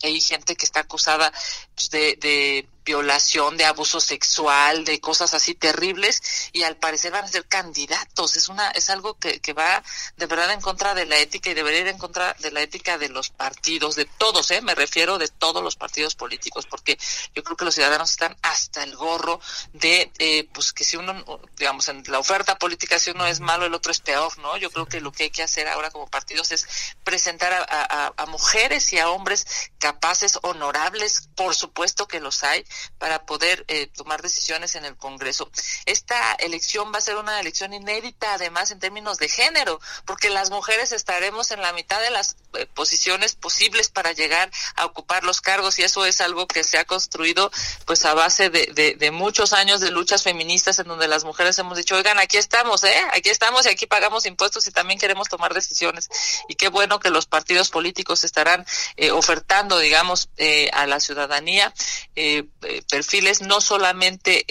hay 0.01 0.21
gente 0.21 0.55
que 0.55 0.65
está 0.65 0.79
acusada 0.79 1.33
pues, 1.75 1.89
de, 1.89 2.15
de 2.15 2.65
violación, 2.85 3.57
de 3.57 3.65
abuso 3.65 3.99
sexual, 3.99 4.85
de 4.85 5.01
cosas 5.01 5.33
así 5.33 5.53
terribles 5.53 6.49
y 6.53 6.63
al 6.63 6.77
parecer 6.77 7.11
van 7.11 7.25
a 7.25 7.27
ser 7.27 7.45
candidatos. 7.45 8.37
Es 8.37 8.47
una 8.47 8.71
es 8.71 8.89
algo 8.89 9.15
que, 9.15 9.41
que 9.41 9.51
va 9.51 9.83
de 10.15 10.25
verdad 10.25 10.53
en 10.53 10.61
contra 10.61 10.95
de 10.95 11.05
la 11.05 11.17
ética 11.17 11.49
y 11.49 11.53
debería 11.53 11.81
ir 11.81 11.87
en 11.87 11.97
contra 11.97 12.33
de 12.39 12.51
la 12.51 12.61
ética 12.61 12.97
de 12.97 13.09
los 13.09 13.29
partidos 13.29 13.96
de 13.97 14.05
todos, 14.05 14.49
¿eh? 14.51 14.61
me 14.61 14.75
refiero 14.75 15.17
de 15.17 15.27
todos 15.27 15.61
los 15.61 15.75
partidos 15.75 16.15
políticos, 16.15 16.65
porque 16.65 16.97
yo 17.35 17.43
creo 17.43 17.57
que 17.57 17.65
los 17.65 17.75
ciudadanos 17.75 18.11
están 18.11 18.37
hasta 18.41 18.83
el 18.83 18.95
gorro 18.95 19.41
de, 19.73 20.11
eh, 20.19 20.47
pues 20.53 20.71
que 20.71 20.85
si 20.85 20.95
uno, 20.95 21.41
digamos, 21.57 21.89
en 21.89 22.03
la 22.07 22.19
oferta 22.19 22.57
política, 22.57 22.99
si 22.99 23.11
uno 23.11 23.25
es 23.25 23.41
malo, 23.41 23.65
el 23.65 23.73
otro 23.73 23.91
es 23.91 23.99
peor, 23.99 24.37
¿no? 24.37 24.55
Yo 24.57 24.71
creo 24.71 24.85
que 24.85 25.01
lo 25.01 25.11
que 25.11 25.23
hay 25.23 25.29
que 25.31 25.43
hacer 25.43 25.67
ahora 25.67 25.91
como 25.91 26.07
partidos 26.07 26.51
es 26.51 26.67
presentar 27.03 27.53
a, 27.69 28.13
mujeres 28.27 28.91
y 28.93 28.99
a 28.99 29.09
hombres 29.09 29.47
capaces, 29.79 30.39
honorables, 30.43 31.29
por 31.35 31.55
supuesto 31.55 32.07
que 32.07 32.19
los 32.19 32.43
hay, 32.43 32.65
para 32.97 33.25
poder 33.25 33.65
eh, 33.67 33.87
tomar 33.87 34.21
decisiones 34.21 34.75
en 34.75 34.85
el 34.85 34.95
Congreso. 34.95 35.49
Esta 35.85 36.33
elección 36.33 36.93
va 36.93 36.99
a 36.99 37.01
ser 37.01 37.15
una 37.15 37.39
elección 37.39 37.73
inédita, 37.73 38.33
además, 38.33 38.71
en 38.71 38.79
términos 38.79 39.17
de 39.17 39.29
género, 39.29 39.79
porque 40.05 40.29
las 40.29 40.49
mujeres 40.51 40.91
estaremos 40.91 41.51
en 41.51 41.61
la 41.61 41.73
mitad 41.73 41.99
de 42.01 42.11
las 42.11 42.35
eh, 42.53 42.67
posiciones 42.67 43.35
posibles 43.35 43.86
para 43.89 44.11
llegar 44.11 44.51
a 44.75 44.85
ocupar 44.85 45.23
los 45.23 45.41
cargos 45.41 45.79
y 45.79 45.83
eso 45.83 46.05
es 46.05 46.21
algo 46.21 46.47
que 46.47 46.63
se 46.63 46.77
ha 46.77 46.85
construido 46.85 47.51
pues 47.85 48.05
a 48.05 48.13
base 48.13 48.49
de, 48.49 48.95
de, 48.97 49.11
muchos 49.11 49.53
años 49.53 49.79
de 49.79 49.91
luchas 49.91 50.23
feministas 50.23 50.79
en 50.79 50.87
donde 50.87 51.07
las 51.07 51.23
mujeres 51.23 51.57
hemos 51.59 51.77
dicho, 51.77 51.95
oigan, 51.95 52.19
aquí 52.19 52.37
estamos, 52.37 52.83
¿eh? 52.83 53.01
Aquí 53.13 53.29
estamos 53.29 53.65
y 53.65 53.69
aquí 53.69 53.87
pagamos 53.87 54.25
impuestos 54.25 54.67
y 54.67 54.71
también 54.71 54.99
queremos 54.99 55.29
tomar 55.29 55.53
decisiones. 55.53 56.09
Y 56.47 56.55
qué 56.55 56.69
bueno 56.69 56.99
que 56.99 57.09
los 57.09 57.25
partidos 57.25 57.69
políticos 57.69 58.23
estarán 58.23 58.65
eh, 58.95 59.11
ofertando, 59.11 59.79
digamos, 59.79 60.29
eh, 60.37 60.69
a 60.73 60.85
la 60.87 60.99
ciudadanía 60.99 61.73
eh, 62.15 62.43
perfiles 62.89 63.41
no 63.41 63.61
solamente 63.61 64.45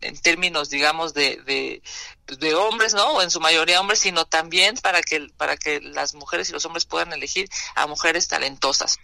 en 0.00 0.20
términos, 0.20 0.70
digamos, 0.70 1.14
de, 1.14 1.36
de 1.46 1.82
de 2.26 2.54
hombres, 2.54 2.94
¿no? 2.94 3.12
O 3.12 3.22
en 3.22 3.30
su 3.30 3.40
mayoría 3.40 3.80
hombres, 3.80 4.00
sino 4.00 4.26
también 4.26 4.76
para 4.76 5.02
que 5.02 5.28
para 5.36 5.56
que 5.56 5.80
las 5.80 6.14
mujeres 6.14 6.48
y 6.50 6.52
los 6.52 6.64
hombres 6.64 6.84
puedan 6.84 7.12
elegir 7.12 7.48
a 7.74 7.86
mujeres 7.86 8.28
talentosas. 8.28 8.98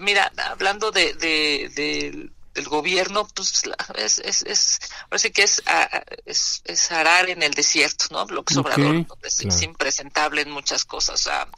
mira, 0.00 0.30
hablando 0.36 0.90
de, 0.90 1.14
de, 1.14 2.30
del 2.54 2.68
gobierno, 2.68 3.26
pues 3.34 3.62
es, 3.94 4.18
es, 4.18 4.42
es 4.42 4.78
parece 5.08 5.32
que 5.32 5.42
es, 5.42 5.62
es, 6.26 6.62
es, 6.64 6.92
arar 6.92 7.30
en 7.30 7.42
el 7.42 7.54
desierto, 7.54 8.06
¿no? 8.10 8.26
Lo 8.26 8.44
que 8.44 8.58
Obrador 8.58 9.06
es, 9.22 9.62
impresentable 9.62 10.42
en 10.42 10.50
muchas 10.50 10.84
cosas. 10.84 11.20
O 11.20 11.22
sea, 11.22 11.48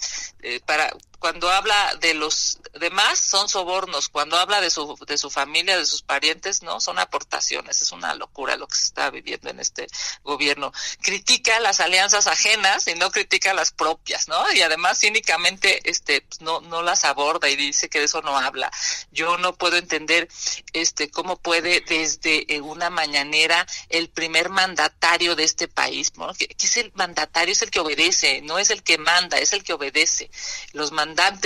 eh, 0.43 0.61
para 0.65 0.93
cuando 1.25 1.51
habla 1.51 1.95
de 2.03 2.13
los 2.13 2.59
demás 2.75 3.19
son 3.19 3.49
sobornos, 3.49 4.11
cuando 4.11 4.37
habla 4.37 4.61
de 4.61 4.69
su, 4.69 4.95
de 5.07 5.17
su 5.17 5.31
familia, 5.31 5.79
de 5.79 5.87
sus 5.87 6.03
parientes, 6.03 6.63
no, 6.63 6.83
son 6.83 6.99
aportaciones, 6.99 7.81
es 7.81 7.93
una 7.93 8.15
locura 8.15 8.59
lo 8.59 8.69
que 8.69 8.75
se 8.75 8.85
está 8.85 9.09
viviendo 9.09 9.49
en 9.49 9.59
este 9.59 9.87
gobierno. 10.23 10.71
Critica 11.01 11.61
las 11.61 11.81
alianzas 11.81 12.27
ajenas 12.27 12.89
y 12.89 12.95
no 12.97 13.11
critica 13.11 13.55
las 13.55 13.71
propias, 13.71 14.29
¿no? 14.29 14.53
Y 14.53 14.61
además 14.61 15.01
cínicamente 15.01 15.89
este 15.89 16.21
pues, 16.21 16.43
no 16.43 16.61
no 16.61 16.83
las 16.83 17.07
aborda 17.07 17.49
y 17.49 17.57
dice 17.57 17.89
que 17.89 18.01
de 18.01 18.05
eso 18.05 18.21
no 18.21 18.37
habla. 18.37 18.71
Yo 19.11 19.39
no 19.39 19.55
puedo 19.55 19.79
entender 19.79 20.29
este 20.75 21.11
cómo 21.11 21.39
puede 21.39 21.81
desde 21.81 22.55
eh, 22.55 22.61
una 22.61 22.91
mañanera 22.91 23.67
el 23.89 24.11
primer 24.11 24.51
mandatario 24.51 25.37
de 25.37 25.45
este 25.45 25.69
país, 25.69 26.13
¿no? 26.19 26.35
Que, 26.35 26.55
es 26.63 26.77
el 26.77 26.93
mandatario 26.95 27.53
es 27.53 27.63
el 27.63 27.71
que 27.71 27.81
obedece, 27.81 28.43
no 28.43 28.59
es 28.59 28.69
el 28.69 28.83
que 28.83 28.99
manda, 28.99 29.39
es 29.39 29.55
el 29.55 29.65
que 29.65 29.73
obedece. 29.73 30.31
Los 30.73 30.93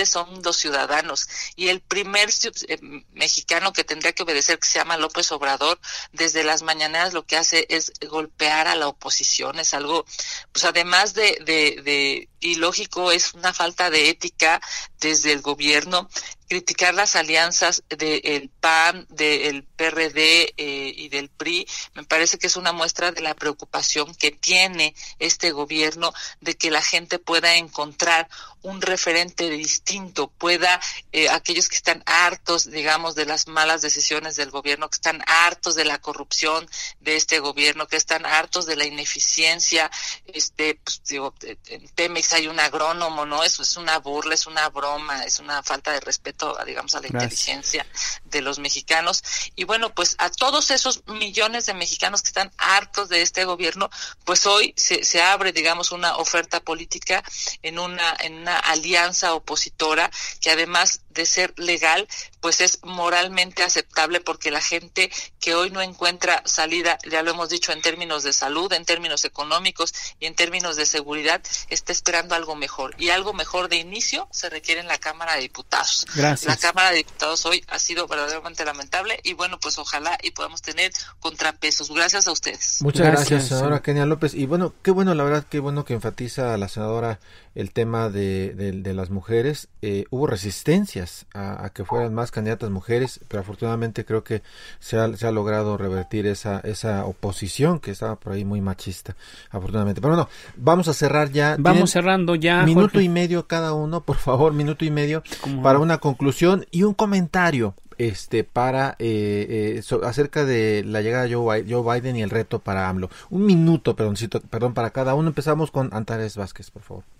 son 0.05 0.41
los 0.43 0.57
ciudadanos. 0.57 1.27
Y 1.55 1.69
el 1.69 1.81
primer 1.81 2.29
eh, 2.29 2.79
mexicano 3.13 3.73
que 3.73 3.83
tendría 3.83 4.13
que 4.13 4.23
obedecer, 4.23 4.59
que 4.59 4.67
se 4.67 4.79
llama 4.79 4.97
López 4.97 5.31
Obrador, 5.31 5.79
desde 6.11 6.43
las 6.43 6.61
mañanas 6.61 7.13
lo 7.13 7.25
que 7.25 7.37
hace 7.37 7.65
es 7.69 7.91
golpear 8.09 8.67
a 8.67 8.75
la 8.75 8.87
oposición, 8.87 9.59
es 9.59 9.73
algo, 9.73 10.05
pues 10.51 10.65
además 10.65 11.13
de, 11.13 11.39
de, 11.43 12.29
y 12.39 12.55
lógico 12.55 13.11
es 13.11 13.33
una 13.33 13.53
falta 13.53 13.89
de 13.89 14.09
ética 14.09 14.61
desde 14.99 15.31
el 15.31 15.41
gobierno 15.41 16.09
criticar 16.49 16.95
las 16.95 17.15
alianzas 17.15 17.83
del 17.89 18.49
PAN, 18.59 19.05
del 19.09 19.63
PRD 19.63 20.53
eh, 20.57 20.93
y 20.97 21.07
del 21.09 21.29
PRI, 21.29 21.67
me 21.93 22.03
parece 22.03 22.39
que 22.39 22.47
es 22.47 22.57
una 22.57 22.73
muestra 22.73 23.11
de 23.11 23.21
la 23.21 23.35
preocupación 23.35 24.15
que 24.15 24.31
tiene 24.31 24.95
este 25.19 25.51
gobierno 25.51 26.11
de 26.41 26.57
que 26.57 26.71
la 26.71 26.81
gente 26.81 27.19
pueda 27.19 27.55
encontrar 27.55 28.27
un 28.61 28.81
referente 28.81 29.49
distinto, 29.49 30.27
pueda 30.27 30.81
eh, 31.11 31.29
aquellos 31.29 31.69
que 31.69 31.75
están 31.75 32.03
hartos, 32.07 32.69
digamos, 32.69 33.15
de 33.15 33.25
las 33.25 33.47
malas 33.47 33.81
decisiones 33.81 34.35
del 34.35 34.49
gobierno, 34.49 34.89
que 34.89 34.95
están 34.95 35.21
hartos 35.27 35.75
de 35.75 35.85
la 35.85 35.99
corrupción 36.01 36.67
de 36.99 37.15
este 37.15 37.39
gobierno, 37.39 37.87
que 37.87 37.95
están 37.95 38.25
hartos 38.25 38.65
de 38.65 38.75
la 38.75 38.85
ineficiencia, 38.85 39.89
este, 40.25 40.75
pues, 40.83 41.03
digo, 41.07 41.33
en 41.67 41.87
hay 42.33 42.47
un 42.47 42.59
agrónomo, 42.59 43.25
¿no? 43.25 43.43
Eso 43.43 43.61
es 43.61 43.77
una 43.77 43.99
burla, 43.99 44.33
es 44.33 44.47
una 44.47 44.69
broma, 44.69 45.23
es 45.23 45.39
una 45.39 45.63
falta 45.63 45.91
de 45.91 45.99
respeto, 45.99 46.57
digamos, 46.65 46.95
a 46.95 47.01
la 47.01 47.07
inteligencia 47.07 47.85
de 48.25 48.41
los 48.41 48.59
mexicanos. 48.59 49.23
Y 49.55 49.63
bueno, 49.63 49.93
pues 49.93 50.15
a 50.19 50.29
todos 50.29 50.71
esos 50.71 51.05
millones 51.07 51.65
de 51.65 51.73
mexicanos 51.73 52.21
que 52.21 52.29
están 52.29 52.51
hartos 52.57 53.09
de 53.09 53.21
este 53.21 53.45
gobierno, 53.45 53.89
pues 54.25 54.45
hoy 54.45 54.73
se, 54.77 55.03
se 55.03 55.21
abre, 55.21 55.51
digamos, 55.51 55.91
una 55.91 56.17
oferta 56.17 56.59
política 56.59 57.23
en 57.61 57.79
una, 57.79 58.15
en 58.19 58.39
una 58.39 58.57
alianza 58.57 59.33
opositora 59.33 60.09
que 60.41 60.51
además 60.51 61.01
de 61.09 61.25
ser 61.25 61.53
legal, 61.57 62.07
pues 62.41 62.61
es 62.61 62.79
moralmente 62.83 63.63
aceptable 63.63 64.21
porque 64.21 64.51
la 64.51 64.61
gente 64.61 65.11
que 65.39 65.55
hoy 65.55 65.71
no 65.71 65.81
encuentra 65.81 66.41
salida, 66.45 66.97
ya 67.09 67.21
lo 67.23 67.31
hemos 67.31 67.49
dicho 67.49 67.71
en 67.71 67.81
términos 67.81 68.23
de 68.23 68.33
salud, 68.33 68.71
en 68.73 68.85
términos 68.85 69.25
económicos 69.25 69.93
y 70.19 70.25
en 70.25 70.35
términos 70.35 70.75
de 70.75 70.85
seguridad, 70.85 71.41
está 71.69 71.91
esperando 71.91 72.35
algo 72.35 72.55
mejor. 72.55 72.95
Y 72.97 73.09
algo 73.09 73.33
mejor 73.33 73.69
de 73.69 73.77
inicio 73.77 74.27
se 74.31 74.49
requiere 74.49 74.81
en 74.81 74.87
la 74.87 74.97
Cámara 74.97 75.35
de 75.35 75.41
Diputados. 75.41 76.05
Gracias. 76.15 76.47
La 76.47 76.57
Cámara 76.57 76.91
de 76.91 76.97
Diputados 76.97 77.45
hoy 77.45 77.63
ha 77.67 77.79
sido 77.79 78.07
verdaderamente 78.07 78.65
lamentable 78.65 79.19
y 79.23 79.33
bueno, 79.33 79.59
pues 79.59 79.77
ojalá 79.77 80.17
y 80.21 80.31
podamos 80.31 80.61
tener 80.61 80.91
contrapesos. 81.19 81.91
Gracias 81.91 82.27
a 82.27 82.31
ustedes. 82.31 82.81
Muchas 82.81 83.07
gracias, 83.07 83.47
senadora 83.47 83.81
Kenia 83.81 84.05
López. 84.05 84.33
Y 84.33 84.45
bueno, 84.45 84.73
qué 84.83 84.91
bueno, 84.91 85.13
la 85.13 85.23
verdad, 85.23 85.45
qué 85.49 85.59
bueno 85.59 85.85
que 85.85 85.93
enfatiza 85.93 86.53
a 86.53 86.57
la 86.57 86.69
senadora 86.69 87.19
el 87.59 87.71
tema 87.71 88.09
de, 88.09 88.53
de, 88.55 88.93
las 88.93 89.09
mujeres. 89.09 89.67
Eh, 89.81 90.05
hubo 90.11 90.27
resistencias 90.27 91.25
a, 91.33 91.69
que 91.73 91.83
fueran 91.83 92.13
más 92.13 92.31
candidatas 92.31 92.69
mujeres, 92.69 93.19
pero 93.27 93.41
afortunadamente 93.41 94.05
creo 94.05 94.23
que 94.23 94.43
se 94.79 94.97
ha, 94.97 95.13
se 95.17 95.27
ha 95.27 95.31
logrado 95.31 95.75
revertir 95.75 96.25
esa, 96.25 96.61
esa 96.61 97.03
oposición 97.03 97.79
que 97.79 97.91
estaba 97.91 98.15
por 98.15 98.31
ahí 98.31 98.45
muy 98.45 98.61
machista, 98.61 99.17
afortunadamente. 99.49 99.99
Pero 99.99 100.15
bueno, 100.15 100.29
vamos 100.55 100.87
a 100.87 100.93
cerrar 100.93 101.31
ya. 101.31 101.57
Vamos 101.59 101.91
cerrando 101.91 102.35
ya. 102.35 102.63
Minuto 102.63 103.01
y 103.01 103.09
medio 103.09 103.45
cada 103.45 103.73
uno, 103.73 104.03
por 104.05 104.15
favor, 104.15 104.53
minuto 104.53 104.85
y 104.85 104.91
medio 104.91 105.21
para 105.61 105.79
una 105.79 105.97
conclusión 105.97 106.65
y 106.71 106.83
un 106.83 106.93
comentario 106.93 107.75
este 107.97 108.45
para 108.45 108.95
eh, 108.99 109.81
eh 109.83 109.97
acerca 110.05 110.45
de 110.45 110.85
la 110.85 111.01
llegada 111.01 111.25
de 111.25 111.33
Joe, 111.35 111.61
Biden 111.65 112.15
y 112.15 112.21
el 112.21 112.29
reto 112.29 112.59
para 112.59 112.87
AMLO. 112.87 113.09
Un 113.29 113.45
minuto, 113.45 113.97
perdón, 113.97 114.73
para 114.73 114.91
cada 114.91 115.13
uno. 115.13 115.27
Empezamos 115.27 115.71
con 115.71 115.89
Antares 115.91 116.37
Vázquez, 116.37 116.71
por 116.71 116.83
favor. 116.83 117.18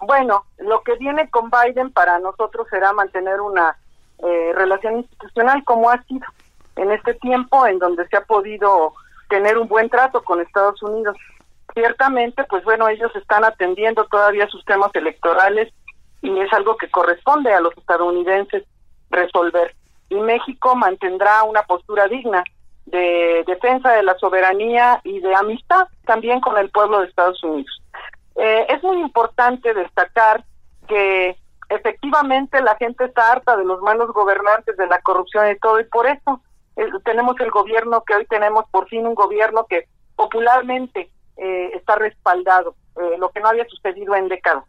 Bueno, 0.00 0.44
lo 0.58 0.82
que 0.82 0.94
viene 0.96 1.28
con 1.30 1.50
Biden 1.50 1.92
para 1.92 2.18
nosotros 2.18 2.66
será 2.70 2.92
mantener 2.92 3.40
una 3.40 3.76
eh, 4.18 4.52
relación 4.54 4.98
institucional 4.98 5.64
como 5.64 5.90
ha 5.90 6.02
sido 6.04 6.26
en 6.76 6.92
este 6.92 7.14
tiempo 7.14 7.66
en 7.66 7.78
donde 7.78 8.06
se 8.08 8.16
ha 8.16 8.24
podido 8.24 8.94
tener 9.28 9.58
un 9.58 9.68
buen 9.68 9.90
trato 9.90 10.22
con 10.22 10.40
Estados 10.40 10.82
Unidos. 10.82 11.16
Ciertamente, 11.74 12.44
pues 12.44 12.64
bueno, 12.64 12.88
ellos 12.88 13.14
están 13.16 13.44
atendiendo 13.44 14.04
todavía 14.06 14.48
sus 14.48 14.64
temas 14.64 14.90
electorales 14.94 15.72
y 16.22 16.38
es 16.38 16.52
algo 16.52 16.76
que 16.76 16.90
corresponde 16.90 17.52
a 17.52 17.60
los 17.60 17.76
estadounidenses 17.76 18.64
resolver. 19.10 19.74
Y 20.08 20.16
México 20.16 20.74
mantendrá 20.74 21.42
una 21.42 21.62
postura 21.62 22.08
digna 22.08 22.42
de 22.86 23.44
defensa 23.46 23.92
de 23.92 24.02
la 24.02 24.16
soberanía 24.18 25.00
y 25.04 25.20
de 25.20 25.34
amistad 25.34 25.88
también 26.06 26.40
con 26.40 26.56
el 26.56 26.70
pueblo 26.70 27.00
de 27.00 27.08
Estados 27.08 27.42
Unidos. 27.44 27.82
Eh, 28.38 28.66
es 28.68 28.82
muy 28.84 29.00
importante 29.00 29.74
destacar 29.74 30.44
que 30.86 31.36
efectivamente 31.68 32.62
la 32.62 32.76
gente 32.76 33.04
está 33.04 33.32
harta 33.32 33.56
de 33.56 33.64
los 33.64 33.80
malos 33.82 34.12
gobernantes, 34.12 34.76
de 34.76 34.86
la 34.86 35.00
corrupción 35.00 35.50
y 35.50 35.58
todo, 35.58 35.80
y 35.80 35.84
por 35.84 36.06
eso 36.06 36.40
eh, 36.76 36.86
tenemos 37.04 37.34
el 37.40 37.50
gobierno 37.50 38.04
que 38.04 38.14
hoy 38.14 38.26
tenemos, 38.26 38.64
por 38.70 38.88
fin 38.88 39.06
un 39.06 39.16
gobierno 39.16 39.66
que 39.68 39.88
popularmente 40.14 41.10
eh, 41.36 41.70
está 41.74 41.96
respaldado, 41.96 42.74
lo 43.18 43.30
que 43.30 43.40
no 43.40 43.48
había 43.48 43.64
sucedido 43.66 44.16
en 44.16 44.28
décadas 44.28 44.64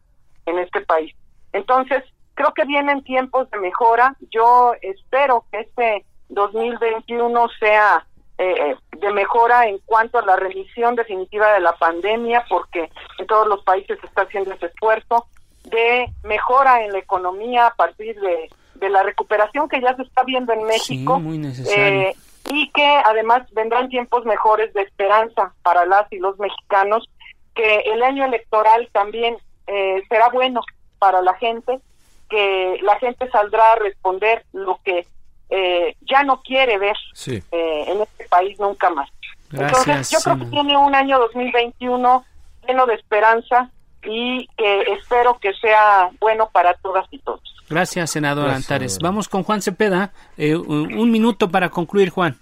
en 0.45 0.59
este 0.59 0.82
país. 0.82 1.15
Entonces, 1.51 2.03
creo 2.36 2.53
que 2.53 2.65
vienen 2.65 3.03
tiempos 3.03 3.49
de 3.49 3.57
mejora. 3.57 4.15
Yo 4.32 4.74
espero 4.82 5.45
que 5.51 5.61
este 5.61 6.05
2021 6.30 7.47
sea 7.59 8.05
eh, 8.41 8.75
de 8.97 9.11
mejora 9.11 9.67
en 9.67 9.79
cuanto 9.79 10.17
a 10.17 10.25
la 10.25 10.37
remisión 10.37 10.95
definitiva 10.95 11.53
de 11.53 11.59
la 11.59 11.73
pandemia, 11.73 12.45
porque 12.47 12.89
en 13.17 13.27
todos 13.27 13.45
los 13.47 13.61
países 13.65 13.99
se 13.99 14.07
está 14.07 14.21
haciendo 14.21 14.53
ese 14.53 14.67
esfuerzo, 14.67 15.27
de 15.65 16.07
mejora 16.23 16.85
en 16.85 16.93
la 16.93 16.99
economía 16.99 17.67
a 17.67 17.75
partir 17.75 18.17
de, 18.19 18.49
la 18.89 19.03
recuperación 19.03 19.67
que 19.67 19.81
ya 19.81 19.93
se 19.97 20.03
está 20.03 20.23
viendo 20.23 20.53
en 20.53 20.63
México. 20.63 21.21
Eh, 21.67 22.15
y 22.49 22.69
que 22.71 22.85
además 23.05 23.43
vendrán 23.51 23.89
tiempos 23.89 24.23
mejores 24.23 24.73
de 24.73 24.83
esperanza 24.83 25.53
para 25.61 25.85
las 25.85 26.09
y 26.09 26.17
los 26.17 26.39
mexicanos, 26.39 27.09
que 27.53 27.79
el 27.87 28.01
año 28.01 28.23
electoral 28.23 28.87
también 28.93 29.35
eh, 29.67 30.01
será 30.07 30.29
bueno 30.29 30.61
para 30.97 31.21
la 31.21 31.33
gente, 31.33 31.81
que 32.29 32.79
la 32.83 32.97
gente 32.99 33.29
saldrá 33.31 33.73
a 33.73 33.75
responder 33.75 34.45
lo 34.53 34.79
que 34.85 35.05
eh, 35.49 35.95
ya 36.01 36.23
no 36.23 36.41
quiere 36.41 36.77
ver 36.77 36.95
eh, 37.27 37.41
en 37.87 38.01
este 38.01 38.25
país 38.25 38.59
nunca 38.59 38.89
más. 38.89 39.09
Entonces, 39.51 40.11
yo 40.11 40.19
creo 40.19 40.37
que 40.39 40.45
tiene 40.45 40.77
un 40.77 40.93
año 40.93 41.17
2021 41.19 42.25
lleno 42.67 42.85
de 42.85 42.93
esperanza 42.93 43.69
y 44.03 44.47
que 44.57 44.81
espero 44.93 45.39
que 45.39 45.53
sea 45.55 46.09
bueno 46.19 46.49
para 46.51 46.75
todas 46.75 47.05
y 47.11 47.17
todos. 47.19 47.41
Gracias, 47.69 48.11
senador 48.11 48.49
Antares. 48.49 48.99
Vamos 48.99 49.27
con 49.27 49.43
Juan 49.43 49.61
Cepeda. 49.61 50.11
Eh, 50.37 50.55
un 50.55 51.11
minuto 51.11 51.49
para 51.49 51.69
concluir, 51.69 52.09
Juan. 52.09 52.37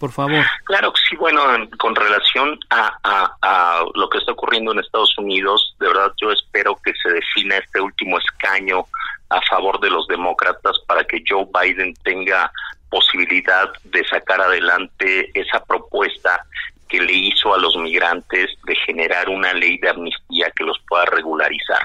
Por 0.00 0.10
favor. 0.10 0.44
Claro 0.64 0.92
que 0.92 1.00
sí, 1.08 1.16
bueno, 1.16 1.40
con 1.78 1.94
relación 1.94 2.58
a, 2.70 2.98
a, 3.04 3.84
lo 3.94 4.08
que 4.08 4.18
está 4.18 4.32
ocurriendo 4.32 4.72
en 4.72 4.80
Estados 4.80 5.16
Unidos, 5.18 5.74
de 5.78 5.86
verdad 5.86 6.12
yo 6.20 6.30
espero 6.30 6.76
que 6.84 6.92
se 7.00 7.10
defina 7.10 7.56
este 7.58 7.80
último 7.80 8.18
escaño 8.18 8.86
a 9.34 9.40
favor 9.48 9.80
de 9.80 9.90
los 9.90 10.06
demócratas 10.06 10.78
para 10.86 11.04
que 11.04 11.22
Joe 11.28 11.46
Biden 11.52 11.94
tenga 12.04 12.50
posibilidad 12.88 13.68
de 13.84 14.04
sacar 14.04 14.40
adelante 14.40 15.30
esa 15.34 15.64
propuesta 15.64 16.46
que 16.88 17.00
le 17.00 17.12
hizo 17.12 17.52
a 17.52 17.58
los 17.58 17.76
migrantes 17.76 18.50
de 18.64 18.76
generar 18.86 19.28
una 19.28 19.52
ley 19.52 19.78
de 19.78 19.90
amnistía 19.90 20.52
que 20.54 20.64
los 20.64 20.78
pueda 20.86 21.04
regularizar. 21.06 21.82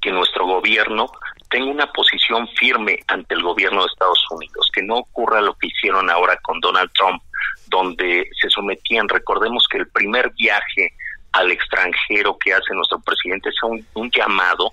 Que 0.00 0.12
nuestro 0.12 0.46
gobierno 0.46 1.10
tenga 1.50 1.70
una 1.70 1.92
posición 1.92 2.46
firme 2.56 3.00
ante 3.08 3.34
el 3.34 3.42
gobierno 3.42 3.80
de 3.80 3.88
Estados 3.88 4.24
Unidos, 4.30 4.70
que 4.72 4.82
no 4.82 4.98
ocurra 4.98 5.40
lo 5.40 5.54
que 5.54 5.66
hicieron 5.66 6.08
ahora 6.08 6.36
con 6.42 6.60
Donald 6.60 6.90
Trump, 6.94 7.20
donde 7.66 8.28
se 8.40 8.48
sometían, 8.48 9.08
recordemos 9.08 9.66
que 9.68 9.78
el 9.78 9.88
primer 9.88 10.30
viaje 10.30 10.92
al 11.32 11.50
extranjero 11.50 12.38
que 12.38 12.54
hace 12.54 12.72
nuestro 12.72 13.00
presidente 13.00 13.48
es 13.48 13.62
un, 13.64 13.84
un 13.94 14.10
llamado 14.10 14.72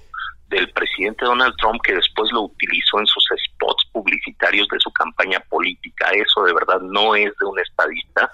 del 0.53 0.71
presidente 0.71 1.25
Donald 1.25 1.55
Trump 1.57 1.81
que 1.83 1.95
después 1.95 2.31
lo 2.31 2.43
utilizó 2.43 2.99
en 2.99 3.07
sus 3.07 3.25
spots 3.45 3.85
publicitarios 3.91 4.67
de 4.69 4.79
su 4.79 4.91
campaña 4.91 5.39
política. 5.49 6.09
Eso 6.11 6.43
de 6.43 6.53
verdad 6.53 6.79
no 6.81 7.15
es 7.15 7.31
de 7.39 7.45
un 7.45 7.59
estadista 7.59 8.31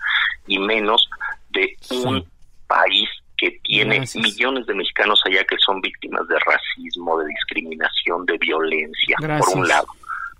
y 0.47 0.59
menos 0.59 1.09
de 1.49 1.75
un 1.91 2.25
país 2.67 3.09
que 3.37 3.51
tiene 3.63 4.01
millones 4.15 4.67
de 4.67 4.73
mexicanos 4.73 5.21
allá 5.25 5.43
que 5.45 5.55
son 5.65 5.79
víctimas 5.79 6.27
de 6.27 6.37
racismo, 6.39 7.17
de 7.19 7.27
discriminación, 7.27 8.25
de 8.25 8.37
violencia, 8.37 9.15
por 9.39 9.57
un 9.57 9.67
lado. 9.67 9.87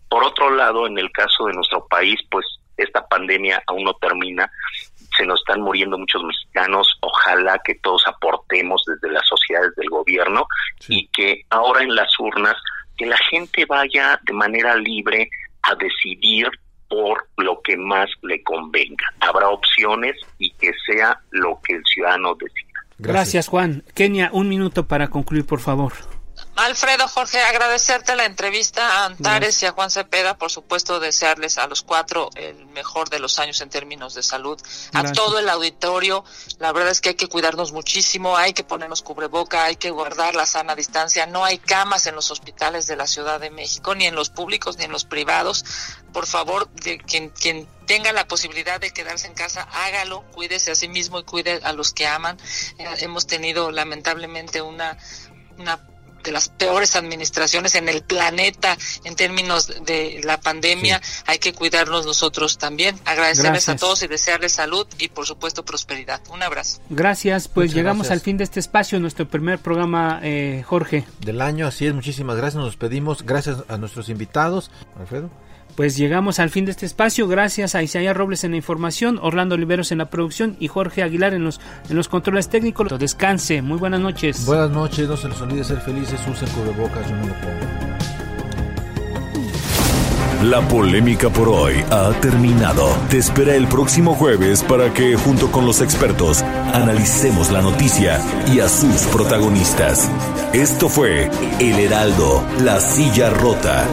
Por 0.10 0.24
otro 0.24 0.50
lado, 0.52 0.86
en 0.86 0.98
el 0.98 1.10
caso 1.12 1.46
de 1.46 1.54
nuestro 1.54 1.86
país, 1.88 2.20
pues 2.30 2.46
esta 2.76 3.08
pandemia 3.08 3.64
aún 3.68 3.84
no 3.84 3.94
termina 3.96 4.52
se 5.18 5.26
nos 5.26 5.40
están 5.40 5.62
muriendo 5.62 5.98
muchos 5.98 6.24
mexicanos, 6.24 6.88
ojalá 7.02 7.60
que 7.64 7.76
todos 7.76 8.04
aportemos 8.08 8.82
desde 8.88 9.14
las 9.14 9.28
sociedades 9.28 9.76
del 9.76 9.90
gobierno 9.90 10.48
y 10.88 11.08
que 11.08 11.44
ahora 11.50 11.84
en 11.84 11.96
las 11.96 12.12
urnas, 12.20 12.56
que 12.98 13.06
la 13.06 13.18
gente 13.30 13.66
vaya 13.66 14.20
de 14.24 14.34
manera 14.34 14.76
libre 14.76 15.30
a 15.64 15.76
decidir 15.76 16.50
por 16.88 17.28
lo 17.38 17.62
que 17.62 17.78
más 17.78 18.10
le 18.24 18.42
convenga. 18.44 19.06
Habrá 19.20 19.50
opciones 19.50 20.16
y 20.40 20.52
que 20.54 20.72
sea 20.86 21.20
lo 21.32 21.60
que 21.62 21.76
el 21.76 21.84
ciudadano 21.86 22.36
decida. 22.36 22.68
Gracias, 22.98 23.48
Juan. 23.48 23.84
Kenia, 23.94 24.30
un 24.34 24.50
minuto 24.50 24.88
para 24.88 25.08
concluir, 25.08 25.46
por 25.46 25.60
favor. 25.60 25.94
Alfredo, 26.60 27.08
Jorge, 27.08 27.40
agradecerte 27.40 28.18
la 28.18 28.26
entrevista 28.26 28.86
a 28.86 29.06
Antares 29.06 29.64
y 29.64 29.66
a 29.66 29.72
Juan 29.72 29.90
Cepeda, 29.90 30.38
por 30.38 30.52
supuesto 30.52 31.00
desearles 31.00 31.58
a 31.58 31.68
los 31.68 31.84
cuatro 31.84 32.30
el 32.36 32.66
mejor 32.66 33.10
de 33.10 33.20
los 33.20 33.40
años 33.40 33.62
en 33.62 33.70
términos 33.70 34.14
de 34.14 34.24
salud, 34.24 34.62
a 34.94 35.10
todo 35.14 35.40
el 35.40 35.48
auditorio, 35.48 36.26
la 36.58 36.74
verdad 36.74 36.92
es 36.92 37.00
que 37.00 37.10
hay 37.10 37.16
que 37.16 37.28
cuidarnos 37.28 37.72
muchísimo, 37.72 38.36
hay 38.36 38.52
que 38.52 38.66
ponernos 38.66 39.02
cubreboca, 39.04 39.64
hay 39.64 39.78
que 39.78 39.90
guardar 39.90 40.36
la 40.36 40.46
sana 40.46 40.76
distancia, 40.76 41.26
no 41.28 41.46
hay 41.46 41.60
camas 41.60 42.08
en 42.08 42.16
los 42.16 42.30
hospitales 42.30 42.88
de 42.88 42.98
la 42.98 43.08
Ciudad 43.08 43.40
de 43.40 43.52
México, 43.52 43.96
ni 43.96 44.06
en 44.06 44.16
los 44.16 44.30
públicos 44.30 44.78
ni 44.78 44.84
en 44.84 44.92
los 44.92 45.06
privados, 45.06 45.64
por 46.12 46.28
favor, 46.28 46.70
de 46.72 46.98
quien, 46.98 47.30
quien 47.30 47.70
tenga 47.86 48.12
la 48.12 48.28
posibilidad 48.28 48.82
de 48.82 48.92
quedarse 48.92 49.28
en 49.28 49.34
casa, 49.34 49.66
hágalo, 49.72 50.24
cuídese 50.34 50.72
a 50.72 50.76
sí 50.76 50.90
mismo 50.90 51.20
y 51.20 51.24
cuide 51.24 51.62
a 51.64 51.72
los 51.72 51.94
que 51.94 52.06
aman. 52.06 52.38
Eh, 52.78 52.86
hemos 53.00 53.28
tenido 53.28 53.72
lamentablemente 53.72 54.62
una, 54.62 54.98
una 55.58 55.80
de 56.24 56.32
las 56.32 56.50
peores 56.50 56.96
administraciones 56.96 57.76
en 57.76 57.90
el 57.90 58.02
planeta 58.02 58.78
en 59.04 59.16
términos 59.16 59.68
de 59.86 60.22
la 60.24 60.40
pandemia. 60.40 61.02
Hay 61.26 61.40
que 61.40 61.54
cuidarnos 61.54 62.06
nosotros 62.06 62.58
también. 62.58 63.00
Agradecerles 63.06 63.70
a 63.70 63.76
todos 63.76 64.04
y 64.04 64.08
desearles 64.08 64.54
salud 64.54 64.88
y 64.98 65.10
por 65.10 65.26
supuesto 65.26 65.64
prosperidad. 65.64 66.22
Un 66.32 66.44
abrazo. 66.44 66.80
Gracias, 66.90 67.48
pues 67.48 67.74
llegamos 67.74 68.12
al 68.12 68.22
fin 68.22 68.38
de 68.38 68.44
este 68.44 68.60
espacio, 68.60 69.00
nuestro 69.00 69.28
primer 69.28 69.60
programa, 69.60 70.20
eh, 70.24 70.64
Jorge. 70.66 71.06
Del 71.20 71.42
año, 71.42 71.68
así 71.68 71.88
es, 71.88 71.94
muchísimas 71.94 72.38
gracias, 72.38 72.56
nos 72.56 72.72
despedimos. 72.72 73.24
Gracias 73.24 73.58
a 73.68 73.78
nuestros 73.78 74.10
invitados. 74.10 74.72
Alfredo 75.00 75.30
pues 75.80 75.96
llegamos 75.96 76.40
al 76.40 76.50
fin 76.50 76.66
de 76.66 76.72
este 76.72 76.86
espacio. 76.86 77.26
Gracias 77.30 77.74
a 77.74 77.82
Isaías 77.82 78.14
Robles 78.14 78.44
en 78.44 78.52
la 78.52 78.58
información, 78.58 79.18
Orlando 79.22 79.56
Oliveros 79.56 79.94
en 79.94 80.00
la 80.00 80.10
producción 80.10 80.58
y 80.60 80.68
Jorge 80.68 81.04
Aguilar 81.04 81.34
en 81.34 81.46
los, 81.46 81.62
en 81.90 81.96
los 81.96 82.10
controles 82.10 82.50
técnicos. 82.50 83.00
Descanse. 83.00 83.62
Muy 83.62 83.78
buenas 83.78 84.02
noches. 84.02 84.46
Buenas 84.46 84.72
noches. 84.72 85.08
No 85.08 85.16
se 85.16 85.30
les 85.30 85.40
olvide 85.40 85.64
ser 85.64 85.80
felices. 85.80 86.20
Usen 86.30 86.50
cubrebocas. 86.50 87.10
Yo 87.10 87.16
me 87.16 87.28
lo 87.28 87.34
pongo. 87.36 87.60
La 90.44 90.68
polémica 90.68 91.30
por 91.30 91.48
hoy 91.48 91.76
ha 91.92 92.12
terminado. 92.20 92.86
Te 93.10 93.18
espera 93.18 93.56
el 93.56 93.70
próximo 93.70 94.16
jueves 94.16 94.64
para 94.64 94.94
que, 94.94 95.16
junto 95.16 95.50
con 95.50 95.66
los 95.66 95.80
expertos, 95.80 96.42
analicemos 96.74 97.52
la 97.52 97.62
noticia 97.62 98.20
y 98.54 98.60
a 98.60 98.68
sus 98.68 99.04
protagonistas. 99.14 100.12
Esto 100.52 100.90
fue 100.90 101.32
El 101.62 101.80
Heraldo, 101.80 102.44
la 102.66 102.82
silla 102.82 103.30
rota 103.30 103.88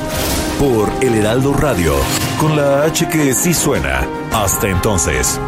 por 0.58 0.90
El 1.02 1.14
Heraldo 1.14 1.52
Radio, 1.52 1.94
con 2.38 2.56
la 2.56 2.84
H 2.84 3.08
que 3.08 3.34
sí 3.34 3.52
suena. 3.52 4.06
Hasta 4.32 4.68
entonces. 4.68 5.38